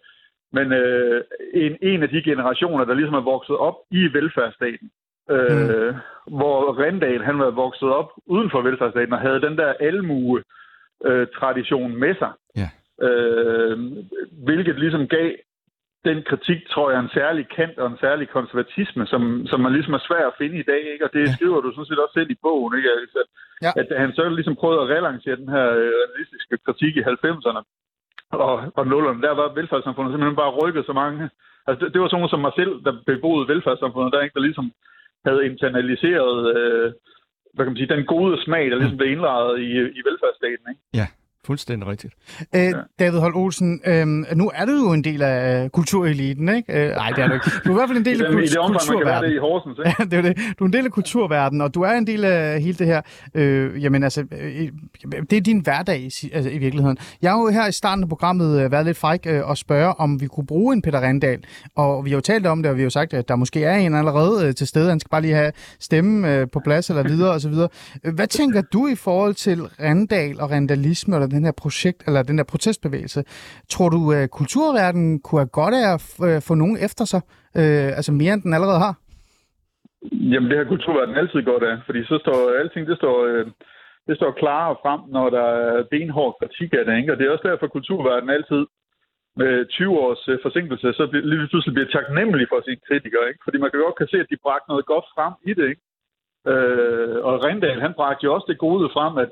men 0.53 0.73
øh, 0.73 1.25
en, 1.55 1.77
en 1.83 2.03
af 2.03 2.09
de 2.09 2.23
generationer, 2.23 2.85
der 2.85 2.95
ligesom 2.95 3.15
er 3.15 3.31
vokset 3.35 3.57
op 3.57 3.77
i 3.91 4.03
velfærdsstaten, 4.13 4.91
øh, 5.31 5.89
mm. 5.89 6.37
hvor 6.39 6.83
Rendal 6.83 7.23
han 7.25 7.39
var 7.39 7.51
vokset 7.51 7.89
op 7.89 8.11
uden 8.27 8.51
for 8.51 8.61
velfærdsstaten 8.63 9.13
og 9.13 9.21
havde 9.21 9.41
den 9.41 9.57
der 9.59 9.73
almue 9.81 10.43
øh, 11.05 11.27
tradition 11.39 11.97
med 11.97 12.15
sig. 12.15 12.33
Ja. 12.57 12.69
Øh, 13.09 13.79
hvilket 14.45 14.79
ligesom 14.79 15.09
gav 15.09 15.31
den 16.05 16.23
kritik, 16.23 16.61
tror 16.69 16.91
jeg, 16.91 17.01
en 17.01 17.17
særlig 17.21 17.49
kant 17.57 17.79
og 17.79 17.87
en 17.87 17.99
særlig 18.01 18.29
konservatisme, 18.29 19.07
som, 19.07 19.47
som 19.47 19.61
man 19.61 19.73
ligesom 19.73 19.95
er 19.95 20.07
svær 20.09 20.27
at 20.27 20.39
finde 20.39 20.57
i 20.59 20.69
dag, 20.73 20.83
ikke? 20.93 21.05
Og 21.05 21.13
det 21.13 21.35
skriver 21.37 21.61
du 21.61 21.71
sådan 21.71 21.87
set 21.87 21.99
også 22.05 22.15
selv 22.19 22.31
i 22.31 22.43
bogen, 22.43 22.73
ikke? 22.79 22.91
Altså, 23.01 23.21
Ja. 23.65 23.73
At 23.81 23.89
han 24.03 24.13
så 24.13 24.29
ligesom 24.29 24.57
prøvede 24.57 24.83
at 24.83 24.91
relancere 24.97 25.37
den 25.37 25.49
her 25.57 25.67
øh, 25.81 25.93
realistiske 26.11 26.57
kritik 26.65 26.97
i 26.97 27.07
90'erne 27.13 27.63
og, 28.31 28.55
og 28.79 28.85
0'erne. 28.93 29.21
Der 29.27 29.35
var 29.41 29.55
velfærdssamfundet 29.59 30.13
simpelthen 30.13 30.43
bare 30.43 30.57
rykket 30.61 30.87
så 30.87 30.93
mange. 30.93 31.31
Altså, 31.67 31.79
det, 31.85 31.93
det 31.93 32.01
var 32.01 32.09
sådan 32.09 32.21
nogen 32.21 32.35
som 32.35 32.45
mig 32.47 32.55
selv, 32.61 32.73
der 32.87 32.93
beboede 33.07 33.49
velfærdssamfundet, 33.53 34.13
der 34.13 34.21
ikke 34.21 34.37
der 34.39 34.47
ligesom 34.49 34.73
havde 35.27 35.47
internaliseret 35.51 36.57
øh, 36.57 36.93
hvad 37.55 37.65
kan 37.65 37.73
man 37.73 37.81
sige, 37.81 37.95
den 37.95 38.07
gode 38.15 38.45
smag, 38.45 38.71
der 38.71 38.77
ligesom 38.77 38.97
blev 38.97 39.11
indlejet 39.13 39.61
i, 39.61 39.71
i 39.99 40.01
velfærdsstaten. 40.09 40.67
Ikke? 40.73 40.83
Ja, 41.01 41.07
fuldstændig 41.47 41.89
rigtigt. 41.89 42.15
Øh, 42.55 42.73
David 42.99 43.19
Holt 43.19 43.37
Olsen, 43.37 43.81
øh, 43.87 44.07
nu 44.37 44.51
er 44.55 44.65
du 44.65 44.73
jo 44.73 44.93
en 44.93 45.05
del 45.05 45.23
af 45.23 45.73
kultureliten, 45.73 46.49
ikke? 46.49 46.73
Øh, 46.89 46.91
nej, 46.97 47.11
det 47.11 47.19
er 47.25 47.29
du 47.29 47.35
ikke. 47.35 47.51
Du 47.65 47.69
er 47.69 47.75
i 47.75 47.75
hvert 47.75 47.89
fald 47.89 47.99
en 47.99 48.05
del 48.05 48.25
af 48.25 48.29
den, 48.33 48.39
I 48.39 48.43
kul- 48.47 48.51
det 48.51 48.59
omfang, 48.59 48.89
man 48.89 48.99
kan 48.99 49.07
være 49.07 49.23
det 49.23 49.31
kulturverdenen. 49.31 49.37
i 49.37 49.39
Horsens. 49.39 49.79
Ikke? 49.79 49.95
Ja, 49.99 50.05
det 50.05 50.13
er 50.19 50.23
det. 50.23 50.59
Du 50.59 50.65
er 50.65 50.69
en 50.69 50.73
del 50.73 50.85
af 50.85 50.91
kulturverdenen, 50.93 51.61
og 51.61 51.75
du 51.75 51.83
er 51.83 51.91
en 51.93 52.07
del 52.07 52.25
af 52.25 52.63
hele 52.63 52.75
det 52.79 52.87
her. 52.87 53.01
Øh, 53.35 53.83
jamen 53.83 54.03
altså, 54.03 54.21
øh, 54.33 54.69
det 55.31 55.33
er 55.37 55.41
din 55.41 55.59
hverdag 55.61 56.03
altså, 56.33 56.51
i 56.51 56.59
virkeligheden. 56.59 56.99
Jeg 57.23 57.31
har 57.31 57.39
jo 57.41 57.49
her 57.49 57.67
i 57.69 57.73
starten 57.73 58.03
af 58.03 58.09
programmet 58.09 58.61
øh, 58.65 58.73
været 58.73 58.85
lidt 58.87 58.97
fræk 58.97 59.21
øh, 59.27 59.49
og 59.49 59.57
spørge, 59.59 60.01
om 60.01 60.21
vi 60.21 60.27
kunne 60.27 60.47
bruge 60.47 60.73
en 60.75 60.83
Peter 60.83 61.01
Rendal. 61.01 61.39
Og 61.77 62.05
vi 62.05 62.11
har 62.11 62.17
jo 62.17 62.21
talt 62.21 62.47
om 62.47 62.63
det, 62.63 62.71
og 62.71 62.77
vi 62.77 62.81
har 62.83 62.85
jo 62.87 62.91
sagt, 62.91 63.15
at 63.15 63.29
der 63.29 63.37
måske 63.37 63.65
er 63.65 63.77
en 63.77 63.95
allerede 63.95 64.47
øh, 64.47 64.55
til 64.55 64.67
stede. 64.67 64.89
Han 64.89 65.01
skal 65.01 65.11
bare 65.11 65.23
lige 65.23 65.35
have 65.35 65.53
stemme 65.81 66.35
øh, 66.35 66.47
på 66.53 66.61
plads 66.65 66.91
eller 66.91 67.03
videre 67.03 67.31
og 67.33 67.41
så 67.41 67.49
videre. 67.49 67.69
Øh, 68.05 68.15
Hvad 68.15 68.27
tænker 68.27 68.61
du 68.61 68.87
i 68.87 68.95
forhold 68.95 69.35
til 69.35 69.61
Rendal 69.81 70.41
og 70.41 70.51
rendalisme, 70.51 71.17
eller 71.17 71.27
den 71.31 71.45
her 71.45 71.53
projekt, 71.63 72.01
eller 72.07 72.23
den 72.23 72.39
her 72.39 72.45
protestbevægelse? 72.53 73.21
Tror 73.69 73.89
du, 73.89 74.01
at 74.13 74.31
kulturverdenen 74.31 75.21
kunne 75.25 75.41
have 75.41 75.57
godt 75.61 75.75
af 75.81 75.87
at 75.95 76.01
øh, 76.29 76.43
få 76.49 76.55
nogen 76.55 76.77
efter 76.87 77.05
sig? 77.13 77.21
Øh, 77.61 77.89
altså 77.99 78.13
mere, 78.13 78.33
end 78.35 78.43
den 78.43 78.55
allerede 78.55 78.79
har? 78.87 78.95
Jamen, 80.33 80.49
det 80.51 80.59
har 80.59 80.65
kulturverdenen 80.75 81.19
altid 81.23 81.43
godt 81.53 81.63
af, 81.71 81.77
fordi 81.87 82.01
så 82.05 82.17
står 82.25 82.37
alting, 82.61 82.83
det 82.91 82.97
står, 82.97 83.17
øh, 83.31 83.47
det 84.09 84.15
står 84.17 84.31
klarere 84.43 84.77
frem, 84.83 85.01
når 85.17 85.27
der 85.37 85.47
er 85.65 85.85
benhård 85.91 86.37
kritik 86.41 86.71
af 86.79 86.85
det, 86.87 86.95
ikke? 87.01 87.13
Og 87.13 87.17
det 87.19 87.25
er 87.27 87.31
også 87.35 87.49
derfor, 87.49 87.67
at 87.67 87.73
kulturverdenen 87.77 88.35
altid 88.39 88.63
med 89.41 89.53
20 89.69 89.99
års 90.05 90.23
øh, 90.33 90.39
forsinkelse, 90.47 90.87
så 90.99 91.05
bliver- 91.11 91.27
lige 91.31 91.49
pludselig 91.51 91.75
bliver 91.75 91.91
taknemmelig 91.97 92.47
for 92.53 92.61
sine 92.67 92.81
kritikere, 92.89 93.25
ikke? 93.31 93.41
Fordi 93.45 93.59
man 93.63 93.71
kan 93.71 93.81
godt 93.87 93.99
kan 93.99 94.09
se, 94.13 94.19
at 94.25 94.31
de 94.33 94.43
bragte 94.47 94.71
noget 94.73 94.87
godt 94.93 95.07
frem 95.15 95.33
i 95.51 95.53
det, 95.59 95.67
ikke? 95.73 95.83
Øh, 96.53 97.17
og 97.29 97.35
Rendal, 97.45 97.81
han 97.87 97.95
bragte 98.01 98.25
jo 98.25 98.31
også 98.35 98.47
det 98.53 98.59
gode 98.67 98.91
frem, 98.97 99.15
at, 99.25 99.31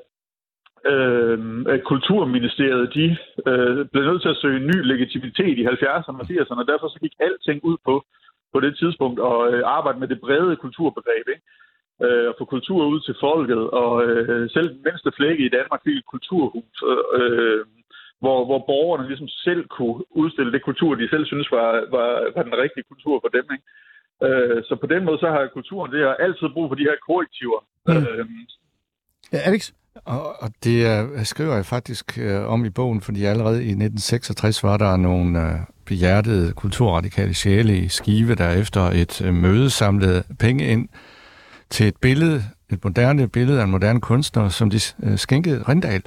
øh, 0.85 1.65
at 1.73 1.83
Kulturministeriet, 1.83 2.93
de 2.93 3.17
øh, 3.49 3.85
blev 3.91 4.03
nødt 4.03 4.21
til 4.21 4.33
at 4.33 4.41
søge 4.43 4.59
ny 4.59 4.77
legitimitet 4.91 5.57
i 5.57 5.65
70'erne 5.65 6.19
og 6.21 6.27
80'erne, 6.31 6.61
og 6.63 6.67
derfor 6.71 6.87
så 6.87 6.99
gik 7.01 7.15
alting 7.19 7.59
ud 7.63 7.77
på, 7.85 8.05
på 8.53 8.59
det 8.59 8.77
tidspunkt 8.77 9.19
at 9.29 9.53
øh, 9.53 9.61
arbejde 9.65 9.99
med 9.99 10.07
det 10.07 10.19
brede 10.19 10.55
kulturbegreb, 10.55 11.25
ikke? 11.35 11.45
Øh, 12.05 12.29
at 12.29 12.35
få 12.37 12.45
kultur 12.45 12.85
ud 12.93 12.99
til 12.99 13.15
folket, 13.19 13.63
og 13.81 13.93
øh, 14.05 14.49
selv 14.49 14.69
den 14.69 14.81
mindste 14.87 15.11
flække 15.17 15.45
i 15.45 15.53
Danmark 15.57 15.81
fik 15.83 15.97
et 15.97 16.11
kulturhus, 16.13 16.75
øh, 17.19 17.61
hvor, 18.23 18.39
hvor 18.45 18.59
borgerne 18.69 19.07
ligesom 19.07 19.27
selv 19.27 19.63
kunne 19.67 19.97
udstille 20.21 20.51
det 20.51 20.61
kultur, 20.63 20.95
de 20.95 21.09
selv 21.09 21.25
synes 21.25 21.51
var, 21.51 21.71
var, 21.95 22.09
var 22.35 22.43
den 22.43 22.57
rigtige 22.63 22.89
kultur 22.91 23.15
for 23.23 23.31
dem. 23.37 23.45
Ikke? 23.55 23.65
Øh, 24.25 24.63
så 24.67 24.75
på 24.75 24.87
den 24.87 25.05
måde, 25.05 25.19
så 25.19 25.29
har 25.29 25.47
kulturen 25.47 25.91
det 25.91 25.99
har 26.07 26.15
altid 26.25 26.47
brug 26.53 26.69
for 26.69 26.75
de 26.75 26.87
her 26.89 26.97
korrektiver. 27.07 27.59
Mm. 27.87 27.93
Øh, 27.93 28.25
Ja, 29.33 29.37
Alex? 29.37 29.71
Og, 30.05 30.43
og 30.43 30.49
det 30.63 30.85
er, 30.85 31.23
skriver 31.23 31.55
jeg 31.55 31.65
faktisk 31.65 32.17
øh, 32.17 32.47
om 32.47 32.65
i 32.65 32.69
bogen, 32.69 33.01
fordi 33.01 33.23
allerede 33.23 33.55
i 33.55 33.69
1966 33.69 34.63
var 34.63 34.77
der 34.77 34.97
nogle 34.97 35.41
øh, 35.41 35.59
behjertede 35.85 36.53
kulturradikale 36.53 37.33
sjæle 37.33 37.77
i 37.77 37.87
Skive, 37.87 38.35
der 38.35 38.49
efter 38.49 38.81
et 38.81 39.21
øh, 39.21 39.33
møde 39.33 39.69
samlede 39.69 40.23
penge 40.39 40.67
ind 40.67 40.89
til 41.69 41.87
et 41.87 41.95
billede, 42.01 42.43
et 42.69 42.83
moderne 42.83 43.27
billede 43.27 43.59
af 43.59 43.63
en 43.63 43.71
moderne 43.71 44.01
kunstner, 44.01 44.49
som 44.49 44.69
de 44.69 44.79
øh, 45.03 45.17
skænkede 45.17 45.63
Rindal, 45.69 46.01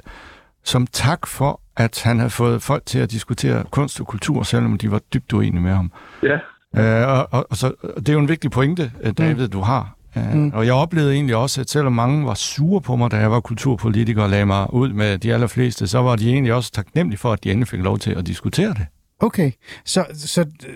som 0.63 0.87
tak 0.87 1.27
for, 1.27 1.61
at 1.77 2.01
han 2.03 2.17
havde 2.17 2.29
fået 2.29 2.61
folk 2.61 2.85
til 2.85 2.99
at 2.99 3.11
diskutere 3.11 3.63
kunst 3.71 3.99
og 3.99 4.07
kultur, 4.07 4.43
selvom 4.43 4.77
de 4.77 4.91
var 4.91 4.99
dybt 5.13 5.33
uenige 5.33 5.61
med 5.61 5.71
ham. 5.71 5.91
ja, 6.23 6.37
Øh, 6.77 7.07
og, 7.07 7.27
og, 7.31 7.47
og 7.49 7.57
så, 7.57 7.73
det 7.95 8.09
er 8.09 8.13
jo 8.13 8.19
en 8.19 8.29
vigtig 8.29 8.51
pointe, 8.51 8.91
øh, 9.03 9.13
David, 9.17 9.47
du 9.47 9.61
har. 9.61 9.95
Mm. 10.15 10.51
Og 10.53 10.65
jeg 10.65 10.73
oplevede 10.73 11.13
egentlig 11.13 11.35
også, 11.35 11.61
at 11.61 11.69
selvom 11.69 11.93
mange 11.93 12.25
var 12.27 12.33
sure 12.33 12.81
på 12.81 12.95
mig, 12.95 13.11
da 13.11 13.17
jeg 13.17 13.31
var 13.31 13.39
kulturpolitiker 13.39 14.23
og 14.23 14.29
lagde 14.29 14.45
mig 14.45 14.73
ud 14.73 14.89
med 14.89 15.17
de 15.17 15.33
allerfleste, 15.33 15.87
så 15.87 15.99
var 15.99 16.15
de 16.15 16.29
egentlig 16.29 16.53
også 16.53 16.71
taknemmelige 16.71 17.19
for, 17.19 17.31
at 17.33 17.43
de 17.43 17.51
endelig 17.51 17.67
fik 17.67 17.79
lov 17.83 17.97
til 17.97 18.11
at 18.19 18.27
diskutere 18.27 18.69
det. 18.69 18.85
Okay, 19.19 19.51
så, 19.85 20.01
så 20.13 20.41
øh, 20.41 20.73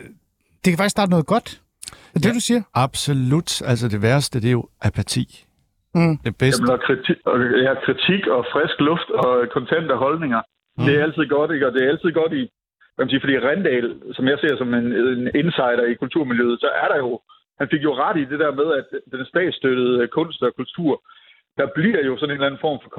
det 0.64 0.68
kan 0.72 0.78
faktisk 0.78 0.92
starte 0.98 1.10
noget 1.16 1.26
godt. 1.26 1.62
Er 2.16 2.20
det, 2.20 2.26
Ja. 2.26 2.34
du 2.34 2.40
siger? 2.50 2.62
Absolut. 2.74 3.52
Altså 3.72 3.86
det 3.94 4.02
værste, 4.02 4.42
det 4.42 4.48
er 4.48 4.58
jo 4.62 4.66
apati. 4.82 5.26
Mm. 5.96 6.18
Det 6.26 6.34
bedste. 6.44 6.62
Jamen, 6.62 6.74
og 6.76 6.82
kritik, 6.88 7.18
og, 7.32 7.36
ja, 7.68 7.74
kritik 7.86 8.22
og 8.36 8.42
frisk 8.54 8.78
luft 8.90 9.10
og 9.24 9.32
kontante 9.58 9.94
holdninger, 10.06 10.42
mm. 10.78 10.84
det 10.86 10.94
er 10.98 11.04
altid 11.08 11.26
godt, 11.36 11.50
ikke? 11.56 11.68
Og 11.68 11.74
det 11.74 11.82
er 11.84 11.90
altid 11.94 12.12
godt 12.22 12.34
i, 12.42 12.44
hvad 12.96 13.04
man 13.06 13.10
siger, 13.12 13.22
fordi 13.24 13.36
Rendal, 13.48 13.88
som 14.18 14.26
jeg 14.32 14.38
ser 14.44 14.54
som 14.62 14.70
en, 14.80 14.88
en 15.14 15.24
insider 15.42 15.86
i 15.92 16.00
kulturmiljøet, 16.04 16.58
så 16.64 16.70
er 16.84 16.88
der 16.94 16.98
jo, 17.06 17.12
han 17.60 17.68
fik 17.72 17.84
jo 17.84 17.94
ret 18.04 18.18
i 18.20 18.30
det 18.32 18.40
der 18.40 18.52
med, 18.60 18.68
at 18.80 18.88
den 19.12 19.26
statsstøttede 19.26 20.08
kunst 20.08 20.42
og 20.44 20.56
kultur, 20.56 21.02
der 21.60 21.68
bliver 21.78 22.02
jo 22.10 22.14
sådan 22.18 22.32
en 22.32 22.38
eller 22.38 22.50
anden 22.50 22.66
form 22.66 22.80
for 22.84 22.92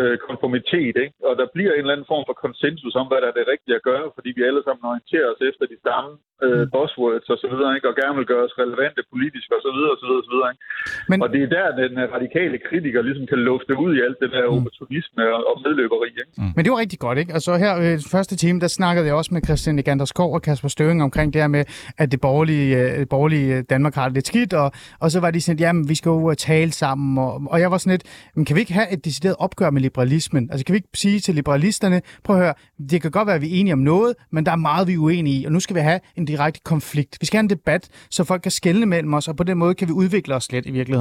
øh, 0.00 0.18
konformitet, 0.28 0.94
ikke? 1.04 1.16
og 1.28 1.34
der 1.40 1.46
bliver 1.54 1.72
en 1.72 1.84
eller 1.84 1.96
anden 1.96 2.10
form 2.12 2.24
for 2.28 2.36
konsensus 2.44 2.94
om, 3.00 3.06
hvad 3.08 3.20
der 3.20 3.28
er 3.30 3.36
det 3.38 3.50
rigtige 3.52 3.78
at 3.78 3.86
gøre, 3.90 4.06
fordi 4.16 4.30
vi 4.36 4.42
alle 4.48 4.62
sammen 4.64 4.90
orienterer 4.90 5.28
os 5.32 5.42
efter 5.50 5.64
de 5.72 5.78
samme 5.86 6.10
øh, 6.44 6.64
buzzwords 6.74 7.28
og 7.32 7.38
så 7.42 7.48
videre, 7.52 7.72
ikke? 7.76 7.88
og 7.90 7.96
gerne 8.00 8.16
vil 8.18 8.30
gøre 8.32 8.44
os 8.48 8.58
relevante 8.62 9.02
politisk 9.12 9.48
og 9.56 9.60
så 9.66 9.70
videre 9.76 9.92
og 9.94 9.98
så 10.00 10.06
videre 10.08 10.22
og 10.22 10.26
så 10.28 10.32
videre. 10.34 10.50
Ikke? 10.52 10.62
Men, 11.08 11.22
Og 11.22 11.28
det 11.34 11.42
er 11.42 11.50
der, 11.56 11.66
den 11.82 11.92
øh, 12.02 12.12
radikale 12.16 12.56
kritiker 12.68 13.02
ligesom 13.02 13.26
kan 13.26 13.38
lufte 13.38 13.72
ud 13.84 13.90
i 13.96 14.00
alt 14.06 14.16
det 14.22 14.30
der 14.34 14.44
opportunisme 14.56 15.22
og, 15.34 15.40
og 15.50 15.56
medløberi. 15.64 16.08
Ikke? 16.22 16.54
men 16.56 16.64
det 16.64 16.70
var 16.72 16.78
rigtig 16.78 16.98
godt, 16.98 17.18
ikke? 17.18 17.32
Altså 17.32 17.56
her 17.56 17.72
øh, 17.78 17.94
i 17.94 18.08
første 18.10 18.36
time, 18.36 18.60
der 18.60 18.68
snakkede 18.68 19.06
jeg 19.06 19.14
også 19.14 19.34
med 19.34 19.42
Christian 19.44 19.78
Egander 19.78 20.04
Skov 20.04 20.34
og 20.34 20.42
Kasper 20.42 20.68
Støring 20.68 21.02
omkring 21.02 21.32
det 21.32 21.40
her 21.42 21.48
med, 21.48 21.64
at 21.98 22.12
det 22.12 22.20
borgerlige, 22.20 22.66
øh, 22.78 23.06
borgerlige 23.08 23.56
øh, 23.56 23.64
Danmark 23.70 23.94
har 23.94 24.04
det 24.04 24.14
lidt 24.14 24.26
skidt, 24.26 24.52
og, 24.52 24.72
og 25.00 25.10
så 25.10 25.20
var 25.20 25.30
de 25.30 25.40
sådan, 25.40 25.58
jamen 25.58 25.88
vi 25.88 25.94
skal 25.94 26.08
jo 26.08 26.30
øh, 26.30 26.36
tale 26.36 26.72
sammen, 26.72 27.18
og, 27.18 27.42
og 27.46 27.60
jeg 27.60 27.70
var 27.70 27.78
sådan 27.78 27.90
lidt, 27.90 28.30
men 28.34 28.44
kan 28.44 28.56
vi 28.56 28.60
ikke 28.60 28.72
have 28.72 28.92
et 28.92 29.04
decideret 29.04 29.36
opgør 29.38 29.70
med 29.70 29.80
liberalismen? 29.80 30.48
Altså 30.50 30.64
kan 30.64 30.72
vi 30.72 30.76
ikke 30.76 30.88
sige 30.94 31.20
til 31.20 31.34
liberalisterne, 31.34 32.02
prøv 32.24 32.36
at 32.36 32.42
høre, 32.42 32.54
det 32.90 33.02
kan 33.02 33.10
godt 33.10 33.26
være, 33.26 33.36
at 33.36 33.42
vi 33.42 33.56
er 33.56 33.60
enige 33.60 33.72
om 33.72 33.78
noget, 33.78 34.14
men 34.30 34.46
der 34.46 34.52
er 34.52 34.56
meget, 34.56 34.88
vi 34.88 34.92
er 34.92 34.98
uenige 34.98 35.40
i, 35.40 35.44
og 35.44 35.52
nu 35.52 35.60
skal 35.60 35.76
vi 35.76 35.80
have 35.80 36.00
en 36.16 36.24
direkte 36.24 36.60
konflikt. 36.64 37.16
Vi 37.20 37.26
skal 37.26 37.36
have 37.36 37.44
en 37.44 37.50
debat, 37.50 37.88
så 38.10 38.24
folk 38.24 38.42
kan 38.42 38.50
skelne 38.50 38.86
mellem 38.86 39.14
os, 39.14 39.28
og 39.28 39.36
på 39.36 39.44
den 39.44 39.58
måde 39.58 39.74
kan 39.74 39.88
vi 39.88 39.92
udvikle 39.92 40.34
os 40.34 40.52
lidt 40.52 40.66
i 40.66 40.70
virkeligheden. 40.70 40.91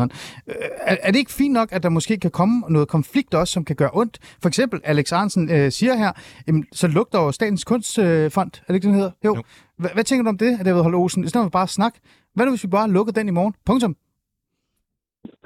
Øh, 0.47 0.55
Er, 0.81 0.97
er 1.01 1.11
det 1.11 1.19
ikke 1.19 1.31
fint 1.31 1.53
nok, 1.53 1.69
at 1.71 1.83
der 1.83 1.89
måske 1.89 2.17
kan 2.17 2.31
komme 2.31 2.63
noget 2.69 2.87
konflikt 2.87 3.33
også, 3.33 3.51
som 3.53 3.65
kan 3.65 3.75
gøre 3.75 3.89
ondt? 3.93 4.19
For 4.41 4.47
eksempel, 4.47 4.81
Alex 4.83 5.11
Arnsen 5.11 5.49
øh, 5.49 5.71
siger 5.71 5.95
her, 5.95 6.11
jamen, 6.47 6.65
så 6.73 6.87
lugter 6.87 7.19
jo 7.19 7.31
Statens 7.31 7.63
Kunstfond, 7.63 8.07
øh, 8.07 8.31
fond, 8.31 8.51
er 8.53 8.63
det 8.67 8.75
ikke, 8.75 8.87
den 8.87 8.95
hedder? 8.95 9.11
Jo. 9.25 9.35
Jo. 9.35 9.43
Hvad, 9.77 9.89
hvad 9.93 10.03
tænker 10.03 10.23
du 10.23 10.29
om 10.29 10.37
det, 10.37 10.59
David 10.65 10.81
Holm 10.81 10.95
Olsen? 10.95 11.23
I 11.23 11.27
stedet 11.27 11.45
for 11.45 11.49
bare 11.49 11.63
at 11.63 11.69
snakke. 11.69 11.99
Hvad 12.35 12.45
nu, 12.45 12.51
hvis 12.51 12.63
vi 12.63 12.67
bare 12.67 12.89
lukker 12.89 13.13
den 13.13 13.27
i 13.27 13.31
morgen? 13.31 13.53
Punktum. 13.65 13.95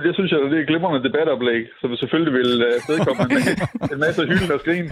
Det 0.06 0.12
synes 0.16 0.32
jeg, 0.32 0.40
det 0.40 0.58
er 0.58 0.62
et 0.62 0.68
glimrende 0.68 1.04
debatoplæg, 1.08 1.62
som 1.82 1.96
selvfølgelig 1.96 2.34
vil 2.40 2.52
uh, 2.68 2.76
stedkomme 2.86 3.24
en, 3.94 4.00
masse 4.06 4.22
hylden 4.30 4.52
og 4.56 4.60
skrin 4.60 4.88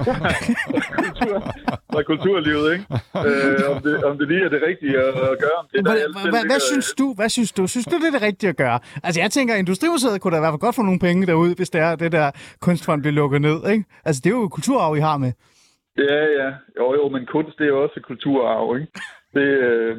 kultur, 0.97 1.35
fra 1.93 2.01
kulturlivet. 2.11 2.65
Ikke? 2.73 2.85
Uh, 3.27 3.75
om, 3.75 3.77
det, 3.85 4.03
om 4.09 4.17
det 4.17 4.27
lige 4.27 4.43
er 4.47 4.49
det 4.55 4.61
rigtige 4.69 4.95
at, 5.07 5.37
gøre. 5.45 5.59
Det, 5.71 5.79
Hvad, 5.87 5.97
hvad, 6.13 6.31
hvad, 6.33 6.43
hvad 6.51 6.61
synes 6.71 6.87
du? 6.99 7.13
Hvad 7.19 7.29
synes 7.29 7.51
du? 7.57 7.67
Synes 7.67 7.85
du, 7.85 7.95
det 8.01 8.07
er 8.07 8.15
det 8.17 8.21
rigtige 8.29 8.49
at 8.49 8.57
gøre? 8.57 8.79
Altså, 9.03 9.21
jeg 9.21 9.31
tænker, 9.31 9.55
Industrimuseet 9.55 10.21
kunne 10.21 10.33
da 10.33 10.39
i 10.39 10.43
hvert 10.43 10.53
fald 10.55 10.65
godt 10.67 10.75
få 10.79 10.83
nogle 10.89 11.03
penge 11.07 11.27
derude, 11.31 11.53
hvis 11.55 11.69
det 11.69 11.81
er 11.81 11.95
det 11.95 12.11
der 12.11 12.27
kunstfond 12.61 13.01
bliver 13.01 13.17
lukket 13.21 13.41
ned, 13.41 13.59
ikke? 13.73 13.83
Altså, 14.05 14.19
det 14.23 14.29
er 14.29 14.37
jo 14.37 14.47
kulturarv, 14.47 14.95
I 14.95 15.07
har 15.09 15.17
med. 15.17 15.31
Ja, 15.97 16.21
ja. 16.39 16.49
Jo, 16.79 16.85
jo, 16.99 17.03
men 17.15 17.25
kunst, 17.25 17.57
det 17.57 17.65
er 17.65 17.73
jo 17.75 17.83
også 17.83 17.99
kulturarv, 18.09 18.67
ikke? 18.79 18.91
Det, 19.37 19.49
øh, 19.69 19.95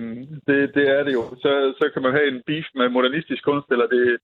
det, 0.49 0.59
det 0.77 0.85
er 0.97 1.03
det 1.07 1.13
jo. 1.19 1.23
Så, 1.43 1.51
så 1.79 1.85
kan 1.93 2.03
man 2.03 2.13
have 2.13 2.29
en 2.33 2.43
beef 2.47 2.67
med 2.75 2.89
modernistisk 2.89 3.45
kunst, 3.45 3.69
eller 3.71 3.87
det 3.87 4.17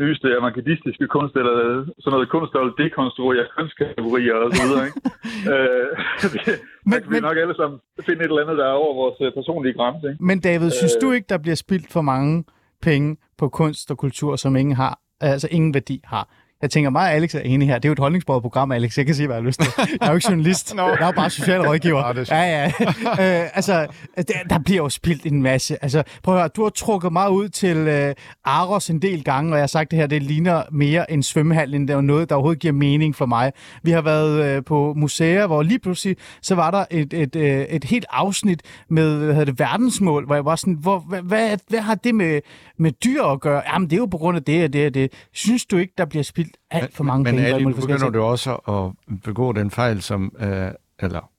nyeste 0.00 0.26
avantgardistiske 0.38 1.06
kunst, 1.14 1.34
eller 1.40 1.54
sådan 2.02 2.12
noget 2.16 2.28
kunst, 2.34 2.52
der 2.54 2.60
vil 2.64 2.74
dekonstruere 2.84 3.44
kunstkategorier 3.58 4.34
og 4.44 4.48
så 4.56 4.62
videre, 4.66 4.84
ikke? 4.88 5.00
øh, 5.54 5.86
men, 6.90 6.90
Men- 6.90 7.00
kan 7.02 7.10
vi 7.10 7.14
men- 7.16 7.22
nok 7.28 7.36
alle 7.42 7.56
sammen 7.60 7.76
finde 8.06 8.20
et 8.24 8.28
eller 8.30 8.42
andet, 8.44 8.58
der 8.58 8.66
er 8.72 8.76
over 8.84 8.94
vores 9.02 9.18
øh, 9.24 9.32
personlige 9.38 9.74
grænse, 9.78 10.04
ikke? 10.10 10.24
Men 10.24 10.40
David, 10.40 10.70
synes 10.70 10.94
Øh. 10.96 11.00
du 11.02 11.12
ikke, 11.12 11.26
der 11.28 11.38
bliver 11.38 11.54
spildt 11.64 11.92
for 11.92 12.00
mange 12.12 12.44
penge 12.82 13.16
på 13.38 13.48
kunst 13.48 13.90
og 13.90 13.98
kultur, 13.98 14.36
som 14.36 14.56
ingen 14.56 14.76
har, 14.76 14.94
altså 15.20 15.48
ingen 15.50 15.74
værdi 15.74 16.00
har? 16.04 16.24
Jeg 16.62 16.70
tænker, 16.70 16.90
mig 16.90 17.02
og 17.02 17.12
Alex 17.12 17.34
er 17.34 17.40
enige 17.40 17.68
her. 17.68 17.74
Det 17.74 17.84
er 17.84 17.88
jo 17.88 17.92
et 17.92 17.98
holdningsbordet 17.98 18.42
program, 18.42 18.72
Alex. 18.72 18.98
Jeg 18.98 19.06
kan 19.06 19.14
sige, 19.14 19.26
hvad 19.26 19.36
jeg 19.36 19.42
har 19.42 19.46
lyst 19.46 19.60
til. 19.60 19.72
Jeg 19.78 19.86
er 20.00 20.08
jo 20.08 20.14
ikke 20.14 20.26
journalist. 20.30 20.74
Nå. 20.74 20.82
Jeg 20.82 20.98
er 21.00 21.06
jo 21.06 21.12
bare 21.12 21.30
socialrådgiver. 21.30 22.02
Er 22.30 22.44
ja, 22.44 22.72
ja. 22.80 23.42
øh, 23.42 23.50
altså, 23.54 23.86
der, 24.16 24.22
der 24.50 24.58
bliver 24.58 24.82
jo 24.82 24.88
spildt 24.88 25.26
en 25.26 25.42
masse. 25.42 25.84
Altså, 25.84 26.02
prøv 26.22 26.34
at 26.34 26.40
høre, 26.40 26.48
du 26.48 26.62
har 26.62 26.70
trukket 26.70 27.12
mig 27.12 27.30
ud 27.30 27.48
til 27.48 27.76
øh, 27.76 28.14
Aros 28.44 28.90
en 28.90 29.02
del 29.02 29.24
gange, 29.24 29.52
og 29.52 29.56
jeg 29.56 29.62
har 29.62 29.66
sagt, 29.66 29.90
det 29.90 29.98
her 29.98 30.06
det 30.06 30.22
ligner 30.22 30.62
mere 30.72 31.10
en 31.10 31.22
svømmehal, 31.22 31.74
end 31.74 31.88
det 31.88 31.94
er 31.94 32.00
noget, 32.00 32.28
der 32.28 32.34
overhovedet 32.34 32.60
giver 32.60 32.72
mening 32.72 33.16
for 33.16 33.26
mig. 33.26 33.52
Vi 33.82 33.90
har 33.90 34.02
været 34.02 34.44
øh, 34.44 34.64
på 34.64 34.94
museer, 34.96 35.46
hvor 35.46 35.62
lige 35.62 35.78
pludselig, 35.78 36.16
så 36.42 36.54
var 36.54 36.70
der 36.70 36.84
et, 36.90 37.12
et, 37.12 37.36
øh, 37.36 37.60
et 37.60 37.84
helt 37.84 38.06
afsnit 38.10 38.62
med 38.88 39.16
hvad 39.16 39.28
hedder 39.28 39.44
det, 39.44 39.58
verdensmål, 39.58 40.26
hvor 40.26 40.34
jeg 40.34 40.44
var 40.44 40.56
sådan, 40.56 40.74
hvor, 40.74 40.98
hvad, 40.98 41.22
hvad, 41.22 41.58
hvad 41.68 41.80
har 41.80 41.94
det 41.94 42.14
med, 42.14 42.40
med 42.78 42.92
dyr 42.92 43.22
at 43.22 43.40
gøre? 43.40 43.62
Jamen, 43.72 43.90
det 43.90 43.96
er 43.96 44.00
jo 44.00 44.06
på 44.06 44.18
grund 44.18 44.36
af 44.36 44.42
det 44.42 44.64
og 44.64 44.72
det 44.72 44.86
og 44.86 44.94
det. 44.94 45.12
Synes 45.32 45.66
du 45.66 45.76
ikke, 45.76 45.94
der 45.98 46.04
bliver 46.04 46.22
spildt 46.22 46.49
alt 46.70 46.96
for 46.96 47.04
mange 47.04 47.24
men, 47.24 47.34
penge? 47.34 47.52
Men 47.52 47.66
Ali, 47.66 47.74
begynder 47.74 48.10
du 48.10 48.22
også 48.22 48.54
at 48.54 49.18
begå 49.22 49.52
den 49.52 49.70
fejl, 49.70 50.02
som, 50.02 50.32
øh, 50.40 50.70
eller 50.98 51.30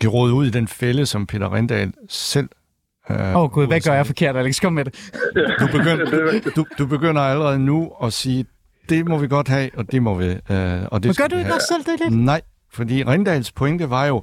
geråde 0.00 0.34
ud 0.34 0.46
i 0.46 0.50
den 0.50 0.68
fælde, 0.68 1.06
som 1.06 1.26
Peter 1.26 1.54
Rindal 1.54 1.92
selv 2.08 2.48
øh, 3.10 3.16
Åh 3.16 3.36
oh, 3.36 3.50
gud, 3.50 3.66
hvad 3.66 3.80
gør 3.80 3.94
jeg 3.94 4.06
forkert, 4.06 4.36
Alex? 4.36 4.60
Kom 4.60 4.72
med 4.72 4.84
det. 4.84 4.94
du, 5.60 5.66
begynder, 5.66 6.40
du, 6.56 6.64
du 6.78 6.86
begynder 6.86 7.22
allerede 7.22 7.58
nu 7.58 7.92
at 8.02 8.12
sige, 8.12 8.46
det 8.88 9.08
må 9.08 9.18
vi 9.18 9.28
godt 9.28 9.48
have, 9.48 9.70
og 9.74 9.92
det 9.92 10.02
må 10.02 10.14
vi. 10.14 10.24
Øh, 10.24 10.38
og 10.90 11.02
det 11.02 11.08
Men 11.08 11.14
gør 11.14 11.26
du 11.26 11.36
ikke 11.36 11.54
også 11.54 11.66
selv 11.72 11.84
det 11.84 12.00
lidt? 12.04 12.24
Nej, 12.24 12.40
fordi 12.72 13.02
Rindals 13.02 13.52
pointe 13.52 13.90
var 13.90 14.06
jo, 14.06 14.22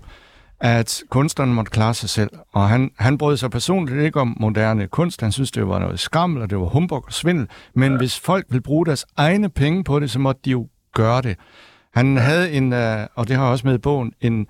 at 0.59 1.03
kunstneren 1.09 1.53
måtte 1.53 1.71
klare 1.71 1.93
sig 1.93 2.09
selv. 2.09 2.29
Og 2.53 2.69
han, 2.69 2.91
han 2.99 3.17
brød 3.17 3.37
sig 3.37 3.51
personligt 3.51 4.01
ikke 4.01 4.19
om 4.19 4.37
moderne 4.39 4.87
kunst. 4.87 5.21
Han 5.21 5.31
synes, 5.31 5.51
det 5.51 5.67
var 5.67 5.79
noget 5.79 5.99
skammel, 5.99 6.41
og 6.41 6.49
det 6.49 6.57
var 6.57 6.65
humbug 6.65 7.03
og 7.05 7.13
svindel. 7.13 7.47
Men 7.75 7.91
ja. 7.91 7.97
hvis 7.97 8.19
folk 8.19 8.45
vil 8.49 8.61
bruge 8.61 8.85
deres 8.85 9.05
egne 9.17 9.49
penge 9.49 9.83
på 9.83 9.99
det, 9.99 10.11
så 10.11 10.19
måtte 10.19 10.41
de 10.45 10.51
jo 10.51 10.67
gøre 10.93 11.21
det. 11.21 11.37
Han 11.93 12.17
havde 12.17 12.51
en, 12.51 12.73
øh, 12.73 13.07
og 13.15 13.27
det 13.27 13.35
har 13.35 13.45
også 13.45 13.67
med 13.67 13.75
i 13.75 13.77
bogen, 13.77 14.13
en, 14.21 14.47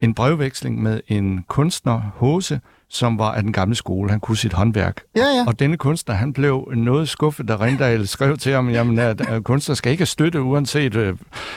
en 0.00 0.14
brevveksling 0.14 0.82
med 0.82 1.00
en 1.08 1.44
kunstner, 1.48 2.00
Hose, 2.14 2.60
som 2.88 3.18
var 3.18 3.32
af 3.32 3.42
den 3.42 3.52
gamle 3.52 3.74
skole. 3.74 4.10
Han 4.10 4.20
kunne 4.20 4.36
sit 4.36 4.52
håndværk. 4.52 5.02
Ja, 5.16 5.20
ja. 5.20 5.44
Og 5.46 5.58
denne 5.58 5.76
kunstner, 5.76 6.14
han 6.14 6.32
blev 6.32 6.72
noget 6.76 7.08
skuffet, 7.08 7.48
da 7.48 7.56
Rindal 7.56 8.08
skrev 8.08 8.36
til 8.36 8.52
ham, 8.52 8.70
jamen, 8.70 8.98
at, 8.98 9.20
at 9.20 9.44
kunstner 9.44 9.74
skal 9.74 9.92
ikke 9.92 10.06
støtte, 10.06 10.42
uanset 10.42 10.94
øh, 10.94 11.16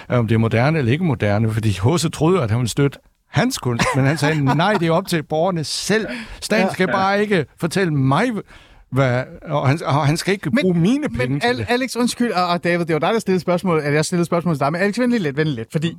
om 0.09 0.27
det 0.27 0.35
er 0.35 0.39
moderne 0.39 0.77
eller 0.79 0.91
ikke 0.91 1.03
moderne, 1.03 1.51
fordi 1.51 1.77
Hose 1.77 2.09
troede, 2.09 2.41
at 2.41 2.51
han 2.51 2.59
ville 2.59 2.69
støtte 2.69 2.99
hans 3.29 3.57
kunst, 3.57 3.85
men 3.95 4.05
han 4.05 4.17
sagde, 4.17 4.45
nej, 4.45 4.73
det 4.73 4.87
er 4.87 4.91
op 4.91 5.07
til 5.07 5.23
borgerne 5.23 5.63
selv. 5.63 6.07
Staten 6.41 6.73
skal 6.73 6.87
bare 6.87 7.21
ikke 7.21 7.45
fortælle 7.57 7.93
mig, 7.93 8.25
hvad, 8.91 9.23
og, 9.41 9.67
han, 9.67 9.79
og 9.85 10.07
han 10.07 10.17
skal 10.17 10.33
ikke 10.33 10.49
Men- 10.49 10.61
bruge 10.61 10.75
mine 10.79 11.09
penge 11.09 11.27
Men 11.33 11.39
til 11.41 11.57
det. 11.57 11.65
Alex, 11.69 11.95
undskyld, 11.95 12.31
og, 12.31 12.47
og 12.47 12.63
David, 12.63 12.85
det 12.85 12.93
var 12.93 12.99
dig, 12.99 13.13
der 13.13 13.19
stillede 13.19 13.39
spørgsmål, 13.41 13.77
eller 13.77 13.91
jeg 13.91 14.05
stillede 14.05 14.25
spørgsmål 14.25 14.55
til 14.55 14.59
dig, 14.59 14.71
men 14.71 14.81
Alex, 14.81 14.97
lige 14.97 15.19
lidt, 15.19 15.35
lige 15.35 15.45
lidt, 15.55 15.71
fordi 15.71 15.97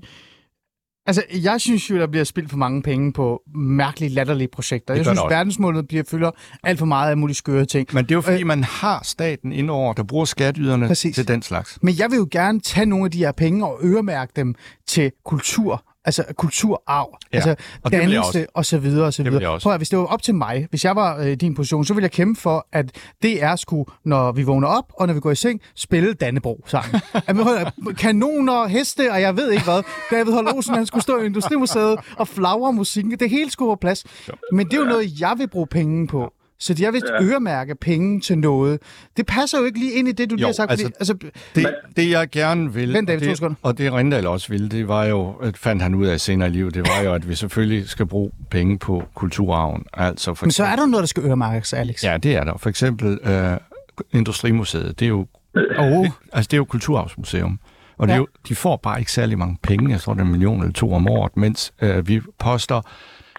Altså, 1.06 1.22
jeg 1.42 1.60
synes 1.60 1.90
jo, 1.90 1.96
der 1.98 2.06
bliver 2.06 2.24
spildt 2.24 2.50
for 2.50 2.56
mange 2.56 2.82
penge 2.82 3.12
på 3.12 3.42
mærkelige, 3.54 4.10
latterlige 4.10 4.48
projekter. 4.52 4.94
Jeg 4.94 5.04
synes, 5.04 5.18
også. 5.18 5.34
verdensmålet 5.34 5.88
bliver 5.88 6.04
fylder 6.10 6.30
alt 6.62 6.78
for 6.78 6.86
meget 6.86 7.10
af 7.10 7.16
mulige 7.16 7.34
skøre 7.36 7.64
ting. 7.64 7.88
Men 7.92 8.04
det 8.04 8.10
er 8.10 8.14
jo 8.14 8.20
fordi, 8.20 8.42
man 8.42 8.64
har 8.64 9.00
staten 9.04 9.52
indover, 9.52 9.92
der 9.92 10.02
bruger 10.02 10.24
skatyderne 10.24 10.86
Præcis. 10.86 11.14
til 11.14 11.28
den 11.28 11.42
slags. 11.42 11.78
Men 11.82 11.98
jeg 11.98 12.10
vil 12.10 12.16
jo 12.16 12.28
gerne 12.30 12.60
tage 12.60 12.86
nogle 12.86 13.04
af 13.04 13.10
de 13.10 13.18
her 13.18 13.32
penge 13.32 13.66
og 13.66 13.78
øremærke 13.84 14.32
dem 14.36 14.54
til 14.86 15.12
kultur. 15.24 15.84
Altså 16.04 16.24
kulturarv, 16.38 17.18
Ja, 17.32 17.36
altså 17.36 17.50
og 17.82 17.92
det 17.92 18.00
dannelse 18.00 18.46
og 18.54 18.66
så 18.66 18.78
videre 18.78 19.06
og 19.06 19.14
så 19.14 19.22
Det 19.22 19.32
videre. 19.32 19.60
Prøv 19.60 19.72
at, 19.72 19.78
hvis 19.78 19.88
det 19.88 19.98
var 19.98 20.04
op 20.04 20.22
til 20.22 20.34
mig, 20.34 20.66
hvis 20.70 20.84
jeg 20.84 20.96
var 20.96 21.18
øh, 21.18 21.26
i 21.26 21.34
din 21.34 21.54
position, 21.54 21.84
så 21.84 21.94
ville 21.94 22.02
jeg 22.04 22.10
kæmpe 22.10 22.40
for, 22.40 22.66
at 22.72 22.90
DR 23.22 23.56
skulle, 23.56 23.84
når 24.04 24.32
vi 24.32 24.42
vågner 24.42 24.68
op 24.68 24.84
og 24.94 25.06
når 25.06 25.14
vi 25.14 25.20
går 25.20 25.30
i 25.30 25.34
seng, 25.34 25.60
spille 25.74 26.14
Dannebro 26.14 26.64
sammen. 26.66 27.00
Kanoner, 27.98 28.66
heste 28.66 29.12
og 29.12 29.20
jeg 29.20 29.36
ved 29.36 29.50
ikke 29.50 29.64
hvad. 29.64 29.82
David 30.10 30.32
Holm 30.32 30.48
Olsen, 30.54 30.74
han 30.74 30.86
skulle 30.86 31.02
stå 31.02 31.18
i 31.18 31.26
Industrimuseet 31.26 31.98
og 32.16 32.28
flagre 32.28 32.72
musikken. 32.72 33.18
Det 33.18 33.30
hele 33.30 33.50
skulle 33.50 33.70
på 33.70 33.76
plads. 33.80 34.04
Men 34.52 34.66
det 34.66 34.74
er 34.74 34.78
jo 34.78 34.84
noget, 34.84 35.20
jeg 35.20 35.34
vil 35.38 35.48
bruge 35.48 35.66
penge 35.66 36.06
på. 36.06 36.32
Så 36.60 36.74
jeg 36.80 36.92
vil 36.92 37.02
øremærke 37.22 37.74
penge 37.74 38.20
til 38.20 38.38
noget. 38.38 38.78
Det 39.16 39.26
passer 39.26 39.58
jo 39.58 39.64
ikke 39.64 39.78
lige 39.78 39.92
ind 39.92 40.08
i 40.08 40.12
det, 40.12 40.30
du 40.30 40.34
lige 40.34 40.42
Jo, 40.42 40.46
har 40.48 40.52
sagt. 40.52 40.70
altså, 40.70 40.86
fordi, 40.86 40.94
altså, 41.00 41.14
Det, 41.54 41.66
det 41.96 42.10
jeg 42.10 42.28
gerne 42.30 42.72
vil, 42.72 42.92
Vent, 42.92 43.08
David, 43.08 43.42
og, 43.42 43.50
det, 43.50 43.56
og 43.62 43.78
det 43.78 43.92
Rindal 43.92 44.26
også 44.26 44.48
ville, 44.48 44.68
det 44.68 44.88
var 44.88 45.04
jo, 45.04 45.30
at 45.42 45.58
fandt 45.58 45.82
han 45.82 45.94
ud 45.94 46.06
af 46.06 46.20
senere 46.20 46.48
i 46.48 46.52
livet, 46.52 46.74
det 46.74 46.82
var 46.88 47.02
jo, 47.04 47.14
at 47.14 47.28
vi 47.28 47.34
selvfølgelig 47.34 47.88
skal 47.88 48.06
bruge 48.06 48.30
penge 48.50 48.78
på 48.78 49.02
kulturarven. 49.14 49.84
Altså 49.94 50.34
for 50.34 50.46
Men 50.46 50.50
så 50.52 50.64
er 50.64 50.76
der 50.76 50.86
noget, 50.86 51.02
der 51.02 51.06
skal 51.06 51.22
øremærkes, 51.24 51.72
Alex. 51.72 52.04
Ja, 52.04 52.16
det 52.16 52.36
er 52.36 52.44
der. 52.44 52.56
For 52.58 52.68
eksempel 52.70 53.18
øh, 53.24 53.56
Industrimuseet, 54.12 55.00
det 55.00 55.04
er 55.06 55.08
jo, 55.08 55.26
Oh. 55.78 56.04
det, 56.04 56.12
altså, 56.32 56.48
det 56.48 56.52
er 56.52 56.56
jo 56.58 56.64
Kulturarvsmuseum. 56.64 57.58
Og 57.98 58.06
det 58.08 58.12
er 58.12 58.16
Ja. 58.16 58.20
jo, 58.20 58.26
de 58.48 58.54
får 58.54 58.76
bare 58.76 58.98
ikke 58.98 59.12
særlig 59.12 59.38
mange 59.38 59.56
penge, 59.62 59.90
jeg 59.90 60.00
tror 60.00 60.12
det 60.14 60.20
er 60.20 60.24
en 60.24 60.30
million 60.30 60.60
eller 60.60 60.72
to 60.72 60.92
om 60.92 61.08
året, 61.08 61.36
mens 61.36 61.72
øh, 61.82 62.08
vi 62.08 62.20
poster 62.38 62.80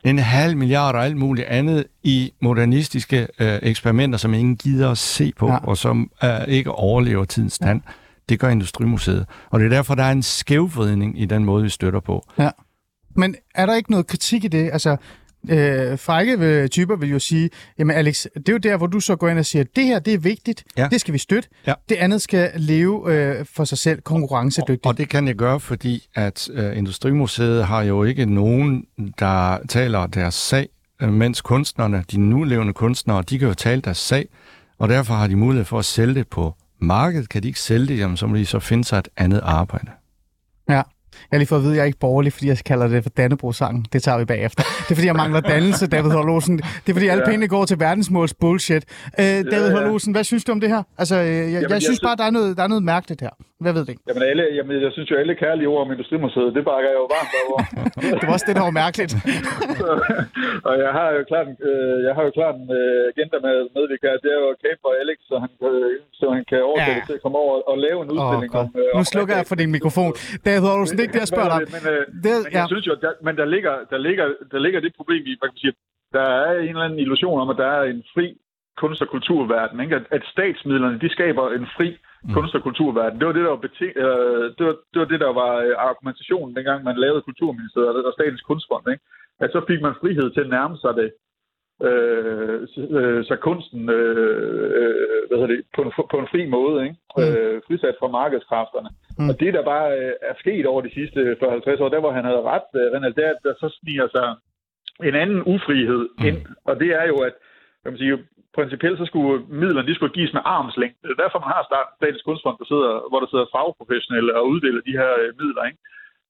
en 0.03 0.19
halv 0.19 0.57
milliard 0.57 0.95
og 0.95 1.05
alt 1.05 1.17
muligt 1.17 1.47
andet 1.47 1.85
i 2.03 2.31
modernistiske 2.41 3.27
øh, 3.39 3.59
eksperimenter, 3.61 4.17
som 4.17 4.33
ingen 4.33 4.55
gider 4.55 4.91
at 4.91 4.97
se 4.97 5.33
på, 5.37 5.47
Ja. 5.47 5.57
og 5.57 5.77
som 5.77 6.11
øh, 6.23 6.29
ikke 6.47 6.71
overlever 6.71 7.25
tidens 7.25 7.53
stand. 7.53 7.81
Det 8.29 8.39
gør 8.39 8.49
Industrimuseet. 8.49 9.25
Og 9.49 9.59
det 9.59 9.65
er 9.65 9.69
derfor, 9.69 9.95
der 9.95 10.03
er 10.03 10.11
en 10.11 10.23
skævvridning 10.23 11.21
i 11.21 11.25
den 11.25 11.45
måde, 11.45 11.63
vi 11.63 11.69
støtter 11.69 11.99
på. 11.99 12.25
Ja. 12.39 12.49
Men 13.15 13.35
er 13.55 13.65
der 13.65 13.75
ikke 13.75 13.91
noget 13.91 14.07
kritik 14.07 14.43
i 14.43 14.47
det? 14.47 14.69
Altså, 14.73 14.97
øh, 15.49 15.99
frække 15.99 16.67
typer 16.67 16.95
vil 16.95 17.09
jo 17.09 17.19
sige, 17.19 17.49
jamen 17.79 17.95
Alex, 17.95 18.25
det 18.35 18.49
er 18.49 18.53
jo 18.53 18.57
der, 18.57 18.77
hvor 18.77 18.87
du 18.87 18.99
så 18.99 19.15
går 19.15 19.29
ind 19.29 19.39
og 19.39 19.45
siger, 19.45 19.63
det 19.75 19.85
her, 19.85 19.99
det 19.99 20.13
er 20.13 20.17
vigtigt, 20.17 20.63
Ja. 20.77 20.87
det 20.91 21.01
skal 21.01 21.13
vi 21.13 21.17
støtte. 21.17 21.49
Ja. 21.67 21.73
Det 21.89 21.95
andet 21.95 22.21
skal 22.21 22.51
leve 22.55 23.13
øh, 23.13 23.45
for 23.55 23.63
sig 23.63 23.77
selv 23.77 24.01
konkurrencedygtigt. 24.01 24.85
Og 24.85 24.97
det 24.97 25.09
kan 25.09 25.27
jeg 25.27 25.35
gøre, 25.35 25.59
fordi 25.59 26.07
at 26.15 26.49
øh, 26.53 26.77
Industrimuseet 26.77 27.65
har 27.65 27.81
jo 27.83 28.03
ikke 28.03 28.25
nogen, 28.25 28.85
der 29.19 29.57
taler 29.69 30.07
deres 30.07 30.33
sag, 30.35 30.69
øh, 31.01 31.13
mens 31.13 31.41
kunstnerne, 31.41 32.03
de 32.11 32.17
nulevende 32.19 32.73
kunstnere, 32.73 33.21
de 33.29 33.39
kan 33.39 33.47
jo 33.47 33.53
tale 33.53 33.81
deres 33.81 33.97
sag, 33.97 34.25
og 34.79 34.89
derfor 34.89 35.13
har 35.13 35.27
de 35.27 35.35
mulighed 35.35 35.65
for 35.65 35.79
at 35.79 35.85
sælge 35.85 36.13
det 36.13 36.27
på 36.27 36.55
markedet. 36.79 37.29
Kan 37.29 37.43
de 37.43 37.47
ikke 37.47 37.59
sælge 37.59 37.87
det, 37.87 37.97
jamen, 37.97 38.17
så 38.17 38.27
må 38.27 38.35
de 38.35 38.45
så 38.45 38.59
finde 38.59 38.83
sig 38.83 38.97
et 38.97 39.07
andet 39.17 39.39
arbejde. 39.43 39.91
Ja. 40.69 40.81
Jeg 41.31 41.37
har 41.37 41.37
lige 41.37 41.47
fået 41.47 41.59
at 41.59 41.63
vide, 41.63 41.73
at 41.73 41.75
jeg 41.77 41.81
er 41.81 41.85
ikke 41.85 41.99
borgerlig, 41.99 42.33
fordi 42.33 42.47
jeg 42.47 42.57
kalder 42.57 42.87
det 42.87 43.03
for 43.03 43.09
Dannebro-sangen. 43.09 43.85
Det 43.93 44.03
tager 44.03 44.17
vi 44.17 44.25
bagefter. 44.25 44.63
Det 44.63 44.91
er, 44.91 44.95
fordi 44.95 45.07
jeg 45.07 45.15
mangler 45.15 45.39
dannelse, 45.39 45.87
David 45.95 46.11
Hollosen. 46.11 46.57
Det 46.57 46.63
er, 46.89 46.93
fordi 46.93 47.07
alle 47.07 47.23
Ja. 47.23 47.29
pengene 47.29 47.47
går 47.47 47.65
til 47.65 47.79
verdensmåls 47.79 48.33
bullshit. 48.33 48.83
Øh, 49.19 49.25
David 49.25 49.45
ja. 49.67 49.71
Hollosen, 49.71 50.11
hvad 50.11 50.23
synes 50.23 50.43
du 50.43 50.51
om 50.51 50.59
det 50.59 50.69
her? 50.69 50.83
Altså, 50.97 51.15
øh, 51.15 51.27
jeg, 51.27 51.51
jeg, 51.51 51.61
jeg 51.61 51.69
jeg 51.69 51.81
synes 51.81 51.97
sy- 51.97 52.03
bare, 52.03 52.15
der 52.15 52.23
er, 52.23 52.31
noget, 52.31 52.57
der 52.57 52.63
er 52.63 52.67
noget 52.67 52.83
mærkeligt 52.83 53.21
her. 53.21 53.29
Hvad 53.63 53.73
ved 53.75 53.81
det 53.85 53.91
ikke? 53.93 54.03
Jamen, 54.09 54.23
alle, 54.31 54.43
jamen, 54.57 54.75
jeg 54.85 54.91
synes 54.95 55.07
jo, 55.11 55.15
alle 55.21 55.33
kærlige 55.43 55.67
ord 55.73 55.81
om 55.85 55.91
Industrimuseet, 55.95 56.49
det 56.57 56.63
bakker 56.71 56.89
jeg 56.93 56.97
jo 57.03 57.07
varmt 57.17 57.33
over. 57.43 57.59
Det 58.19 58.25
var 58.27 58.33
også 58.37 58.47
det, 58.49 58.55
der 58.59 58.65
var 58.69 58.75
mærkeligt. 58.83 59.13
og 60.69 60.73
jeg 60.83 60.91
har 60.97 61.07
jo 61.17 61.21
klart, 61.31 61.45
en, 61.51 61.57
øh, 61.71 61.95
jeg 62.07 62.13
har 62.17 62.23
jo 62.27 62.31
klart 62.39 62.55
en 62.61 62.67
øh, 62.79 62.99
agenda 63.11 63.37
med 63.47 63.55
medvirker. 63.75 64.09
Det 64.23 64.29
er 64.35 64.39
jo 64.45 64.49
Cape 64.63 64.79
for 64.85 64.91
Alex, 65.01 65.17
så 65.29 65.35
han, 65.43 65.51
øh, 65.69 65.91
så 66.19 66.25
han 66.35 66.43
kan 66.51 66.59
overtale 66.69 67.01
Ja. 67.01 67.05
til 67.09 67.15
at 67.17 67.21
komme 67.25 67.37
over 67.43 67.53
og 67.71 67.75
lave 67.85 67.99
en 68.05 68.09
udstilling 68.15 68.51
God. 68.55 68.61
om... 68.63 68.67
Øh, 68.81 68.89
Nu 68.95 68.99
om 69.01 69.05
slukker 69.13 69.33
jeg 69.39 69.45
for 69.51 69.57
din 69.61 69.71
mikrofon. 69.77 70.11
David 70.47 70.61
Hollosen, 70.67 70.93
det 70.95 71.01
er 71.01 71.07
ikke 71.07 71.17
det, 71.19 71.23
jeg 71.25 71.31
spørger 71.33 71.49
dig 71.53 71.57
om. 71.61 71.69
Men, 71.75 71.83
øh, 71.93 72.01
Det, 72.25 72.33
men 72.45 72.51
ja. 72.55 72.59
jeg 72.61 72.67
synes 72.73 72.85
jo, 72.87 72.91
at 72.97 73.01
der, 73.05 73.13
men 73.27 73.33
der 73.41 73.47
ligger, 73.55 73.73
der, 73.93 73.99
ligger, 74.07 74.25
der 74.53 74.59
ligger 74.65 74.79
det 74.85 74.91
problem 74.99 75.21
i, 75.31 75.33
hvad 75.39 75.47
kan 75.49 75.55
man 75.57 75.63
sige, 75.65 75.73
der 76.17 76.25
er 76.45 76.51
en 76.67 76.73
eller 76.75 76.85
anden 76.87 76.99
illusion 77.05 77.37
om, 77.43 77.49
at 77.53 77.57
der 77.63 77.69
er 77.79 77.83
en 77.93 78.01
fri 78.15 78.27
kunst- 78.81 79.03
og 79.05 79.09
kulturverden. 79.15 79.77
Ikke? 79.83 79.95
At, 79.99 80.05
at 80.17 80.23
statsmidlerne, 80.33 80.97
de 81.03 81.09
skaber 81.17 81.45
en 81.59 81.67
fri 81.77 81.89
mm. 82.23 82.33
kunst- 82.35 82.55
og 82.57 82.63
kulturverden. 82.67 83.19
Det 83.19 83.27
var 83.27 83.33
det, 83.33 83.43
der 83.43 83.53
var, 83.55 83.63
beting, 83.67 83.93
øh, 84.05 84.45
det 84.57 84.63
var, 84.67 84.75
det, 84.91 84.99
var 85.01 85.09
det, 85.11 85.19
der 85.25 85.33
var 85.41 85.53
øh, 85.65 85.73
argumentationen, 85.89 86.55
dengang 86.55 86.83
man 86.83 86.97
lavede 87.03 87.21
Kulturministeriet 87.21 88.05
og 88.09 88.13
Statens 88.13 88.41
Kunstfond. 88.49 88.85
Ikke? 88.93 89.03
At 89.43 89.49
så 89.51 89.59
fik 89.69 89.81
man 89.81 89.99
frihed 90.01 90.27
til 90.31 90.41
at 90.45 90.53
nærme 90.57 90.77
sig 90.83 90.93
det, 91.01 91.09
øh, 91.87 92.59
så, 92.73 92.81
øh, 92.99 93.25
så 93.29 93.35
kunsten 93.47 93.89
øh, 93.89 94.71
øh, 94.79 95.21
hvad 95.27 95.37
hedder 95.37 95.53
det, 95.55 95.61
på, 95.75 95.81
en, 95.81 95.91
på 96.11 96.17
en 96.23 96.31
fri 96.31 96.41
måde, 96.57 96.77
ikke? 96.83 96.97
Mm. 97.17 97.23
Øh, 97.23 97.61
frisat 97.67 97.95
fra 97.99 98.07
markedskræfterne. 98.07 98.89
Mm. 99.19 99.29
Og 99.29 99.39
det, 99.39 99.53
der 99.53 99.63
bare 99.73 99.87
øh, 99.99 100.13
er 100.29 100.35
sket 100.43 100.65
over 100.65 100.81
de 100.81 100.93
sidste 100.93 101.19
40-50 101.79 101.83
år, 101.83 101.89
der 101.89 101.99
hvor 101.99 102.11
han 102.17 102.25
havde 102.25 102.41
ret, 102.53 102.69
øh, 102.79 102.87
René, 102.93 103.09
der, 103.21 103.29
der 103.45 103.53
så 103.61 103.67
sniger 103.79 104.07
sig 104.15 104.27
en 105.09 105.15
anden 105.15 105.41
ufrihed 105.53 106.03
Mm. 106.19 106.25
ind, 106.27 106.37
og 106.65 106.79
det 106.79 106.89
er 107.01 107.05
jo, 107.07 107.17
at 107.27 107.33
kan 107.83 107.91
man 107.91 107.97
sige, 107.97 108.17
principielt 108.57 108.97
så 108.99 109.05
skulle 109.11 109.33
midlerne, 109.61 109.87
de 109.89 109.95
skulle 109.95 110.17
gives 110.19 110.33
med 110.33 110.43
armslængde. 110.55 111.01
Det 111.07 111.13
er 111.15 111.23
derfor, 111.23 111.39
man 111.39 111.55
har 111.55 111.63
startet 111.69 111.91
Statens 111.97 112.25
Kunstfond, 112.27 112.57
der 112.61 112.67
sidder, 112.71 112.91
hvor 113.09 113.19
der 113.21 113.29
sidder 113.29 113.51
fagprofessionelle 113.55 114.31
og 114.39 114.43
uddeler 114.51 114.81
de 114.89 114.99
her 115.01 115.11
øh, 115.21 115.29
midler, 115.41 115.63
ikke? 115.69 115.81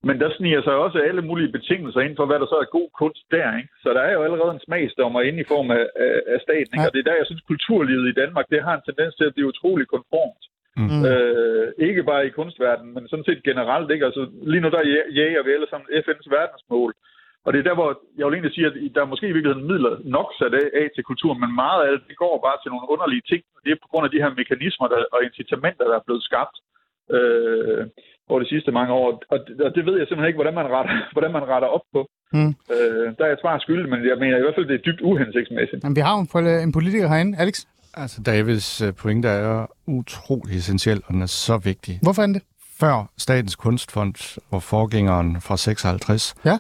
Men 0.07 0.15
der 0.21 0.29
sniger 0.37 0.61
sig 0.63 0.75
også 0.85 0.99
alle 1.09 1.21
mulige 1.29 1.51
betingelser 1.57 2.01
ind 2.01 2.15
for, 2.17 2.25
hvad 2.25 2.39
der 2.39 2.47
så 2.49 2.57
er 2.63 2.75
god 2.77 2.89
kunst 3.01 3.23
der. 3.35 3.49
Ikke? 3.59 3.71
Så 3.83 3.89
der 3.97 4.03
er 4.07 4.13
jo 4.13 4.23
allerede 4.23 4.53
en 4.53 4.65
smagsdommer 4.67 5.21
inde 5.21 5.39
i 5.41 5.49
form 5.53 5.71
af, 5.79 5.85
af, 6.05 6.15
af 6.33 6.39
staten. 6.45 6.73
Ikke? 6.75 6.87
Og 6.87 6.93
det 6.93 6.99
er 6.99 7.09
der, 7.09 7.21
jeg 7.21 7.27
synes, 7.29 7.43
kulturlivet 7.51 8.05
i 8.09 8.17
Danmark, 8.21 8.45
det 8.53 8.63
har 8.67 8.73
en 8.75 8.87
tendens 8.89 9.13
til 9.15 9.25
at 9.27 9.33
blive 9.35 9.51
utrolig 9.53 9.87
konformt. 9.87 10.43
Mm. 10.79 11.01
Øh, 11.09 11.67
ikke 11.87 12.03
bare 12.11 12.25
i 12.25 12.35
kunstverdenen, 12.39 12.93
men 12.95 13.07
sådan 13.07 13.27
set 13.29 13.43
generelt. 13.49 13.91
Ikke? 13.91 14.05
Altså, 14.05 14.21
lige 14.51 14.61
nu 14.61 14.69
der 14.69 14.89
jæ- 14.93 15.11
jæger 15.19 15.43
vi 15.43 15.51
alle 15.55 15.69
sammen 15.69 15.87
FN's 16.05 16.29
verdensmål. 16.37 16.91
Og 17.45 17.49
det 17.51 17.59
er 17.59 17.67
der, 17.69 17.77
hvor 17.79 17.89
jeg 18.17 18.25
vil 18.25 18.35
egentlig 18.35 18.55
sige, 18.55 18.67
at 18.69 18.75
der 18.95 19.01
er 19.03 19.11
måske 19.13 19.27
i 19.29 19.35
virkeligheden 19.35 19.67
midler 19.71 19.93
nok 20.17 20.27
sat 20.39 20.53
af, 20.61 20.67
af 20.81 20.85
til 20.95 21.03
kultur, 21.11 21.31
men 21.41 21.49
meget 21.63 21.81
af 21.85 21.89
det, 21.91 22.01
det 22.09 22.17
går 22.23 22.33
bare 22.47 22.57
til 22.59 22.71
nogle 22.73 22.89
underlige 22.93 23.25
ting. 23.31 23.41
Det 23.63 23.71
er 23.71 23.83
på 23.83 23.89
grund 23.91 24.05
af 24.07 24.11
de 24.13 24.21
her 24.23 24.31
mekanismer 24.41 24.87
der, 24.93 24.99
og 25.13 25.19
incitamenter, 25.27 25.85
der 25.89 25.95
er 25.99 26.05
blevet 26.07 26.23
skabt 26.29 26.55
øh, 27.15 27.81
over 28.29 28.39
de 28.43 28.51
sidste 28.53 28.71
mange 28.77 28.91
år. 28.99 29.05
Og, 29.33 29.37
og 29.65 29.69
det 29.75 29.83
ved 29.87 29.95
jeg 29.97 30.05
simpelthen 30.07 30.29
ikke, 30.31 30.41
hvordan 30.41 30.57
man 30.61 30.67
retter, 30.75 30.93
hvordan 31.15 31.31
man 31.37 31.45
retter 31.53 31.69
op 31.77 31.85
på. 31.95 32.01
Mm. 32.37 32.53
Øh, 32.73 33.05
der 33.17 33.23
er 33.25 33.33
et 33.33 33.41
svar 33.43 33.55
skyldig, 33.65 33.87
men 33.93 33.99
jeg 34.11 34.17
mener 34.23 34.35
i 34.37 34.43
hvert 34.43 34.55
fald, 34.57 34.67
det 34.71 34.77
er 34.79 34.85
dybt 34.87 35.01
uhensigtsmæssigt. 35.09 35.83
Jamen, 35.83 35.95
vi 35.99 36.03
har 36.07 36.13
jo 36.17 36.21
en, 36.25 36.29
pol- 36.33 36.63
en 36.67 36.71
politiker 36.77 37.07
herinde, 37.13 37.33
Alex. 37.43 37.55
Altså, 37.93 38.17
Davids 38.31 38.81
øh, 38.81 38.93
pointe 39.01 39.27
er 39.27 39.65
utrolig 39.87 40.57
essentiel, 40.57 40.99
og 41.05 41.13
den 41.13 41.21
er 41.21 41.31
så 41.47 41.55
vigtig. 41.63 41.99
Hvorfor 42.03 42.21
er 42.21 42.25
den 42.25 42.35
det? 42.35 42.43
Før 42.79 43.09
Statens 43.17 43.55
Kunstfond 43.55 44.39
og 44.51 44.63
forgængeren 44.63 45.41
fra 45.41 45.57
56, 45.57 46.35
Ja. 46.45 46.57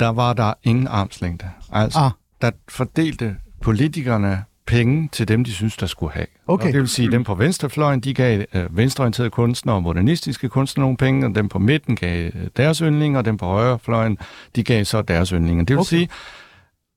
Der 0.00 0.08
var 0.08 0.32
der 0.32 0.54
ingen 0.62 0.86
armslængde. 0.88 1.50
Altså, 1.72 1.98
Ah. 1.98 2.10
der 2.40 2.50
fordelte 2.68 3.36
politikerne 3.62 4.44
penge 4.66 5.08
til 5.12 5.28
dem, 5.28 5.44
de 5.44 5.52
synes, 5.52 5.76
der 5.76 5.86
skulle 5.86 6.12
have. 6.12 6.26
Okay. 6.46 6.66
Og 6.66 6.72
det 6.72 6.80
vil 6.80 6.88
sige, 6.88 7.10
dem 7.10 7.24
på 7.24 7.34
venstrefløjen, 7.34 8.00
de 8.00 8.14
gav 8.14 8.44
øh, 8.54 8.76
venstreorienterede 8.76 9.30
kunstnere 9.30 9.76
og 9.76 9.82
modernistiske 9.82 10.48
kunstnere 10.48 10.84
nogle 10.84 10.96
penge, 10.96 11.26
og 11.26 11.34
dem 11.34 11.48
på 11.48 11.58
midten 11.58 11.96
gav 11.96 12.30
øh, 12.34 12.48
deres 12.56 12.78
yndlinger, 12.78 13.18
og 13.18 13.24
dem 13.24 13.36
på 13.36 13.46
højrefløjen, 13.46 14.18
de 14.56 14.64
gav 14.64 14.84
så 14.84 15.02
deres 15.02 15.28
yndlinger. 15.28 15.64
Det 15.64 15.74
vil 15.76 15.80
okay. 15.80 15.88
sige, 15.88 16.08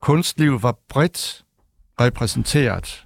kunstlivet 0.02 0.62
var 0.62 0.76
bredt 0.88 1.44
repræsenteret. 2.00 3.04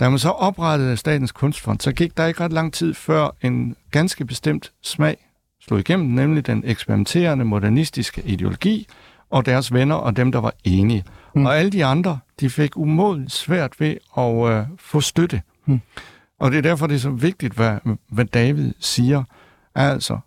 Da 0.00 0.08
man 0.08 0.18
så 0.18 0.30
oprettede 0.30 0.96
Statens 0.96 1.32
Kunstfond, 1.32 1.80
så 1.80 1.92
gik 1.92 2.16
der 2.16 2.26
ikke 2.26 2.40
ret 2.44 2.52
lang 2.52 2.72
tid 2.72 2.94
før 2.94 3.36
en 3.42 3.76
ganske 3.90 4.24
bestemt 4.24 4.72
smag 4.82 5.16
slog 5.62 5.80
igennem, 5.80 6.08
nemlig 6.08 6.46
den 6.46 6.62
eksperimenterende 6.66 7.44
modernistiske 7.44 8.22
ideologi 8.24 8.86
og 9.30 9.46
deres 9.46 9.72
venner 9.72 9.94
og 9.94 10.16
dem, 10.16 10.32
der 10.32 10.38
var 10.38 10.54
enige. 10.64 11.04
Mm. 11.34 11.46
Og 11.46 11.58
alle 11.58 11.70
de 11.70 11.84
andre, 11.84 12.18
de 12.40 12.50
fik 12.50 12.76
umådeligt 12.76 13.32
svært 13.32 13.80
ved 13.80 13.96
at 14.16 14.52
øh, 14.52 14.66
få 14.78 15.00
støtte. 15.00 15.42
Mm. 15.66 15.80
Og 16.40 16.50
det 16.50 16.58
er 16.58 16.62
derfor, 16.62 16.86
det 16.86 16.94
er 16.94 16.98
så 16.98 17.10
vigtigt, 17.10 17.54
hvad, 17.54 17.78
hvad 18.08 18.24
David 18.24 18.72
siger. 18.80 19.24
Altså, 19.74 20.18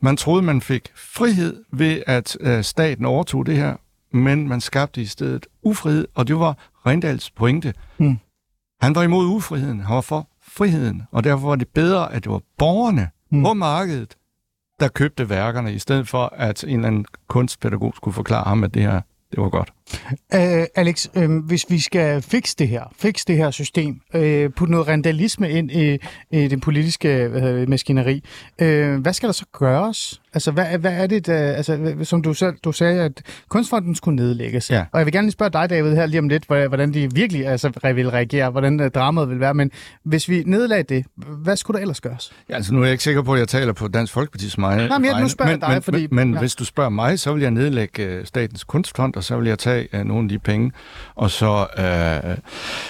man 0.00 0.16
troede, 0.16 0.42
man 0.42 0.60
fik 0.60 0.92
frihed 0.94 1.64
ved, 1.72 2.02
at 2.06 2.36
øh, 2.40 2.64
staten 2.64 3.04
overtog 3.04 3.46
det 3.46 3.56
her, 3.56 3.76
men 4.12 4.48
man 4.48 4.60
skabte 4.60 5.02
i 5.02 5.06
stedet 5.06 5.46
ufrihed, 5.62 6.06
og 6.14 6.28
det 6.28 6.38
var 6.38 6.56
Rindals 6.86 7.30
pointe. 7.30 7.74
Mm. 7.98 8.18
Han 8.80 8.94
var 8.94 9.02
imod 9.02 9.26
ufriheden, 9.26 9.80
han 9.80 9.94
var 9.94 10.00
for 10.00 10.28
friheden, 10.42 11.02
og 11.10 11.24
derfor 11.24 11.48
var 11.48 11.56
det 11.56 11.68
bedre, 11.68 12.12
at 12.12 12.24
det 12.24 12.32
var 12.32 12.40
borgerne 12.58 13.08
mm. 13.30 13.42
på 13.42 13.52
markedet, 13.52 14.16
der 14.82 14.88
købte 14.88 15.28
værkerne, 15.28 15.72
i 15.72 15.78
stedet 15.78 16.08
for, 16.08 16.34
at 16.36 16.64
en 16.64 16.70
eller 16.70 16.88
anden 16.88 17.06
kunstpædagog 17.28 17.92
skulle 17.96 18.14
forklare 18.14 18.44
ham, 18.44 18.64
at 18.64 18.74
det 18.74 18.82
her, 18.82 19.00
det 19.30 19.42
var 19.42 19.48
godt. 19.48 19.72
Uh, 20.34 20.64
Alex, 20.74 21.06
øh, 21.16 21.36
hvis 21.44 21.64
vi 21.68 21.80
skal 21.80 22.22
fikse 22.22 22.56
det 22.58 22.68
her, 22.68 22.82
fikse 22.98 23.24
det 23.26 23.36
her 23.36 23.50
system, 23.50 24.00
øh, 24.14 24.50
putte 24.50 24.70
noget 24.72 24.88
randalisme 24.88 25.50
ind 25.50 25.70
i, 25.70 25.98
i 26.30 26.48
det 26.48 26.60
politiske 26.60 27.08
øh, 27.08 27.68
maskineri, 27.68 28.24
øh, 28.58 29.00
hvad 29.00 29.12
skal 29.12 29.26
der 29.26 29.32
så 29.32 29.44
gøres? 29.52 30.20
Altså, 30.34 30.50
hvad, 30.50 30.78
hvad 30.78 30.92
er 30.92 31.06
det, 31.06 31.26
der, 31.26 31.34
altså, 31.52 31.76
hvad- 31.76 32.04
som 32.04 32.22
du, 32.22 32.34
selv, 32.34 32.54
du 32.64 32.72
sagde, 32.72 33.02
at 33.02 33.22
kunstfonden 33.48 33.94
skulle 33.94 34.16
nedlægges. 34.16 34.70
Ja. 34.70 34.84
Og 34.92 34.98
jeg 34.98 35.06
vil 35.06 35.12
gerne 35.12 35.26
lige 35.26 35.32
spørge 35.32 35.50
dig, 35.50 35.70
David, 35.70 35.94
her 35.94 36.06
lige 36.06 36.18
om 36.18 36.28
lidt, 36.28 36.44
hvordan 36.46 36.94
de 36.94 37.14
virkelig 37.14 37.46
altså, 37.46 37.92
vil 37.94 38.10
reagere, 38.10 38.50
hvordan 38.50 38.80
øh, 38.80 38.90
dramaet 38.90 39.28
vil 39.30 39.40
være. 39.40 39.54
Men 39.54 39.70
hvis 40.04 40.28
vi 40.28 40.42
nedlagde 40.46 40.94
det, 40.94 41.04
hvad 41.16 41.56
skulle 41.56 41.76
der 41.76 41.80
ellers 41.82 42.00
gøres? 42.00 42.32
Ja, 42.48 42.54
altså 42.54 42.74
nu 42.74 42.80
er 42.80 42.84
jeg 42.84 42.92
ikke 42.92 43.04
sikker 43.04 43.22
på, 43.22 43.32
at 43.34 43.38
jeg 43.40 43.48
taler 43.48 43.72
på 43.72 43.88
Dansk 43.88 44.16
Folkeparti's 44.16 44.54
vegne. 44.58 44.88
Nej, 44.88 44.98
men 44.98 45.10
jeg- 45.10 45.20
nu 45.20 45.28
spørger 45.28 45.50
men, 45.52 45.60
dig, 45.60 45.68
men, 45.70 45.82
fordi- 45.82 46.06
Men, 46.10 46.16
men 46.28 46.32
ja. 46.34 46.40
hvis 46.40 46.54
du 46.54 46.64
spørger 46.64 46.90
mig, 46.90 47.18
så 47.18 47.32
vil 47.32 47.42
jeg 47.42 47.50
nedlægge 47.50 48.02
øh, 48.02 48.26
Statens 48.26 48.64
Kunstfond, 48.64 49.16
og 49.16 49.24
så 49.24 49.36
vil 49.36 49.48
jeg 49.48 49.58
tage 49.58 49.81
øh, 49.92 50.04
nogle 50.04 50.22
af 50.22 50.28
de 50.28 50.38
penge, 50.38 50.72
og 51.14 51.30
så 51.30 51.66
øh, 51.78 52.36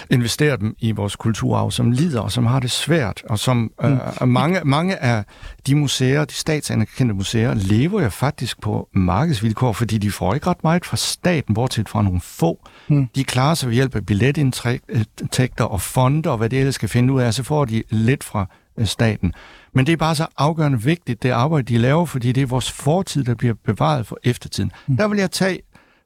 investere 0.09 0.57
dem 0.57 0.75
i 0.79 0.91
vores 0.91 1.15
kulturarv, 1.15 1.71
som 1.71 1.91
lider, 1.91 2.21
og 2.21 2.31
som 2.31 2.45
har 2.45 2.59
det 2.59 2.71
svært, 2.71 3.23
og 3.29 3.39
som 3.39 3.71
øh, 3.83 3.91
Mm. 4.21 4.27
mange, 4.27 4.61
mange 4.65 4.95
af 5.03 5.23
de 5.67 5.75
museer, 5.75 6.25
de 6.25 6.33
statsanerkendte 6.33 7.13
museer, 7.15 7.53
lever 7.53 8.01
jo 8.01 8.09
faktisk 8.09 8.61
på 8.61 8.89
markedsvilkår, 8.93 9.73
fordi 9.73 9.97
de 9.97 10.11
får 10.11 10.33
ikke 10.33 10.47
ret 10.47 10.63
meget 10.63 10.85
fra 10.85 10.97
staten, 10.97 11.55
bortset 11.55 11.89
fra 11.89 12.01
nogle 12.01 12.21
få. 12.21 12.67
Mm. 12.87 13.07
De 13.15 13.23
klarer 13.23 13.53
sig 13.55 13.69
ved 13.69 13.75
hjælp 13.75 13.95
af 13.95 14.05
billetindtægter 14.05 15.63
og 15.63 15.81
fonder, 15.81 16.29
og 16.31 16.37
hvad 16.37 16.49
det 16.49 16.59
ellers 16.59 16.75
skal 16.75 16.89
finde 16.89 17.13
ud 17.13 17.21
af, 17.21 17.33
så 17.33 17.43
får 17.43 17.65
de 17.65 17.83
lidt 17.89 18.23
fra 18.23 18.45
øh, 18.77 18.85
staten. 18.85 19.33
Men 19.73 19.85
det 19.85 19.93
er 19.93 19.97
bare 19.97 20.15
så 20.15 20.25
afgørende 20.37 20.81
vigtigt, 20.81 21.23
det 21.23 21.29
arbejde, 21.29 21.73
de 21.73 21.77
laver, 21.77 22.05
fordi 22.05 22.31
det 22.31 22.43
er 22.43 22.47
vores 22.47 22.71
fortid, 22.71 23.23
der 23.23 23.35
bliver 23.35 23.53
bevaret 23.65 24.07
for 24.07 24.17
eftertiden. 24.23 24.71
Mm. 24.87 24.97
Der 24.97 25.07
vil 25.07 25.17
jeg 25.19 25.31
tage 25.31 25.59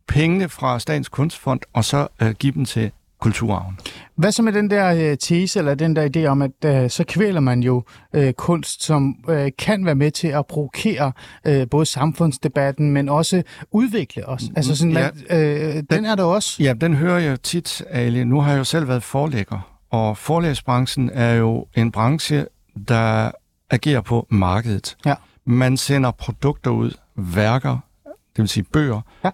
pengene 0.07 0.49
fra 0.49 0.79
Statens 0.79 1.09
Kunstfond, 1.09 1.59
og 1.73 1.85
så 1.85 2.07
øh, 2.21 2.31
give 2.31 2.53
dem 2.53 2.65
til 2.65 2.91
kulturarven. 3.19 3.79
Hvad 4.15 4.31
så 4.31 4.41
med 4.43 4.53
den 4.53 4.69
der 4.69 5.11
øh, 5.11 5.17
tese, 5.17 5.59
eller 5.59 5.75
den 5.75 5.95
der 5.95 6.09
idé 6.15 6.25
om, 6.25 6.41
at 6.41 6.51
øh, 6.65 6.89
så 6.89 7.03
kvæler 7.07 7.39
man 7.39 7.59
jo 7.63 7.83
øh, 8.13 8.33
kunst, 8.33 8.83
som 8.83 9.15
øh, 9.29 9.51
kan 9.57 9.85
være 9.85 9.95
med 9.95 10.11
til 10.11 10.27
at 10.27 10.45
provokere 10.47 11.11
øh, 11.47 11.67
både 11.69 11.85
samfundsdebatten, 11.85 12.91
men 12.91 13.09
også 13.09 13.43
udvikle 13.71 14.25
os? 14.29 14.43
Altså 14.55 14.75
sådan, 14.75 14.93
Ja. 14.93 15.09
man, 15.29 15.39
øh, 15.39 15.83
den 15.89 16.05
er 16.05 16.15
der 16.15 16.23
også. 16.23 16.63
Ja, 16.63 16.73
den 16.73 16.93
hører 16.93 17.19
jeg 17.19 17.41
tit, 17.41 17.81
Ali. 17.89 18.23
Nu 18.23 18.41
har 18.41 18.51
jeg 18.51 18.57
jo 18.57 18.63
selv 18.63 18.87
været 18.87 19.03
forlægger, 19.03 19.59
og 19.91 20.17
forlægsbranchen 20.17 21.09
er 21.13 21.33
jo 21.33 21.67
en 21.75 21.91
branche, 21.91 22.45
der 22.87 23.31
agerer 23.69 24.01
på 24.01 24.27
markedet. 24.29 24.97
Ja. 25.05 25.13
Man 25.45 25.77
sender 25.77 26.11
produkter 26.11 26.71
ud, 26.71 26.91
værker, 27.15 27.77
det 28.05 28.41
vil 28.41 28.47
sige 28.49 28.63
bøger, 28.63 29.01
Ja. 29.23 29.29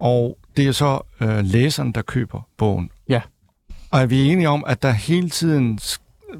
Og 0.00 0.38
det 0.56 0.66
er 0.66 0.72
så 0.72 1.00
øh, 1.20 1.38
læseren, 1.44 1.92
der 1.92 2.02
køber 2.02 2.40
bogen. 2.56 2.90
Ja. 3.08 3.20
Og 3.90 4.00
er 4.00 4.06
vi 4.06 4.24
enige 4.32 4.48
om, 4.48 4.64
at 4.66 4.82
der 4.82 4.90
hele 4.90 5.30
tiden 5.30 5.78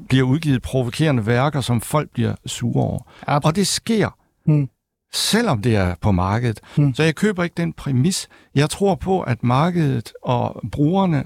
bliver 0.09 0.23
udgivet 0.25 0.61
provokerende 0.61 1.25
værker, 1.25 1.61
som 1.61 1.81
folk 1.81 2.09
bliver 2.09 2.35
sure 2.45 2.83
over? 2.83 2.99
Absolut. 3.27 3.45
Og 3.45 3.55
det 3.55 3.67
sker, 3.67 4.09
Mm. 4.45 4.69
selvom 5.13 5.61
det 5.61 5.75
er 5.75 5.95
på 6.01 6.11
markedet. 6.11 6.59
Mm. 6.77 6.93
Så 6.93 7.03
jeg 7.03 7.15
køber 7.15 7.43
ikke 7.43 7.53
den 7.57 7.73
præmis. 7.73 8.27
Jeg 8.55 8.69
tror 8.69 8.95
på, 8.95 9.21
at 9.21 9.43
markedet 9.43 10.13
og 10.23 10.61
brugerne 10.71 11.23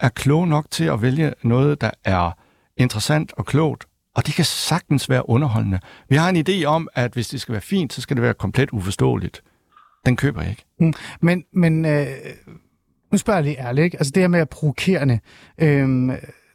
er 0.00 0.08
kloge 0.08 0.46
nok 0.46 0.66
til 0.70 0.84
at 0.84 1.02
vælge 1.02 1.32
noget, 1.42 1.80
der 1.80 1.90
er 2.04 2.30
interessant 2.76 3.32
og 3.36 3.46
klogt. 3.46 3.84
Og 4.14 4.26
det 4.26 4.34
kan 4.34 4.44
sagtens 4.44 5.08
være 5.08 5.28
underholdende. 5.28 5.80
Vi 6.08 6.16
har 6.16 6.28
en 6.28 6.44
idé 6.48 6.64
om, 6.64 6.88
at 6.94 7.12
hvis 7.12 7.28
det 7.28 7.40
skal 7.40 7.52
være 7.52 7.60
fint, 7.62 7.92
så 7.92 8.00
skal 8.00 8.16
det 8.16 8.22
være 8.22 8.34
komplet 8.34 8.70
uforståeligt. 8.72 9.42
Den 10.06 10.16
køber 10.16 10.42
jeg 10.42 10.50
ikke. 10.50 10.64
Mm. 10.80 10.92
Men, 11.20 11.44
men 11.52 11.84
øh, 11.84 12.06
nu 13.12 13.18
spørger 13.18 13.38
jeg 13.38 13.44
lige 13.44 13.60
ærligt, 13.60 13.84
ikke? 13.84 13.96
altså 13.96 14.10
det 14.14 14.22
her 14.22 14.28
med 14.28 14.40
at 14.40 14.48
provokerende, 14.48 15.20
øh, 15.58 16.08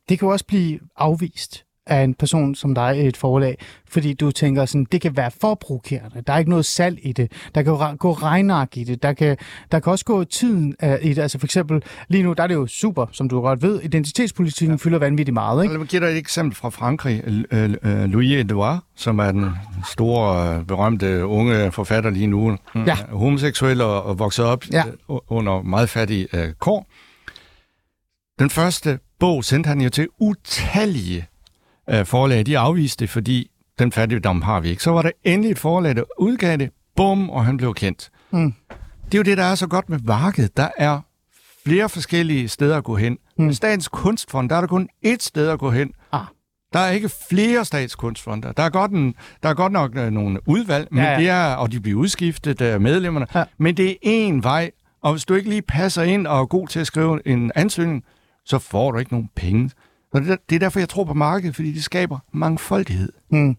det 0.09 0.19
kan 0.19 0.27
jo 0.27 0.31
også 0.31 0.45
blive 0.45 0.79
afvist 0.95 1.64
af 1.87 2.03
en 2.03 2.13
person 2.13 2.55
som 2.55 2.75
dig 2.75 2.97
i 3.03 3.07
et 3.07 3.17
forlag, 3.17 3.57
fordi 3.89 4.13
du 4.13 4.31
tænker 4.31 4.65
sådan, 4.65 4.85
det 4.91 5.01
kan 5.01 5.17
være 5.17 5.31
for 5.41 5.55
provokerende, 5.55 6.23
der 6.27 6.33
er 6.33 6.37
ikke 6.37 6.49
noget 6.49 6.65
salg 6.65 6.99
i 7.03 7.11
det, 7.11 7.31
der 7.55 7.61
kan 7.61 7.97
gå 7.97 8.11
regnark 8.13 8.77
i 8.77 8.83
det, 8.83 9.03
der 9.03 9.13
kan, 9.13 9.37
der 9.71 9.79
kan 9.79 9.91
også 9.91 10.05
gå 10.05 10.23
tiden 10.23 10.75
uh, 10.83 10.89
i 11.01 11.13
det, 11.13 11.21
altså 11.21 11.39
for 11.39 11.47
eksempel, 11.47 11.83
lige 12.07 12.23
nu, 12.23 12.33
der 12.33 12.43
er 12.43 12.47
det 12.47 12.55
jo 12.55 12.67
super, 12.67 13.05
som 13.11 13.29
du 13.29 13.41
godt 13.41 13.61
ved, 13.61 13.81
identitetspolitikken 13.81 14.77
ja. 14.77 14.83
fylder 14.83 14.99
vanvittigt 14.99 15.33
meget, 15.33 15.63
ikke? 15.63 15.73
Lad 15.73 15.79
mig 15.79 15.87
give 15.87 16.01
dig 16.01 16.07
et 16.11 16.17
eksempel 16.17 16.55
fra 16.55 16.69
Frankrig. 16.69 17.21
Øh, 17.51 17.69
øh, 17.83 18.03
Louis 18.03 18.31
Edouard, 18.31 18.83
som 18.95 19.19
er 19.19 19.31
den 19.31 19.49
store, 19.91 20.55
øh, 20.57 20.65
berømte 20.65 21.25
unge 21.25 21.71
forfatter 21.71 22.09
lige 22.09 22.27
nu, 22.27 22.57
Ja. 22.75 22.95
homoseksuel 23.09 23.81
og, 23.81 24.19
vokset 24.19 24.45
op 24.45 24.63
Ja. 24.71 24.83
øh, 24.87 25.17
under 25.27 25.61
meget 25.61 25.89
fattige 25.89 26.27
øh, 26.33 26.53
kår. 26.59 26.87
Den 28.39 28.49
første 28.49 28.99
bog 29.19 29.43
sendte 29.43 29.67
han 29.67 29.81
jo 29.81 29.89
til 29.89 30.07
utallige 30.19 31.25
øh, 31.89 32.05
forlag. 32.05 32.45
De 32.45 32.57
afviste 32.57 32.99
det, 32.99 33.09
fordi 33.09 33.51
den 33.79 33.91
fattigdom 33.91 34.41
har 34.41 34.59
vi 34.59 34.69
ikke. 34.69 34.83
Så 34.83 34.91
var 34.91 35.01
der 35.01 35.11
endelig 35.23 35.51
et 35.51 35.59
forlag, 35.59 35.95
der 35.95 36.03
udgav 36.19 36.57
det. 36.57 36.69
Bum, 36.95 37.29
og 37.29 37.45
han 37.45 37.57
blev 37.57 37.73
kendt. 37.73 38.09
Mm. 38.31 38.53
Det 39.05 39.13
er 39.13 39.17
jo 39.17 39.23
det, 39.23 39.37
der 39.37 39.43
er 39.43 39.55
så 39.55 39.67
godt 39.67 39.89
med 39.89 39.99
markedet. 39.99 40.57
Der 40.57 40.69
er 40.77 40.99
flere 41.65 41.89
forskellige 41.89 42.47
steder 42.47 42.77
at 42.77 42.83
gå 42.83 42.95
hen. 42.95 43.17
Mm. 43.37 43.45
Med 43.45 43.53
Statens 43.53 43.87
Kunstfond, 43.87 44.49
der 44.49 44.55
er 44.55 44.59
der 44.61 44.67
kun 44.67 44.89
ét 45.05 45.17
sted 45.19 45.49
at 45.49 45.59
gå 45.59 45.71
hen. 45.71 45.91
Ah. 46.11 46.21
Der 46.73 46.79
er 46.79 46.91
ikke 46.91 47.09
flere 47.29 47.65
statskunstfonder. 47.65 48.51
Der 48.51 48.63
er 48.63 48.69
godt, 48.69 48.91
en, 48.91 49.15
der 49.43 49.49
er 49.49 49.53
godt 49.53 49.73
nok 49.73 49.97
øh, 49.97 50.11
nogle 50.11 50.39
udvalg, 50.47 50.87
men 50.91 51.03
Ja, 51.03 51.11
ja. 51.11 51.19
Det 51.19 51.29
er, 51.29 51.53
og 51.55 51.71
de 51.71 51.79
bliver 51.79 51.99
udskiftet 51.99 52.61
af 52.61 52.81
medlemmerne. 52.81 53.27
Ja. 53.35 53.43
Men 53.57 53.77
det 53.77 53.89
er 53.89 53.95
én 54.29 54.41
vej, 54.41 54.71
og 55.01 55.11
hvis 55.11 55.25
du 55.25 55.33
ikke 55.33 55.49
lige 55.49 55.61
passer 55.61 56.03
ind 56.03 56.27
og 56.27 56.41
er 56.41 56.45
god 56.45 56.67
til 56.67 56.79
at 56.79 56.87
skrive 56.87 57.27
en 57.27 57.51
ansøgning, 57.55 58.03
så 58.45 58.59
får 58.59 58.91
du 58.91 58.97
ikke 58.97 59.13
nogen 59.13 59.29
penge. 59.35 59.69
Og 60.15 60.21
det, 60.21 60.29
er- 60.31 60.43
det 60.49 60.55
er 60.55 60.59
derfor, 60.59 60.79
jeg 60.79 60.89
tror 60.89 61.03
på 61.03 61.13
markedet, 61.13 61.55
fordi 61.55 61.71
det 61.73 61.83
skaber 61.83 62.19
mangfoldighed. 62.33 63.09
Mm. 63.31 63.55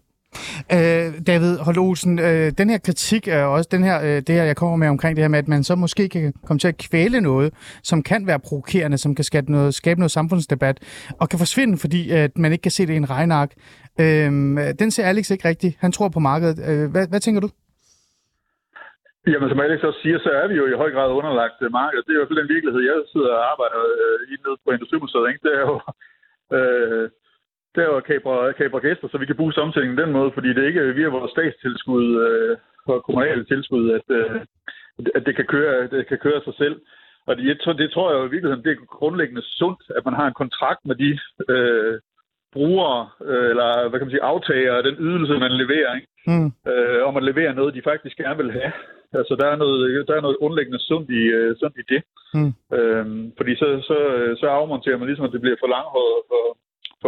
Øh, 0.77 1.07
David 1.27 1.57
Holt 1.65 1.77
Olsen, 1.77 2.19
øh, 2.19 2.51
den 2.57 2.69
her 2.69 2.77
kritik 2.77 3.27
er 3.27 3.43
også 3.43 3.67
den 3.71 3.83
her, 3.83 3.97
øh, 4.01 4.17
det 4.27 4.29
her, 4.37 4.43
jeg 4.43 4.55
kommer 4.55 4.75
med 4.77 4.87
omkring 4.87 5.15
det 5.15 5.23
her 5.23 5.29
med, 5.29 5.39
at 5.39 5.47
man 5.47 5.63
så 5.63 5.75
måske 5.75 6.09
kan 6.09 6.33
komme 6.47 6.59
til 6.59 6.67
at 6.67 6.77
kvæle 6.77 7.21
noget, 7.21 7.53
som 7.83 8.03
kan 8.03 8.27
være 8.27 8.39
provokerende, 8.39 8.97
som 8.97 9.15
kan 9.15 9.23
skabe 9.31 9.51
noget, 9.51 9.73
skabe 9.81 9.99
noget 9.99 10.11
samfundsdebat, 10.11 10.77
og 11.19 11.29
kan 11.29 11.39
forsvinde, 11.39 11.77
fordi 11.77 12.01
at 12.11 12.37
man 12.37 12.51
ikke 12.51 12.61
kan 12.67 12.71
se 12.77 12.85
det 12.87 12.93
i 12.93 12.97
en 13.05 13.09
regnark. 13.09 13.51
Øh, 14.03 14.31
den 14.81 14.89
ser 14.91 15.05
Alex 15.05 15.29
ikke 15.31 15.47
rigtigt. 15.51 15.77
Han 15.79 15.91
tror 15.91 16.09
på 16.09 16.19
markedet. 16.19 16.57
Øh, 16.69 16.91
hvad, 16.91 17.07
hvad 17.11 17.19
tænker 17.19 17.41
du? 17.41 17.49
Jamen, 19.33 19.49
som 19.51 19.59
Alex 19.65 19.79
også 19.89 19.99
siger, 20.05 20.17
så 20.25 20.29
er 20.41 20.47
vi 20.51 20.55
jo 20.61 20.65
i 20.73 20.79
høj 20.81 20.89
grad 20.95 21.09
underlagt 21.19 21.57
øh, 21.65 21.69
markedet. 21.81 22.03
Det 22.05 22.11
er 22.11 22.17
i 22.17 22.19
hvert 22.19 22.31
fald 22.31 22.41
den 22.43 22.53
virkelighed, 22.55 22.81
jeg 22.91 22.97
sidder 23.13 23.31
og 23.37 23.43
arbejder 23.53 23.81
øh, 24.03 24.19
i 24.31 24.33
nede 24.43 24.57
på 24.63 24.69
Industrimuseet. 24.75 25.25
Ikke? 25.31 25.41
Det 25.45 25.53
er 25.59 25.63
jo... 25.69 25.75
Øh, 26.53 27.09
der 27.75 27.99
kabre, 27.99 28.53
kabre 28.53 28.79
gæster, 28.79 29.07
så 29.07 29.17
vi 29.17 29.25
kan 29.25 29.35
bruge 29.35 29.53
samtænkningen 29.53 29.97
den 30.03 30.11
måde, 30.11 30.31
fordi 30.33 30.49
det 30.49 30.63
er 30.63 30.67
ikke 30.67 30.95
via 30.95 31.07
vores 31.07 31.31
statstilskud 31.31 32.05
øh, 32.25 32.57
og 32.85 33.03
kommunale 33.03 33.45
tilskud, 33.45 33.91
at, 33.97 34.07
øh, 34.19 34.41
at 35.15 35.25
det, 35.25 35.35
kan 35.35 35.45
køre, 35.45 35.87
det 35.87 36.07
kan 36.07 36.17
køre 36.17 36.41
sig 36.43 36.53
selv. 36.57 36.75
Og 37.27 37.37
det, 37.37 37.77
det 37.77 37.91
tror 37.91 38.11
jeg 38.11 38.19
jo 38.19 38.25
i 38.27 38.33
virkeligheden, 38.33 38.65
det 38.65 38.71
er 38.71 38.85
grundlæggende 38.99 39.41
sundt, 39.59 39.81
at 39.97 40.05
man 40.05 40.13
har 40.13 40.27
en 40.27 40.41
kontrakt 40.43 40.81
med 40.85 40.95
de 40.95 41.19
øh, 41.49 41.99
brugere, 42.53 43.09
øh, 43.25 43.49
eller 43.49 43.89
hvad 43.89 43.99
kan 43.99 44.07
man 44.07 44.15
sige, 44.15 44.29
aftager 44.33 44.73
af 44.75 44.83
den 44.83 44.95
ydelse, 44.99 45.33
man 45.33 45.51
leverer, 45.51 45.95
ikke? 45.95 46.07
Mm. 46.27 46.51
Øh, 46.71 47.07
om 47.07 47.17
at 47.17 47.23
levere 47.23 47.53
noget, 47.53 47.73
de 47.73 47.81
faktisk 47.81 48.17
gerne 48.17 48.37
vil 48.43 48.51
have. 48.51 48.71
Altså, 49.13 49.33
der 49.39 49.47
er 49.49 49.55
noget, 49.55 50.07
der 50.07 50.15
er 50.15 50.21
noget 50.21 50.39
grundlæggende 50.41 50.79
sundt 50.79 51.09
i, 51.09 51.21
øh, 51.37 51.55
sundt 51.59 51.77
i 51.81 51.85
det. 51.93 52.01
Mm. 52.37 52.51
Øhm, 52.77 53.23
fordi 53.37 53.55
så, 53.55 53.67
så, 53.89 53.97
så 54.39 54.45
afmonterer 54.47 54.97
man 54.97 55.07
ligesom, 55.07 55.25
at 55.25 55.33
det 55.33 55.41
bliver 55.41 55.57
for 55.59 55.69
langhåret 55.75 56.13
og 56.19 56.23
for 56.31 56.43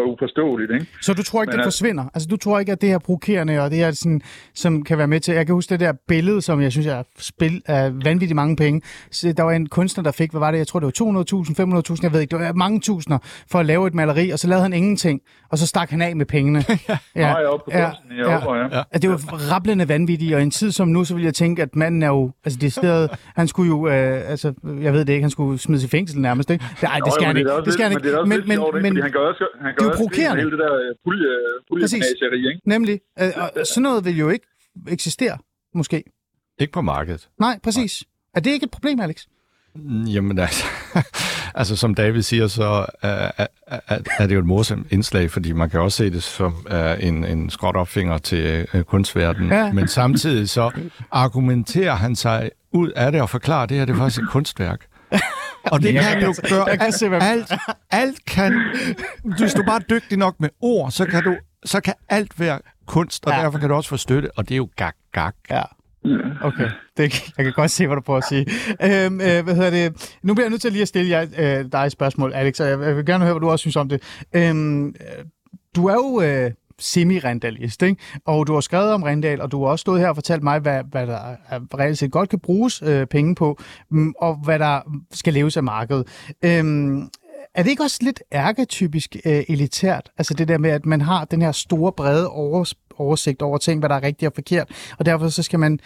uforståeligt. 0.01 0.71
Ikke? 0.71 0.85
Så 1.01 1.13
du 1.13 1.23
tror 1.23 1.41
ikke, 1.41 1.51
Men 1.51 1.57
det 1.57 1.65
forsvinder? 1.65 2.03
Altså, 2.13 2.27
du 2.27 2.37
tror 2.37 2.59
ikke, 2.59 2.71
at 2.71 2.81
det 2.81 2.89
her 2.89 2.99
provokerende 2.99 3.59
og 3.59 3.71
det 3.71 3.77
her, 3.77 3.91
sådan, 3.91 4.21
som 4.53 4.83
kan 4.83 4.97
være 4.97 5.07
med 5.07 5.19
til... 5.19 5.33
Jeg 5.33 5.45
kan 5.45 5.55
huske 5.55 5.69
det 5.69 5.79
der 5.79 5.93
billede, 6.07 6.41
som 6.41 6.61
jeg 6.61 6.71
synes 6.71 6.87
er 6.87 7.03
spil 7.17 7.61
af 7.65 7.91
vanvittigt 8.05 8.35
mange 8.35 8.55
penge. 8.55 8.81
Så 9.11 9.33
der 9.37 9.43
var 9.43 9.51
en 9.51 9.69
kunstner, 9.69 10.03
der 10.03 10.11
fik, 10.11 10.31
hvad 10.31 10.39
var 10.39 10.51
det? 10.51 10.57
Jeg 10.57 10.67
tror, 10.67 10.79
det 10.79 10.85
var 10.85 11.21
200.000, 11.23 11.91
500.000, 11.91 11.99
jeg 12.03 12.13
ved 12.13 12.21
ikke. 12.21 12.37
Det 12.37 12.45
var 12.45 12.53
mange 12.53 12.79
tusinder 12.79 13.17
for 13.51 13.59
at 13.59 13.65
lave 13.65 13.87
et 13.87 13.93
maleri, 13.93 14.29
og 14.29 14.39
så 14.39 14.47
lavede 14.47 14.63
han 14.63 14.73
ingenting. 14.73 15.21
Og 15.51 15.57
så 15.57 15.67
stak 15.67 15.89
han 15.89 16.01
af 16.01 16.15
med 16.15 16.25
pengene. 16.25 16.63
ja. 16.89 16.97
Nej, 17.15 17.45
oppe 17.45 17.71
på 17.71 17.77
ja. 17.77 17.91
Det 19.01 19.09
var 19.09 19.17
rablende 19.53 19.89
vanvittigt, 19.89 20.35
og 20.35 20.39
i 20.39 20.43
en 20.43 20.51
tid 20.51 20.71
som 20.71 20.87
nu, 20.87 21.03
så 21.03 21.15
vil 21.15 21.23
jeg 21.23 21.33
tænke, 21.33 21.61
at 21.61 21.75
manden 21.75 22.03
er 22.03 22.07
jo, 22.07 22.31
altså 22.45 22.59
det 22.61 22.73
sted, 22.73 23.09
han 23.35 23.47
skulle 23.47 23.67
jo, 23.67 23.87
øh, 23.87 24.29
altså, 24.29 24.53
jeg 24.81 24.93
ved 24.93 25.05
det 25.05 25.13
ikke, 25.13 25.23
han 25.23 25.29
skulle 25.29 25.59
smides 25.59 25.83
i 25.83 25.87
fængsel 25.87 26.21
nærmest, 26.21 26.49
ikke? 26.49 26.65
Det, 26.81 26.87
ej, 26.87 26.99
det 27.05 27.13
skal 27.13 27.23
Jo, 27.23 27.27
han 27.27 27.37
ikke, 27.37 27.49
er 27.49 27.53
også 27.53 27.65
det 27.65 27.73
skal 27.73 27.83
han 27.85 27.91
ikke, 27.91 28.09
Men, 28.11 28.29
men, 28.29 28.59
det 28.59 28.73
men, 28.73 28.93
men, 28.93 29.01
han 29.01 29.11
gør 29.11 29.19
også, 29.19 29.45
han 29.61 29.73
gør 29.77 29.88
med 29.89 29.97
provokerende. 29.97 30.41
hele 30.41 30.51
det 30.51 30.59
der 30.59 30.73
øh, 30.75 30.95
pulje, 31.03 31.27
puljemanageri, 31.69 32.47
ikke? 32.47 32.61
nemlig, 32.65 32.99
øh, 33.21 33.31
og 33.37 33.67
sådan 33.67 33.83
noget 33.83 34.05
vil 34.05 34.17
jo 34.17 34.29
ikke 34.29 34.45
eksistere, 34.87 35.37
måske. 35.73 36.03
Ikke 36.59 36.73
på 36.73 36.81
markedet. 36.81 37.29
Nej, 37.39 37.59
præcis. 37.63 38.03
Er 38.35 38.39
det 38.39 38.51
ikke 38.51 38.63
et 38.63 38.71
problem, 38.71 38.99
Alex? 38.99 39.25
Mm, 39.75 40.03
Jamen 40.03 40.39
altså, 40.47 40.65
altså 41.55 41.75
som 41.75 41.95
David 41.95 42.21
siger, 42.21 42.47
så 42.47 42.85
er, 43.01 43.31
er, 43.37 43.47
er, 43.67 43.99
er 44.19 44.27
det 44.27 44.35
jo 44.35 44.39
et 44.39 44.45
morsomt 44.45 44.91
indslag, 44.91 45.31
fordi 45.31 45.51
man 45.51 45.69
kan 45.69 45.79
også 45.79 45.97
se 45.97 46.09
det 46.09 46.23
som 46.23 46.53
uh, 46.71 47.07
en, 47.07 47.25
en 47.25 47.49
skråt 47.49 47.75
opfinger 47.75 48.17
til 48.17 48.67
uh, 48.73 48.81
kunstverdenen. 48.81 49.51
Ja. 49.51 49.73
Men 49.73 49.87
samtidig 49.87 50.49
så 50.49 50.71
argumenterer 51.11 51.95
han 51.95 52.15
sig 52.15 52.51
ud 52.73 52.89
af 52.89 53.11
det 53.11 53.21
og 53.21 53.29
forklarer, 53.29 53.63
at 53.63 53.69
det 53.69 53.77
her 53.77 53.85
det 53.85 53.93
er 53.93 53.97
faktisk 53.97 54.21
et 54.21 54.29
kunstværk. 54.29 54.85
Og 55.63 55.81
det 55.81 55.93
kan 55.93 56.21
jo 56.21 56.27
altså- 56.27 57.05
gøre 57.09 57.09
hvad- 57.19 57.21
alt. 57.31 57.51
Alt 57.91 58.25
kan... 58.25 58.61
Hvis 59.37 59.53
du 59.53 59.61
er 59.61 59.65
bare 59.65 59.81
dygtig 59.89 60.17
nok 60.17 60.35
med 60.39 60.49
ord, 60.61 60.91
så 60.91 61.05
kan, 61.05 61.23
du, 61.23 61.35
så 61.65 61.81
kan 61.81 61.93
alt 62.09 62.39
være 62.39 62.59
kunst, 62.87 63.25
og 63.25 63.31
Ja. 63.31 63.39
derfor 63.41 63.59
kan 63.59 63.69
du 63.69 63.75
også 63.75 63.89
få 63.89 63.97
støtte, 63.97 64.31
og 64.37 64.43
det 64.49 64.55
er 64.55 64.57
jo 64.57 64.69
gak, 64.75 64.95
gak. 65.13 65.35
Ja. 65.49 65.61
Okay, 66.41 66.69
det, 66.97 67.31
jeg 67.37 67.45
kan 67.45 67.53
godt 67.53 67.71
se, 67.71 67.87
hvad 67.87 67.95
du 67.95 68.01
prøver 68.01 68.17
at 68.17 68.25
sige. 68.29 68.45
Øhm, 68.83 69.21
øh, 69.21 69.43
hvad 69.43 69.55
hedder 69.55 69.69
det? 69.69 70.17
Nu 70.23 70.33
bliver 70.33 70.45
jeg 70.45 70.49
nødt 70.49 70.61
til 70.61 70.71
lige 70.71 70.81
at 70.81 70.87
stille 70.87 71.09
jer, 71.09 71.21
øh, 71.37 71.65
dig 71.71 71.79
et 71.85 71.91
spørgsmål, 71.91 72.33
Alex, 72.33 72.59
og 72.59 72.69
jeg, 72.69 72.79
jeg 72.79 72.95
vil 72.97 73.05
gerne 73.05 73.23
høre, 73.23 73.33
hvad 73.33 73.41
du 73.41 73.49
også 73.49 73.63
synes 73.63 73.75
om 73.75 73.89
det. 73.89 74.01
Øhm, 74.35 74.87
øh, 74.87 74.93
du 75.75 75.85
er 75.87 75.93
jo 75.93 76.21
øh, 76.21 76.51
semi-randalist, 76.79 77.81
ikke? 77.81 78.01
og 78.25 78.47
du 78.47 78.53
har 78.53 78.61
skrevet 78.61 78.93
om 78.93 79.03
Rendal, 79.03 79.41
og 79.41 79.51
du 79.51 79.63
har 79.63 79.71
også 79.71 79.81
stået 79.81 79.99
her 79.99 80.09
og 80.09 80.15
fortalt 80.15 80.43
mig, 80.43 80.59
hvad, 80.59 80.83
hvad 80.91 81.07
der 81.07 81.19
er, 81.49 81.59
reelt 81.79 81.97
set 81.97 82.11
godt 82.11 82.29
kan 82.29 82.39
bruges 82.39 82.81
øh, 82.85 83.07
penge 83.07 83.35
på, 83.35 83.59
mm, 83.91 84.13
og 84.21 84.35
hvad 84.43 84.59
der 84.59 84.81
skal 85.11 85.33
leves 85.33 85.57
af 85.57 85.63
markedet. 85.63 86.07
Øhm, 86.45 87.09
er 87.55 87.63
det 87.63 87.69
ikke 87.69 87.83
også 87.83 87.99
lidt 88.01 88.23
ærketypisk 88.33 89.15
øh, 89.25 89.43
elitært? 89.47 90.11
Altså 90.17 90.33
det 90.33 90.47
der 90.47 90.57
med, 90.57 90.69
at 90.69 90.85
man 90.85 91.01
har 91.01 91.25
den 91.25 91.41
her 91.41 91.51
store, 91.51 91.91
brede 91.91 92.27
overs- 92.29 92.73
oversigt 92.97 93.41
over 93.41 93.57
ting, 93.57 93.79
hvad 93.79 93.89
der 93.89 93.95
er 93.95 94.03
rigtigt 94.03 94.27
og 94.29 94.35
forkert, 94.35 94.69
og 94.99 95.05
derfor 95.05 95.29
så 95.29 95.43
skal 95.43 95.59
man 95.59 95.79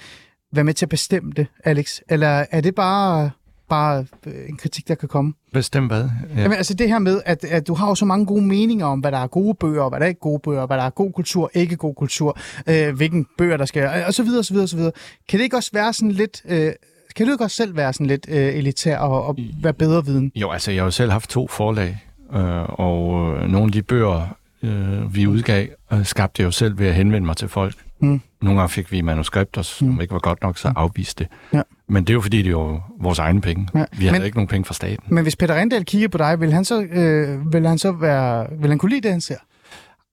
være 0.53 0.63
med 0.63 0.73
til 0.73 0.85
at 0.85 0.89
bestemme 0.89 1.31
det, 1.31 1.47
Alex? 1.63 1.99
Eller 2.09 2.45
er 2.51 2.61
det 2.61 2.75
bare, 2.75 3.31
bare 3.73 4.05
øh, 4.27 4.49
en 4.49 4.57
kritik, 4.57 4.87
der 4.87 4.95
kan 4.95 5.09
komme? 5.09 5.33
Bestem 5.53 5.87
hvad? 5.87 6.09
Ja. 6.35 6.41
Jamen, 6.41 6.57
altså 6.57 6.73
det 6.73 6.87
her 6.87 6.99
med, 6.99 7.21
at, 7.25 7.45
at 7.45 7.67
du 7.67 7.73
har 7.73 7.87
jo 7.87 7.95
så 7.95 8.05
mange 8.05 8.25
gode 8.25 8.41
meninger 8.41 8.85
om, 8.85 8.99
hvad 8.99 9.11
der 9.11 9.17
er 9.17 9.27
gode 9.27 9.55
bøger, 9.59 9.81
og 9.81 9.89
hvad 9.89 9.99
der 9.99 10.05
er 10.05 10.09
ikke 10.09 10.19
gode 10.21 10.39
bøger, 10.39 10.65
hvad 10.65 10.77
der 10.77 10.83
er 10.83 10.89
god 10.89 11.11
kultur, 11.11 11.51
ikke 11.53 11.75
god 11.75 11.95
kultur, 11.95 12.37
øh, 12.67 12.95
hvilken 12.95 13.25
bøger 13.37 13.57
der 13.57 13.65
skal, 13.65 14.03
og 14.07 14.13
så 14.13 14.23
videre, 14.23 14.39
og 14.39 14.45
så 14.45 14.53
videre, 14.53 14.65
og 14.65 14.69
så 14.69 14.77
videre. 14.77 14.91
Kan 15.29 15.39
det 15.39 15.43
ikke 15.43 15.55
også 15.55 15.69
være 15.73 15.93
sådan 15.93 16.11
lidt... 16.11 16.41
Øh, 16.45 16.71
kan 17.15 17.25
du 17.25 17.31
ikke 17.31 17.43
også 17.43 17.55
selv 17.55 17.75
være 17.75 17.93
sådan 17.93 18.07
lidt 18.07 18.25
øh, 18.29 18.55
elitær 18.55 18.97
og, 18.97 19.25
og 19.25 19.37
være 19.63 19.73
bedre 19.73 20.05
viden? 20.05 20.31
Jo, 20.35 20.51
altså 20.51 20.71
jeg 20.71 20.81
har 20.81 20.85
jo 20.85 20.91
selv 20.91 21.11
haft 21.11 21.29
to 21.29 21.47
forlag, 21.47 21.97
øh, 22.33 22.63
og 22.79 23.33
øh, 23.35 23.49
nogle 23.49 23.65
af 23.65 23.71
de 23.71 23.81
bøger, 23.81 24.37
øh, 24.63 25.15
vi 25.15 25.27
udgav, 25.27 25.67
øh, 25.93 26.05
skabte 26.05 26.41
jeg 26.41 26.45
jo 26.45 26.51
selv 26.51 26.79
ved 26.79 26.87
at 26.87 26.93
henvende 26.93 27.25
mig 27.25 27.37
til 27.37 27.47
folk. 27.47 27.75
Mm. 28.03 28.21
Nogle 28.41 28.59
gange 28.59 28.69
fik 28.69 28.91
vi 28.91 29.01
manuskripter, 29.01 29.61
som 29.61 29.87
mm. 29.87 30.01
ikke 30.01 30.13
var 30.13 30.19
godt 30.19 30.41
nok, 30.41 30.57
så 30.57 30.73
afviste 30.75 31.23
det. 31.23 31.31
Ja. 31.53 31.61
Men 31.87 32.03
det 32.03 32.09
er 32.09 32.13
jo 32.13 32.21
fordi, 32.21 32.37
det 32.37 32.45
er 32.47 32.51
jo 32.51 32.79
vores 33.01 33.19
egne 33.19 33.41
penge. 33.41 33.67
Ja. 33.75 33.85
Vi 33.91 34.05
havde 34.05 34.19
Men- 34.19 34.25
ikke 34.25 34.37
nogen 34.37 34.47
penge 34.47 34.65
fra 34.65 34.73
staten. 34.73 35.03
Men 35.07 35.23
hvis 35.23 35.35
Peter 35.35 35.55
Rendal 35.55 35.85
kigger 35.85 36.07
på 36.07 36.17
dig, 36.17 36.39
vil 36.41 36.53
han 36.53 36.65
så, 36.65 36.81
øh, 36.81 37.53
vil 37.53 37.67
han 37.67 37.77
så 37.77 37.91
være, 37.91 38.47
vil 38.59 38.69
han 38.69 38.77
kunne 38.77 38.89
lide 38.89 39.01
det, 39.01 39.11
han 39.11 39.21
ser? 39.21 39.35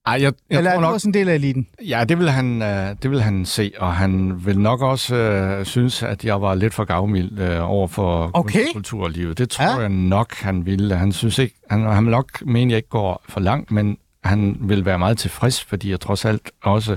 Ej, 0.07 0.13
jeg, 0.13 0.33
jeg 0.51 0.59
Eller 0.59 0.71
er 0.71 0.75
tror 0.75 0.81
du 0.81 0.87
nok, 0.87 0.95
også 0.95 1.09
en 1.09 1.15
del 1.15 1.29
af 1.29 1.35
eliten? 1.35 1.67
ja, 1.89 2.05
det 2.05 2.19
vil, 2.19 2.31
han, 2.31 2.63
øh, 2.63 2.97
det 3.03 3.11
vil 3.11 3.23
han 3.23 3.45
se, 3.45 3.73
og 3.79 3.93
han 3.95 4.47
vil 4.47 4.61
nok 4.61 4.83
også 4.83 5.15
øh, 5.17 5.65
synes, 5.67 6.03
at 6.03 6.25
jeg 6.25 6.43
var 6.43 6.55
lidt 6.55 6.75
for 6.75 6.85
gavmild 6.85 7.39
øh, 7.39 7.71
over 7.71 7.89
for 7.89 8.31
Okay. 8.35 8.61
og 8.61 8.73
kulturlivet. 8.73 9.39
Det 9.39 9.51
tror 9.51 9.65
Ja. 9.65 9.71
ja. 9.75 9.79
jeg 9.81 9.89
nok, 9.89 10.35
han 10.35 10.67
ville. 10.67 10.97
Han 10.97 11.13
synes 11.13 11.39
ikke, 11.39 11.55
han, 11.71 11.81
han 11.87 12.05
vil 12.05 12.11
nok 12.11 12.43
mene, 12.47 12.61
at 12.65 12.71
jeg 12.71 12.77
ikke 12.77 12.89
går 12.89 13.25
for 13.29 13.41
langt, 13.41 13.71
men 13.71 13.97
han 14.25 14.57
vil 14.61 14.85
være 14.85 14.99
meget 14.99 15.19
tilfreds, 15.19 15.65
fordi 15.65 15.91
jeg 15.91 16.01
trods 16.01 16.25
alt 16.25 16.51
også 16.63 16.97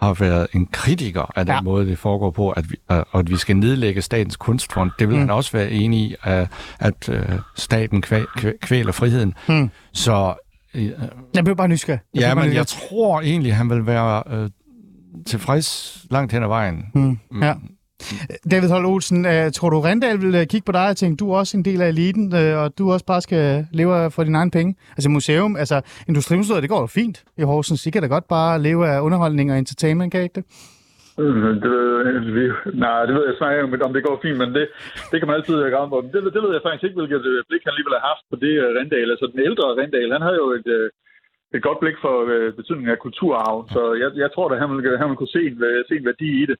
har 0.00 0.14
været 0.14 0.46
en 0.54 0.66
kritiker 0.66 1.32
af 1.36 1.46
den 1.46 1.54
Ja. 1.54 1.60
måde, 1.60 1.86
det 1.86 1.98
foregår 1.98 2.30
på, 2.30 2.50
at 2.50 2.70
vi, 2.70 2.76
og 2.88 3.18
at 3.18 3.30
vi 3.30 3.36
skal 3.36 3.56
nedlægge 3.56 4.02
statens 4.02 4.36
kunstfond. 4.36 4.90
Det 4.98 5.08
vil 5.08 5.14
Mm. 5.16 5.22
mm. 5.22 5.28
han 5.28 5.36
også 5.36 5.52
være 5.52 5.70
enig 5.70 6.00
i, 6.00 6.14
at, 6.22 6.48
at 6.78 7.08
øh, 7.08 7.28
staten 7.56 8.02
kvæ, 8.02 8.22
kvæ, 8.36 8.52
kvæler 8.62 8.92
friheden. 8.92 9.34
Mm. 9.48 9.70
Så 9.92 10.34
øh, 10.74 10.90
Jeg 11.34 11.44
blev 11.44 11.56
bare 11.56 11.68
nysgerrig. 11.68 12.00
Jeg 12.14 12.20
Ja, 12.20 12.34
bare 12.34 12.44
men 12.46 12.54
jeg 12.54 12.66
tror 12.66 13.20
egentlig, 13.20 13.54
han 13.56 13.70
vil 13.70 13.86
være 13.86 14.22
øh, 14.30 14.50
tilfreds 15.26 15.98
langt 16.10 16.32
hen 16.32 16.42
ad 16.42 16.48
vejen. 16.48 16.84
Mm. 16.94 17.18
Mm. 17.30 17.42
Ja. 17.42 17.54
Øh, 18.30 18.50
David 18.52 18.68
Holm 18.74 18.86
Olsen, 18.86 19.26
øh, 19.26 19.52
tror 19.56 19.70
du, 19.70 19.80
Rendal 19.80 20.18
vil 20.24 20.34
øh, 20.34 20.46
kigge 20.52 20.66
på 20.66 20.72
dig 20.72 20.88
og 20.92 20.96
tænke, 20.96 21.16
du 21.16 21.26
er 21.30 21.36
også 21.38 21.56
en 21.56 21.64
del 21.64 21.80
af 21.82 21.88
eliten, 21.88 22.32
og 22.62 22.78
du 22.78 22.92
også 22.94 23.06
bare 23.06 23.20
skal 23.20 23.66
leve 23.72 24.10
for 24.10 24.22
dine 24.24 24.38
egne 24.38 24.50
penge? 24.58 24.76
Altså 24.96 25.08
museum, 25.10 25.56
altså 25.56 25.76
Industrimuseet, 26.08 26.62
det 26.62 26.70
går 26.74 26.80
jo 26.80 26.86
fint 27.00 27.24
i 27.40 27.42
Horsens. 27.42 27.86
I 27.86 27.90
kan 27.90 28.02
da 28.02 28.08
godt 28.08 28.28
bare 28.28 28.62
leve 28.68 28.82
af 28.92 29.00
underholdning 29.00 29.52
og 29.52 29.58
entertainment, 29.58 30.12
kan 30.12 30.20
I 30.20 30.24
ikke 30.24 30.38
det? 30.40 30.44
Mm, 31.18 31.54
det 31.62 31.70
ved, 31.74 32.32
vi, 32.38 32.44
nej, 32.84 33.00
det 33.06 33.14
ved 33.14 33.24
jeg 33.26 33.36
snart 33.36 33.52
ikke, 33.54 33.86
om 33.88 33.94
det 33.94 34.06
går 34.08 34.18
fint, 34.24 34.38
men 34.42 34.50
det, 34.56 34.64
det 35.10 35.16
kan 35.18 35.26
man 35.28 35.36
altid 35.36 35.70
grave 35.74 35.88
på. 35.90 35.98
Men 36.00 36.10
det, 36.12 36.20
det 36.34 36.42
ved 36.42 36.52
jeg 36.54 36.64
faktisk 36.64 36.84
ikke, 36.84 36.98
hvilket 37.00 37.22
blik 37.48 37.62
han 37.64 37.72
alligevel 37.72 37.98
har 37.98 38.08
haft 38.10 38.24
på 38.30 38.36
det 38.44 38.54
uh, 38.62 38.68
Rendal. 38.78 39.12
Altså 39.14 39.26
den 39.32 39.40
ældre 39.48 39.76
Rendal, 39.80 40.14
han 40.16 40.26
havde 40.26 40.40
jo 40.44 40.48
et, 40.58 40.68
et 41.54 41.62
godt 41.66 41.80
blik 41.82 41.98
for 42.04 42.16
uh, 42.34 42.48
betydningen 42.58 42.94
af 42.94 43.02
kulturarv, 43.04 43.56
så 43.74 43.82
jeg, 44.02 44.10
jeg 44.22 44.30
tror 44.30 44.46
at 44.48 44.60
han 44.62 44.70
ville, 44.70 45.00
han 45.00 45.08
ville 45.08 45.20
kunne 45.20 45.36
se 45.36 45.42
en, 45.50 45.56
se 45.88 45.94
en 45.96 46.08
værdi 46.10 46.30
i 46.42 46.46
det. 46.50 46.58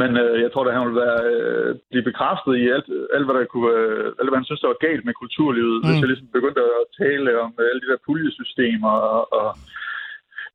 Men 0.00 0.10
øh, 0.22 0.34
jeg 0.44 0.50
tror 0.50 0.64
at 0.64 0.76
han 0.78 0.88
vil 0.88 1.00
være, 1.04 1.20
øh, 1.32 1.70
blive 1.90 2.08
bekræftet 2.10 2.52
i 2.62 2.64
alt, 2.74 2.88
alt, 3.14 3.26
hvad 3.26 3.36
der 3.38 3.44
kunne, 3.52 3.72
øh, 3.78 4.06
alt, 4.18 4.28
hvad 4.28 4.40
han 4.40 4.48
synes, 4.48 4.60
der 4.62 4.72
var 4.74 4.84
galt 4.88 5.04
med 5.04 5.14
kulturlivet, 5.22 5.76
mm. 5.78 5.84
hvis 5.86 6.00
jeg 6.02 6.10
ligesom 6.10 6.36
begyndte 6.36 6.62
at 6.80 6.84
tale 7.02 7.30
om 7.44 7.50
øh, 7.60 7.66
alle 7.70 7.80
de 7.82 7.90
der 7.92 8.04
puljesystemer 8.06 8.94
og, 9.14 9.22
og 9.40 9.48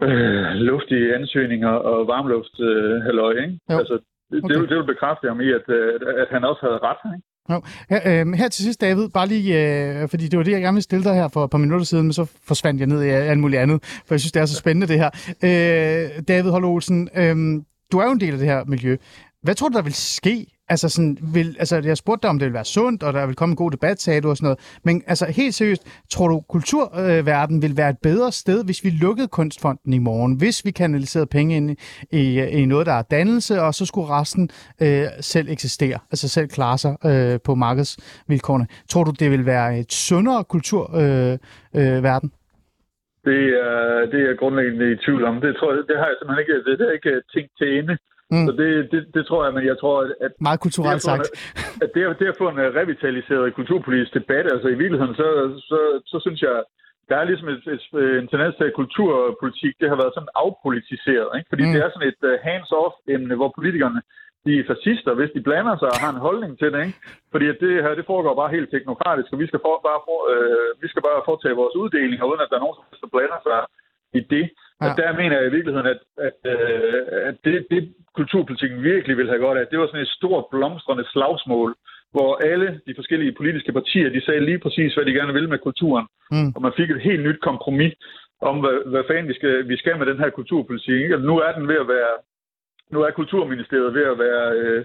øh, 0.05 0.49
luftige 0.69 1.15
ansøgninger 1.17 1.73
og 1.89 1.97
varmluft 2.13 2.55
øh, 2.69 2.95
halløj, 3.07 3.33
ikke? 3.43 3.59
Jo. 3.71 3.77
Altså, 3.81 3.95
det, 4.31 4.37
Okay. 4.43 4.53
det, 4.53 4.61
vil, 4.61 4.69
det 4.69 4.77
vil 4.77 4.91
bekræfte 4.93 5.27
ham 5.31 5.41
i, 5.41 5.49
at, 5.59 5.65
øh, 5.77 5.93
at, 6.09 6.15
at 6.23 6.27
han 6.35 6.43
også 6.43 6.61
havde 6.65 6.79
ret. 6.87 7.01
Ikke? 7.15 7.25
Jo. 7.51 7.57
Her, 7.89 8.01
øh, 8.11 8.33
her 8.41 8.47
til 8.49 8.63
sidst, 8.63 8.81
David, 8.81 9.09
bare 9.09 9.27
lige, 9.27 9.49
øh, 9.61 10.09
fordi 10.09 10.27
det 10.27 10.37
var 10.37 10.43
det, 10.43 10.51
jeg 10.51 10.61
gerne 10.61 10.75
ville 10.75 10.89
stille 10.89 11.03
dig 11.03 11.15
her 11.15 11.27
for 11.33 11.43
et 11.43 11.51
par 11.51 11.57
minutter 11.57 11.85
siden, 11.85 12.03
men 12.05 12.13
så 12.13 12.25
forsvandt 12.47 12.79
jeg 12.79 12.87
ned 12.87 13.03
i 13.03 13.09
alt 13.09 13.39
muligt 13.39 13.61
andet, 13.61 13.77
for 14.05 14.13
jeg 14.15 14.19
synes, 14.19 14.31
det 14.31 14.41
er 14.41 14.45
så 14.45 14.55
spændende 14.63 14.87
det 14.87 14.99
her. 15.03 15.09
Øh, 15.47 16.23
David 16.27 16.51
Holm 16.51 16.65
Olsen, 16.65 17.09
øh, 17.21 17.35
du 17.93 17.97
er 17.99 18.05
jo 18.05 18.11
en 18.11 18.19
del 18.19 18.33
af 18.33 18.39
det 18.39 18.47
her 18.47 18.63
miljø. 18.67 18.97
Hvad 19.43 19.55
tror 19.55 19.69
du, 19.69 19.75
der 19.75 19.81
vil 19.81 19.93
ske? 19.93 20.45
Altså, 20.69 20.89
sådan, 20.89 21.17
vil, 21.21 21.55
altså, 21.59 21.81
jeg 21.83 21.97
spurgte 21.97 22.21
dig, 22.21 22.29
om 22.29 22.39
det 22.39 22.45
vil 22.45 22.53
være 22.53 22.65
sundt, 22.65 23.03
og 23.03 23.13
der 23.13 23.25
vil 23.25 23.35
komme 23.35 23.53
en 23.53 23.55
god 23.55 23.71
debat, 23.71 24.01
sagde 24.01 24.21
du 24.21 24.29
og 24.29 24.37
sådan 24.37 24.45
noget. 24.45 24.59
Men 24.83 25.03
altså, 25.07 25.25
helt 25.25 25.55
seriøst, 25.55 25.81
tror 26.09 26.27
du, 26.27 26.41
kulturverdenen 26.49 27.61
vil 27.61 27.77
være 27.77 27.89
et 27.89 27.97
bedre 28.03 28.31
sted, 28.31 28.63
hvis 28.63 28.83
vi 28.83 28.89
lukkede 28.89 29.27
Kunstfonden 29.27 29.93
i 29.93 29.97
morgen? 29.97 30.35
Hvis 30.35 30.65
vi 30.65 30.71
kanaliserede 30.71 31.25
penge 31.25 31.55
ind 31.55 31.75
i, 32.11 32.41
i 32.41 32.65
noget, 32.65 32.85
der 32.85 32.93
er 32.93 33.01
dannelse, 33.01 33.61
og 33.61 33.75
så 33.75 33.85
skulle 33.85 34.07
resten 34.09 34.49
øh, 34.79 35.07
selv 35.21 35.49
eksistere, 35.49 35.99
altså 36.11 36.27
selv 36.27 36.47
klare 36.47 36.77
sig 36.77 36.95
øh, 37.05 37.39
på 37.43 37.55
markedsvilkårene. 37.55 38.67
Tror 38.89 39.03
du, 39.03 39.11
det 39.11 39.31
vil 39.31 39.45
være 39.45 39.79
et 39.79 39.93
sundere 39.93 40.43
kulturverden? 40.43 41.39
Øh, 41.75 41.95
øh 41.95 42.03
verden? 42.03 42.31
Det, 43.27 43.41
er, 43.67 44.05
det 44.11 44.17
er 44.21 44.27
jeg 44.29 44.37
grundlæggende 44.41 44.91
i 44.91 44.95
tvivl 45.05 45.23
om. 45.29 45.41
Det, 45.41 45.55
tror 45.55 45.69
jeg, 45.73 45.83
det 45.89 45.97
har 45.99 46.07
jeg 46.09 46.17
simpelthen 46.17 46.43
ikke, 46.43 46.57
det, 46.67 46.79
har 46.79 46.91
jeg 46.91 46.99
ikke 47.01 47.15
tænkt 47.33 47.51
til 47.59 47.69
ende. 47.79 47.95
Mm. 48.33 48.45
Så 48.47 48.51
det, 48.59 48.69
det, 48.91 49.01
det, 49.15 49.23
tror 49.25 49.41
jeg, 49.45 49.53
men 49.57 49.65
jeg 49.71 49.77
tror, 49.81 49.95
at, 50.25 50.31
Meget 50.47 50.59
kulturelt 50.65 51.01
sagt. 51.01 51.27
at 51.83 51.89
det, 51.95 52.03
at, 52.11 52.19
det 52.19 52.27
at 52.33 52.39
få 52.41 52.47
en 52.49 52.59
øh, 52.65 52.69
revitaliseret 52.79 53.55
kulturpolitisk 53.59 54.13
debat, 54.19 54.45
altså 54.53 54.67
i 54.67 54.79
virkeligheden, 54.81 55.15
så, 55.21 55.27
så, 55.69 55.79
så 56.11 56.17
synes 56.25 56.41
jeg, 56.47 56.57
der 57.09 57.15
er 57.17 57.25
ligesom 57.29 57.49
et, 57.55 57.63
et, 57.75 57.83
en 58.21 58.27
tendens 58.31 58.55
til, 58.55 58.69
at 58.69 58.79
kulturpolitik 58.81 59.73
det 59.81 59.89
har 59.91 59.99
været 60.01 60.15
sådan 60.15 60.35
afpolitiseret. 60.45 61.29
Ikke? 61.37 61.49
Fordi 61.51 61.63
mm. 61.65 61.73
det 61.73 61.79
er 61.81 61.89
sådan 61.89 62.11
et 62.11 62.21
uh, 62.29 62.35
hands-off-emne, 62.47 63.35
hvor 63.39 63.51
politikerne 63.57 64.01
de 64.45 64.51
er 64.59 64.69
fascister, 64.71 65.13
hvis 65.17 65.31
de 65.35 65.41
blander 65.47 65.75
sig 65.77 65.89
og 65.93 65.99
har 66.03 66.11
en 66.13 66.25
holdning 66.27 66.51
til 66.57 66.69
det. 66.73 66.81
Ikke? 66.87 66.99
Fordi 67.31 67.45
at 67.53 67.57
det 67.63 67.83
her, 67.83 67.93
det 67.99 68.09
foregår 68.11 68.33
bare 68.41 68.55
helt 68.55 68.69
teknokratisk, 68.69 69.29
og 69.33 69.39
vi 69.43 69.47
skal, 69.47 69.59
for, 69.65 69.75
bare 69.89 70.01
for, 70.07 70.19
øh, 70.33 70.69
vi 70.83 70.87
skal 70.91 71.01
bare 71.07 71.27
foretage 71.29 71.59
vores 71.61 71.75
uddelinger, 71.81 72.25
uden 72.29 72.43
at 72.43 72.49
der 72.49 72.57
er 72.57 72.65
nogen, 72.65 72.77
som 72.77 72.85
der 73.03 73.13
blander 73.15 73.39
sig 73.47 73.59
i 74.19 74.21
det. 74.33 74.45
Ja. 74.49 74.83
Og 74.83 74.89
der 74.99 75.09
mener 75.19 75.35
jeg 75.37 75.47
i 75.47 75.55
virkeligheden, 75.55 75.89
at, 75.93 76.01
at, 76.27 76.39
øh, 76.53 77.03
at 77.29 77.35
det, 77.45 77.55
det 77.73 77.81
kulturpolitikken 78.19 78.79
virkelig 78.91 79.17
vil 79.17 79.31
have 79.31 79.45
godt 79.45 79.57
af, 79.57 79.67
det 79.71 79.79
var 79.79 79.87
sådan 79.87 80.05
et 80.07 80.17
stort 80.19 80.45
blomstrende 80.51 81.05
slagsmål, 81.13 81.69
hvor 82.15 82.31
alle 82.51 82.69
de 82.87 82.93
forskellige 82.95 83.37
politiske 83.39 83.73
partier, 83.79 84.09
de 84.09 84.25
sagde 84.25 84.45
lige 84.45 84.59
præcis, 84.65 84.93
hvad 84.93 85.05
de 85.05 85.17
gerne 85.19 85.33
ville 85.33 85.49
med 85.49 85.59
kulturen. 85.67 86.07
Mm. 86.31 86.49
Og 86.55 86.61
man 86.61 86.73
fik 86.77 86.89
et 86.89 87.01
helt 87.01 87.23
nyt 87.27 87.39
kompromis 87.49 87.93
om, 88.49 88.55
hvad, 88.63 88.77
hvad 88.91 89.03
fanden 89.07 89.27
vi 89.27 89.33
skal, 89.39 89.67
vi 89.71 89.77
skal 89.77 89.97
med 89.97 90.05
den 90.05 90.19
her 90.19 90.29
kulturpolitik. 90.29 91.01
Ikke? 91.01 91.15
Og 91.15 91.21
nu 91.21 91.35
er 91.45 91.51
den 91.57 91.67
ved 91.67 91.79
at 91.83 91.87
være, 91.87 92.13
nu 92.93 92.99
er 93.01 93.11
Kulturministeriet 93.11 93.93
ved 93.97 94.05
at 94.13 94.19
være, 94.25 94.45
øh, 94.61 94.81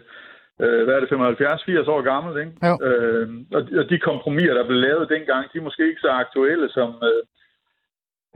øh, 0.62 0.80
hvad 0.84 0.94
er 0.94 1.00
det, 1.00 1.12
75-80 1.12 1.94
år 1.94 2.02
gammel, 2.12 2.32
ikke? 2.42 2.52
Jo. 2.68 2.74
Øh, 2.86 3.26
og, 3.56 3.62
og 3.80 3.84
de 3.90 3.98
kompromiser, 4.08 4.54
der 4.54 4.66
blev 4.68 4.80
lavet 4.88 5.12
dengang, 5.14 5.42
de 5.52 5.58
er 5.58 5.68
måske 5.68 5.88
ikke 5.88 6.04
så 6.06 6.10
aktuelle 6.24 6.68
som, 6.76 6.90
øh, 7.10 7.22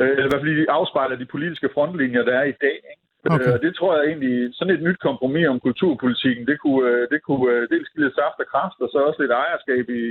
øh, 0.01 0.11
eller 0.11 0.27
i 0.27 0.31
hvert 0.31 0.43
fald 0.43 0.61
de 0.61 0.77
afspejler 0.79 1.17
de 1.17 1.33
politiske 1.35 1.69
frontlinjer, 1.75 2.25
der 2.29 2.35
er 2.41 2.47
i 2.53 2.59
dag. 2.67 2.79
Ikke? 2.93 3.03
Okay. 3.35 3.49
Øh, 3.49 3.55
og 3.55 3.59
det 3.65 3.73
tror 3.75 3.93
jeg 3.97 4.05
egentlig, 4.11 4.35
sådan 4.57 4.75
et 4.75 4.83
nyt 4.89 5.01
kompromis 5.09 5.47
om 5.53 5.61
kulturpolitikken, 5.67 6.45
det 6.51 6.57
kunne, 6.65 6.93
det 7.13 7.21
kunne 7.29 7.51
dels 7.73 7.89
give 7.91 8.05
lidt 8.05 8.19
saft 8.21 8.39
og 8.43 8.49
kraft, 8.53 8.79
og 8.85 8.89
så 8.93 8.99
også 9.09 9.19
lidt 9.23 9.35
ejerskab 9.45 9.85
i, 10.01 10.03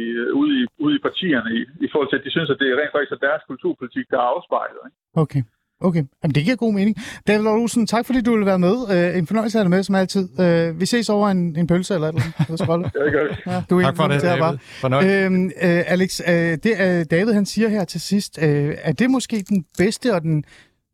ude, 0.41 0.53
i, 0.61 0.63
ude 0.85 0.95
i 0.97 1.03
partierne, 1.07 1.49
i, 1.59 1.61
i 1.85 1.87
forhold 1.91 2.09
til, 2.09 2.19
at 2.19 2.25
de 2.25 2.35
synes, 2.35 2.49
at 2.49 2.59
det 2.61 2.67
er 2.67 2.79
rent 2.79 2.93
faktisk 2.95 3.15
er 3.15 3.25
deres 3.27 3.43
kulturpolitik, 3.51 4.05
der 4.11 4.17
er 4.19 4.31
afspejlet. 4.33 4.81
Ikke? 4.87 4.97
Okay. 5.23 5.43
Okay, 5.81 6.03
Jamen, 6.23 6.35
det 6.35 6.43
giver 6.43 6.55
god 6.55 6.73
mening. 6.73 6.95
David 7.27 7.47
Olsen, 7.47 7.87
tak 7.87 8.05
fordi 8.05 8.21
du 8.21 8.31
ville 8.31 8.45
være 8.45 8.59
med. 8.59 8.73
Uh, 8.73 9.17
en 9.17 9.27
fornøjelse 9.27 9.57
at 9.57 9.63
have 9.63 9.69
med, 9.69 9.83
som 9.83 9.95
altid. 9.95 10.29
Uh, 10.39 10.79
vi 10.79 10.85
ses 10.85 11.09
over 11.09 11.29
en, 11.29 11.55
en 11.57 11.67
pølse 11.67 11.93
eller 11.93 12.07
et 12.07 12.15
eller 12.49 12.73
andet. 12.73 12.93
Det 12.93 13.11
gør 13.11 13.23
det. 13.23 13.37
Ja, 13.47 13.63
du 13.69 13.79
er 13.79 13.83
Tak 13.83 13.95
for 13.95 14.07
det, 14.07 14.21
David. 14.21 14.57
Fornøjelse. 14.61 15.15
Øhm, 15.15 15.45
øh, 15.45 15.83
Alex, 15.87 16.19
øh, 16.27 16.33
det 16.33 16.81
er 16.81 17.03
David 17.03 17.33
han 17.33 17.45
siger 17.45 17.69
her 17.69 17.83
til 17.83 18.01
sidst, 18.01 18.39
øh, 18.41 18.75
er 18.81 18.91
det 18.91 19.09
måske 19.09 19.43
den 19.49 19.65
bedste 19.77 20.13
og 20.13 20.21
den, 20.21 20.43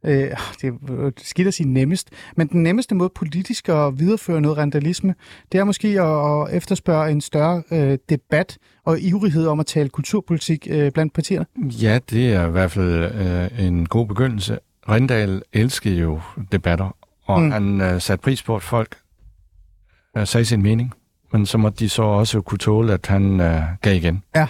øh, 0.06 0.32
det 0.62 0.68
er 0.90 1.12
skidt 1.18 1.48
at 1.48 1.54
sige 1.54 1.70
nemmest, 1.70 2.10
men 2.38 2.48
den 2.48 2.64
nemmeste 2.64 2.96
måde 2.96 3.10
politisk 3.16 3.70
at 3.70 4.00
videreføre 4.00 4.42
noget 4.42 4.58
randalisme, 4.58 5.16
det 5.52 5.60
er 5.60 5.64
måske 5.64 5.88
at, 6.02 6.48
at 6.52 6.58
efterspørge 6.58 7.12
en 7.12 7.22
større 7.22 7.64
øh, 7.72 7.98
debat 8.10 8.58
og 8.86 9.00
ivrighed 9.00 9.48
om 9.48 9.60
at 9.60 9.66
tale 9.66 9.90
kulturpolitik 9.90 10.68
øh, 10.70 10.92
blandt 10.92 11.14
partierne. 11.14 11.46
Ja, 11.82 12.00
det 12.10 12.34
er 12.34 12.48
i 12.48 12.52
hvert 12.52 12.72
fald 12.72 13.12
øh, 13.22 13.68
en 13.68 13.86
god 13.86 14.08
begyndelse. 14.08 14.58
Rindal 14.90 15.42
elskede 15.54 16.00
jo 16.00 16.22
debatter, 16.52 16.96
og 17.26 17.42
Mm. 17.42 17.52
han 17.52 17.82
øh, 17.82 18.02
satte 18.02 18.24
pris 18.24 18.44
på, 18.44 18.56
at 18.56 18.62
folk 18.62 18.98
øh, 20.18 20.28
sagde 20.28 20.46
sin 20.46 20.62
mening. 20.62 20.94
Men 21.34 21.46
så 21.46 21.58
måtte 21.58 21.80
de 21.80 21.90
så 21.90 22.02
også 22.04 22.42
kunne 22.42 22.58
tåle, 22.58 22.94
at 22.94 23.08
han 23.08 23.40
øh, 23.42 23.62
gav 23.82 23.96
igen. 23.96 24.24
Ja. 24.36 24.48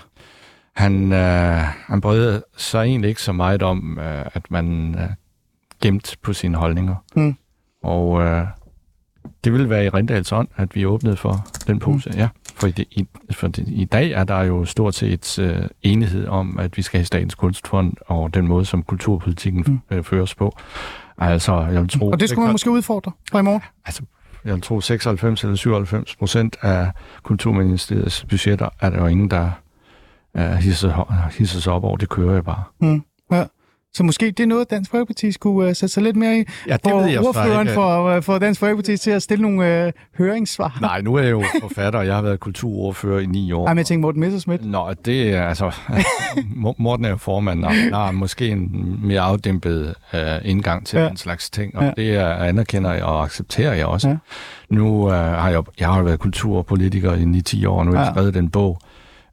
Han, 0.75 1.11
øh, 1.13 1.57
han 1.87 2.01
brød 2.01 2.41
sig 2.57 2.83
egentlig 2.83 3.09
ikke 3.09 3.21
så 3.21 3.31
meget 3.31 3.63
om, 3.63 3.99
øh, 3.99 4.25
at 4.33 4.51
man 4.51 4.95
øh, 4.99 5.09
gemte 5.81 6.17
på 6.21 6.33
sine 6.33 6.57
holdninger. 6.57 6.95
Mm. 7.15 7.35
Og 7.83 8.21
øh, 8.21 8.47
det 9.43 9.53
ville 9.53 9.69
være 9.69 9.85
i 9.85 9.89
Rindals 9.89 10.31
ånd, 10.31 10.47
at 10.55 10.75
vi 10.75 10.85
åbnede 10.85 11.17
for 11.17 11.47
den 11.67 11.79
pose. 11.79 12.09
Mm. 12.09 12.17
Ja, 12.17 12.29
for, 12.57 12.67
det, 12.67 12.85
i, 12.91 13.07
for 13.31 13.47
det, 13.47 13.65
i 13.67 13.85
dag 13.85 14.11
er 14.11 14.23
der 14.23 14.41
jo 14.41 14.65
stort 14.65 14.95
set 14.95 15.39
øh, 15.39 15.63
enighed 15.81 16.27
om, 16.27 16.59
at 16.59 16.77
vi 16.77 16.81
skal 16.81 16.97
have 16.97 17.05
Statens 17.05 17.35
Kunstfond 17.35 17.93
og 18.07 18.33
den 18.33 18.47
måde, 18.47 18.65
som 18.65 18.83
kulturpolitikken 18.83 19.63
mm. 19.67 19.97
øh, 19.97 20.03
føres 20.03 20.35
på. 20.35 20.57
Altså, 21.17 21.67
jeg 21.71 21.81
vil 21.81 21.89
tro... 21.89 22.09
Og 22.09 22.19
det 22.19 22.29
skulle 22.29 22.43
man 22.43 22.51
måske 22.51 22.71
udfordre 22.71 23.11
fra 23.31 23.39
i 23.39 23.41
morgen. 23.41 23.61
Altså, 23.85 24.01
jeg 24.45 24.53
vil 24.53 24.61
tro 24.61 24.81
96 24.81 25.43
eller 25.43 25.55
97 25.55 26.15
procent 26.15 26.57
af 26.61 26.91
Kulturministeriets 27.23 28.25
budgetter 28.29 28.69
er 28.79 28.89
der 28.89 28.99
jo 28.99 29.07
ingen, 29.07 29.31
der 29.31 29.51
uh, 30.33 30.41
hisser, 30.41 31.31
hisser 31.37 31.59
sig 31.59 31.73
op 31.73 31.83
over. 31.83 31.97
Det 31.97 32.09
kører 32.09 32.35
jo 32.35 32.41
bare. 32.41 32.63
Mm. 32.81 33.03
Ja. 33.31 33.45
Så 33.93 34.03
måske 34.03 34.25
det 34.31 34.39
er 34.39 34.47
noget, 34.47 34.69
Dansk 34.71 34.91
Folkeparti 34.91 35.31
skulle 35.31 35.69
uh, 35.69 35.75
sætte 35.75 35.87
sig 35.93 36.03
lidt 36.03 36.15
mere 36.15 36.37
i. 36.39 36.43
Ja, 36.67 36.73
det 36.73 36.81
For 36.91 36.99
ved 36.99 37.07
jeg 37.09 37.19
ordføreren 37.25 37.67
for, 37.67 38.15
uh, 38.17 38.23
for 38.23 38.37
Dansk 38.39 38.59
Folkeparti 38.59 38.97
til 38.97 39.11
at 39.11 39.21
stille 39.23 39.41
nogle 39.41 39.85
uh, 39.87 39.91
høringssvar. 40.17 40.77
Nej, 40.81 41.01
nu 41.01 41.15
er 41.15 41.21
jeg 41.23 41.31
jo 41.31 41.43
forfatter, 41.61 41.99
og 41.99 42.05
jeg 42.07 42.15
har 42.15 42.21
været 42.21 42.39
kulturordfører 42.39 43.19
i 43.19 43.25
ni 43.25 43.51
år. 43.51 43.67
Ej, 43.67 43.73
men 43.73 43.77
jeg 43.77 43.85
tænker 43.85 44.01
Morten 44.01 44.21
Messerschmidt. 44.21 44.65
Nå, 44.65 44.93
det 45.05 45.29
er 45.35 45.43
altså... 45.43 45.69
Mo- 46.65 46.73
Morten 46.77 47.05
er 47.05 47.09
jo 47.09 47.17
formand, 47.17 47.65
og 47.65 47.71
er 48.07 48.11
måske 48.11 48.49
en 48.49 48.99
mere 49.03 49.21
afdæmpet 49.21 49.95
uh, 50.13 50.19
indgang 50.43 50.85
til 50.85 50.99
Ja. 50.99 51.07
den 51.07 51.17
slags 51.17 51.49
ting, 51.49 51.77
og 51.77 51.83
Ja. 51.83 51.91
det 51.97 52.15
er, 52.15 52.27
anerkender 52.33 52.93
jeg 52.93 53.03
og 53.03 53.23
accepterer 53.23 53.73
jeg 53.73 53.85
også. 53.85 54.07
Ja. 54.07 54.13
Ja. 54.13 54.75
Nu 54.75 55.05
uh, 55.05 55.11
har 55.11 55.49
jeg, 55.49 55.63
jeg 55.79 55.87
har 55.87 55.97
jo 55.97 56.03
været 56.03 56.19
kulturpolitiker 56.19 57.13
i 57.13 57.41
9-10 57.63 57.67
år, 57.67 57.79
og 57.79 57.85
nu 57.85 57.91
har 57.91 57.99
jeg 57.99 58.07
Ja. 58.07 58.13
skrevet 58.13 58.33
den 58.33 58.49
bog, 58.49 58.79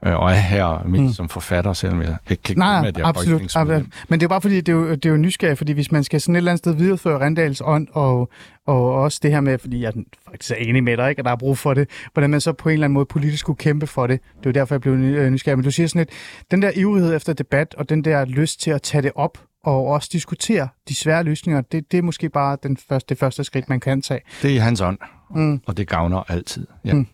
øh, 0.07 0.21
og 0.21 0.31
er 0.31 0.35
her 0.35 0.85
mest 0.89 1.03
Mm. 1.03 1.09
som 1.13 1.29
forfatter, 1.29 1.73
selvom 1.73 2.03
jeg 2.03 2.17
ikke 2.31 2.43
kan 2.43 2.59
Nej, 2.59 2.75
glemme, 2.75 2.89
at 2.89 2.99
jeg 2.99 3.07
absolut. 3.07 3.43
absolut. 3.43 3.83
Men 4.09 4.21
det 4.21 4.27
er 4.27 4.29
bare 4.29 4.41
fordi, 4.41 4.57
det 4.57 4.69
er 4.69 4.77
jo, 4.77 4.91
det 4.91 5.07
er 5.07 5.11
jo 5.11 5.17
nysgerrig, 5.17 5.59
fordi 5.59 5.73
hvis 5.73 5.93
man 5.93 6.05
skal 6.05 6.21
sådan 6.21 6.35
et 6.35 6.37
eller 6.37 6.51
andet 6.53 6.59
sted 6.59 6.75
videreføre 6.75 7.19
Randals 7.21 7.63
ånd, 7.65 7.89
og, 7.93 8.31
og 8.67 8.95
også 8.95 9.21
det 9.23 9.31
her 9.31 9.41
med, 9.41 9.59
fordi 9.59 9.83
jeg 9.83 9.93
faktisk 10.31 10.51
er 10.51 10.55
enig 10.55 10.85
med 10.85 10.97
dig, 10.97 11.11
ikke, 11.11 11.21
at 11.21 11.25
der 11.25 11.31
er 11.33 11.37
brug 11.37 11.59
for 11.59 11.75
det, 11.75 11.89
hvordan 12.13 12.31
man 12.31 12.41
så 12.41 12.53
på 12.53 12.69
en 12.69 12.73
eller 12.73 12.85
anden 12.85 12.95
måde 12.95 13.07
politisk 13.07 13.41
skulle 13.41 13.57
kæmpe 13.57 13.87
for 13.87 14.07
det. 14.07 14.21
Det 14.39 14.47
er 14.47 14.51
jo 14.51 14.53
derfor, 14.53 14.75
jeg 14.75 14.81
blev 14.81 14.93
øh, 14.95 15.31
nysgerrig. 15.31 15.59
Men 15.59 15.65
du 15.65 15.71
siger 15.71 15.87
sådan 15.87 16.01
lidt, 16.01 16.11
den 16.51 16.63
der 16.63 16.71
ivrighed 16.77 17.17
efter 17.17 17.33
debat, 17.33 17.75
og 17.79 17.89
den 17.89 18.05
der 18.05 18.25
lyst 18.25 18.61
til 18.61 18.71
at 18.71 18.83
tage 18.83 19.03
det 19.03 19.13
op, 19.15 19.39
og 19.65 19.87
også 19.87 20.09
diskutere 20.13 20.69
de 20.89 20.95
svære 20.95 21.23
løsninger, 21.25 21.61
det, 21.61 21.93
det 21.93 21.99
er 21.99 22.03
måske 22.03 22.29
bare 22.29 22.57
den 22.63 22.77
første, 22.89 23.09
det 23.09 23.19
første 23.19 23.45
skridt, 23.45 23.69
man 23.69 23.81
kan 23.81 24.03
tage. 24.03 24.21
Det 24.43 24.57
er 24.57 24.61
hans 24.61 24.81
ånd, 24.81 24.99
Mm. 25.35 25.61
og 25.67 25.77
det 25.77 25.89
gavner 25.89 26.31
altid. 26.31 26.67
Ja. 26.85 26.95
Mm. 26.95 27.07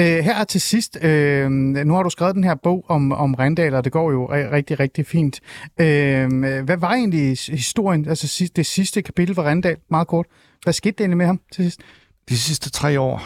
Øh, 0.00 0.06
her 0.06 0.44
til 0.44 0.60
sidst, 0.60 0.98
øh, 1.04 1.50
nu 1.50 1.94
har 1.94 2.02
du 2.02 2.10
skrevet 2.10 2.34
den 2.34 2.44
her 2.44 2.54
bog 2.54 2.84
om, 2.88 3.12
om 3.12 3.34
Randal, 3.34 3.74
og 3.74 3.84
det 3.84 3.92
går 3.92 4.10
jo 4.12 4.26
ri- 4.26 4.50
rigtig, 4.52 4.80
rigtig 4.80 5.06
fint. 5.06 5.40
Øh, 5.80 6.28
hvad 6.64 6.76
var 6.76 6.90
egentlig 6.92 7.36
historien, 7.48 8.08
altså 8.08 8.50
det 8.56 8.66
sidste 8.66 9.02
kapitel 9.02 9.34
for 9.34 9.42
Randal, 9.42 9.76
meget 9.90 10.08
kort? 10.08 10.26
Hvad 10.62 10.72
skete 10.72 11.00
egentlig 11.00 11.16
med 11.16 11.26
ham 11.26 11.40
til 11.52 11.64
sidst? 11.64 11.80
De 12.28 12.38
sidste 12.38 12.70
tre 12.70 13.00
år, 13.00 13.22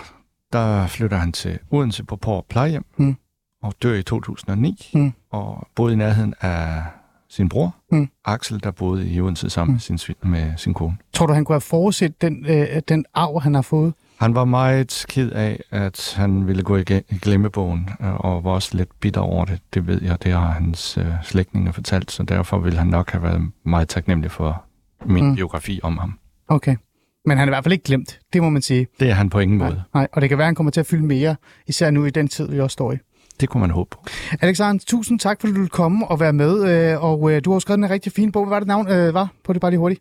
der 0.53 0.87
flytter 0.87 1.17
han 1.17 1.33
til 1.33 1.59
Odense 1.71 2.05
på 2.05 2.17
Pår 2.17 2.47
Plejehjem, 2.49 2.85
Mm. 2.97 3.17
og 3.63 3.75
dør 3.83 3.95
i 3.95 4.03
2009, 4.03 4.91
Mm. 4.95 5.13
og 5.31 5.67
boede 5.75 5.93
i 5.93 5.97
nærheden 5.97 6.35
af 6.41 6.83
sin 7.31 7.49
bror, 7.49 7.75
Mm. 7.93 8.09
Axel, 8.25 8.61
der 8.63 8.71
boede 8.71 9.09
i 9.11 9.21
Odense 9.21 9.51
sammen 9.51 9.73
Mm. 9.73 9.75
med, 9.91 9.99
sin, 9.99 10.15
med 10.23 10.53
sin 10.57 10.75
kone. 10.75 10.97
Tror 11.13 11.27
du, 11.27 11.33
han 11.33 11.45
kunne 11.45 11.55
have 11.55 11.61
forudset 11.61 12.23
den, 12.23 12.47
øh, 12.49 12.67
den 12.89 13.05
arv, 13.15 13.41
han 13.43 13.55
har 13.55 13.63
fået? 13.63 13.95
Han 14.19 14.35
var 14.35 14.45
meget 14.45 15.05
ked 15.09 15.31
af, 15.31 15.61
at 15.71 16.15
han 16.17 16.47
ville 16.47 16.63
gå 16.63 16.77
i 16.77 16.83
ge- 16.91 17.03
i 17.11 17.19
glemmebogen, 17.23 17.89
øh, 18.01 18.15
og 18.15 18.45
var 18.45 18.51
også 18.51 18.77
lidt 18.77 19.01
bitter 19.01 19.21
over 19.21 19.45
det. 19.45 19.61
Det 19.75 19.87
ved 19.87 20.03
jeg, 20.03 20.23
det 20.23 20.33
har 20.33 20.47
hans 20.51 20.99
øh, 20.99 21.07
slægtninge 21.23 21.73
fortalt, 21.73 22.11
så 22.11 22.23
derfor 22.23 22.59
ville 22.59 22.79
han 22.79 22.89
nok 22.89 23.11
have 23.11 23.23
været 23.23 23.51
meget 23.65 23.89
taknemmelig 23.89 24.31
for 24.31 24.65
min 25.07 25.25
mm. 25.29 25.35
biografi 25.35 25.81
om 25.83 25.99
ham. 25.99 26.19
Okay. 26.49 26.77
Men 27.25 27.39
han 27.39 27.49
er 27.49 27.53
i 27.53 27.55
hvert 27.55 27.65
fald 27.65 27.73
ikke 27.73 27.85
glemt, 27.85 28.19
det 28.33 28.43
må 28.43 28.51
man 28.51 28.63
sige. 28.63 28.87
Det 29.01 29.11
er 29.11 29.15
han 29.15 29.31
på 29.31 29.39
ingen 29.39 29.59
Nej, 29.59 29.69
måde. 29.69 29.83
nej. 29.95 30.09
Og 30.13 30.21
det 30.21 30.29
kan 30.29 30.39
være, 30.39 30.45
at 30.45 30.49
han 30.49 30.55
kommer 30.55 30.71
til 30.71 30.81
at 30.81 30.87
fylde 30.87 31.07
mere, 31.07 31.37
især 31.67 31.91
nu 31.91 32.05
i 32.05 32.11
den 32.11 32.29
tid, 32.29 32.49
vi 32.51 32.61
også 32.61 32.73
står 32.73 32.93
i. 32.93 32.97
Det 33.41 33.49
kunne 33.49 33.61
man 33.61 33.71
håbe 33.71 33.91
på. 33.91 34.05
Alexander, 34.41 34.85
tusind 34.87 35.19
tak, 35.21 35.41
fordi 35.41 35.53
du 35.53 35.59
ville 35.59 35.69
komme 35.69 36.09
og 36.09 36.21
være 36.21 36.33
med. 36.33 36.69
øh, 36.93 37.05
Og 37.05 37.33
øh, 37.33 37.45
du 37.45 37.53
har 37.53 37.59
skrevet 37.59 37.79
en 37.79 37.91
rigtig 37.91 38.13
fin 38.13 38.33
bog. 38.33 38.45
Hvad 38.47 38.55
var 38.55 38.59
det 38.61 38.69
navn 38.69 38.89
øh, 38.89 39.15
var 39.15 39.29
på 39.45 39.53
det 39.53 39.61
bare 39.61 39.71
lige 39.71 39.79
hurtigt? 39.79 40.01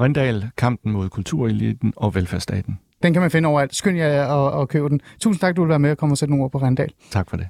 Rindal, 0.00 0.50
kampen 0.56 0.92
mod 0.92 1.08
kultureliten 1.08 1.92
og 1.96 2.14
velfærdsstaten. 2.14 2.78
Den 3.02 3.12
kan 3.12 3.22
man 3.22 3.30
finde 3.30 3.48
overalt. 3.48 3.74
Skynd 3.76 3.96
jer 3.96 4.26
at, 4.46 4.60
at 4.62 4.68
købe 4.68 4.88
den. 4.88 5.00
Tusind 5.20 5.40
tak, 5.40 5.56
du 5.56 5.62
vil 5.62 5.68
være 5.68 5.78
med 5.78 5.90
og 5.90 5.98
komme 5.98 6.12
og 6.12 6.18
sætte 6.18 6.30
nogle 6.32 6.44
ord 6.44 6.52
på 6.52 6.58
Rendal. 6.58 6.90
Tak 7.10 7.30
for 7.30 7.36
det. 7.36 7.46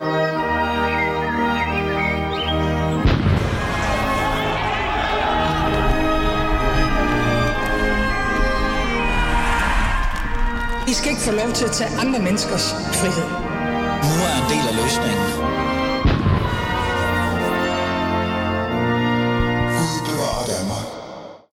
I 10.88 10.92
skal 10.92 11.10
ikke 11.10 11.22
få 11.22 11.32
lov 11.32 11.52
til 11.54 11.64
at 11.64 11.70
tage 11.72 11.90
andre 12.00 12.18
menneskers 12.20 12.72
frihed. 13.00 13.53
Nu 14.08 14.16
er 14.28 14.34
en 14.42 14.46
del 14.52 14.64
af 14.70 14.74
løsningen. 14.82 15.73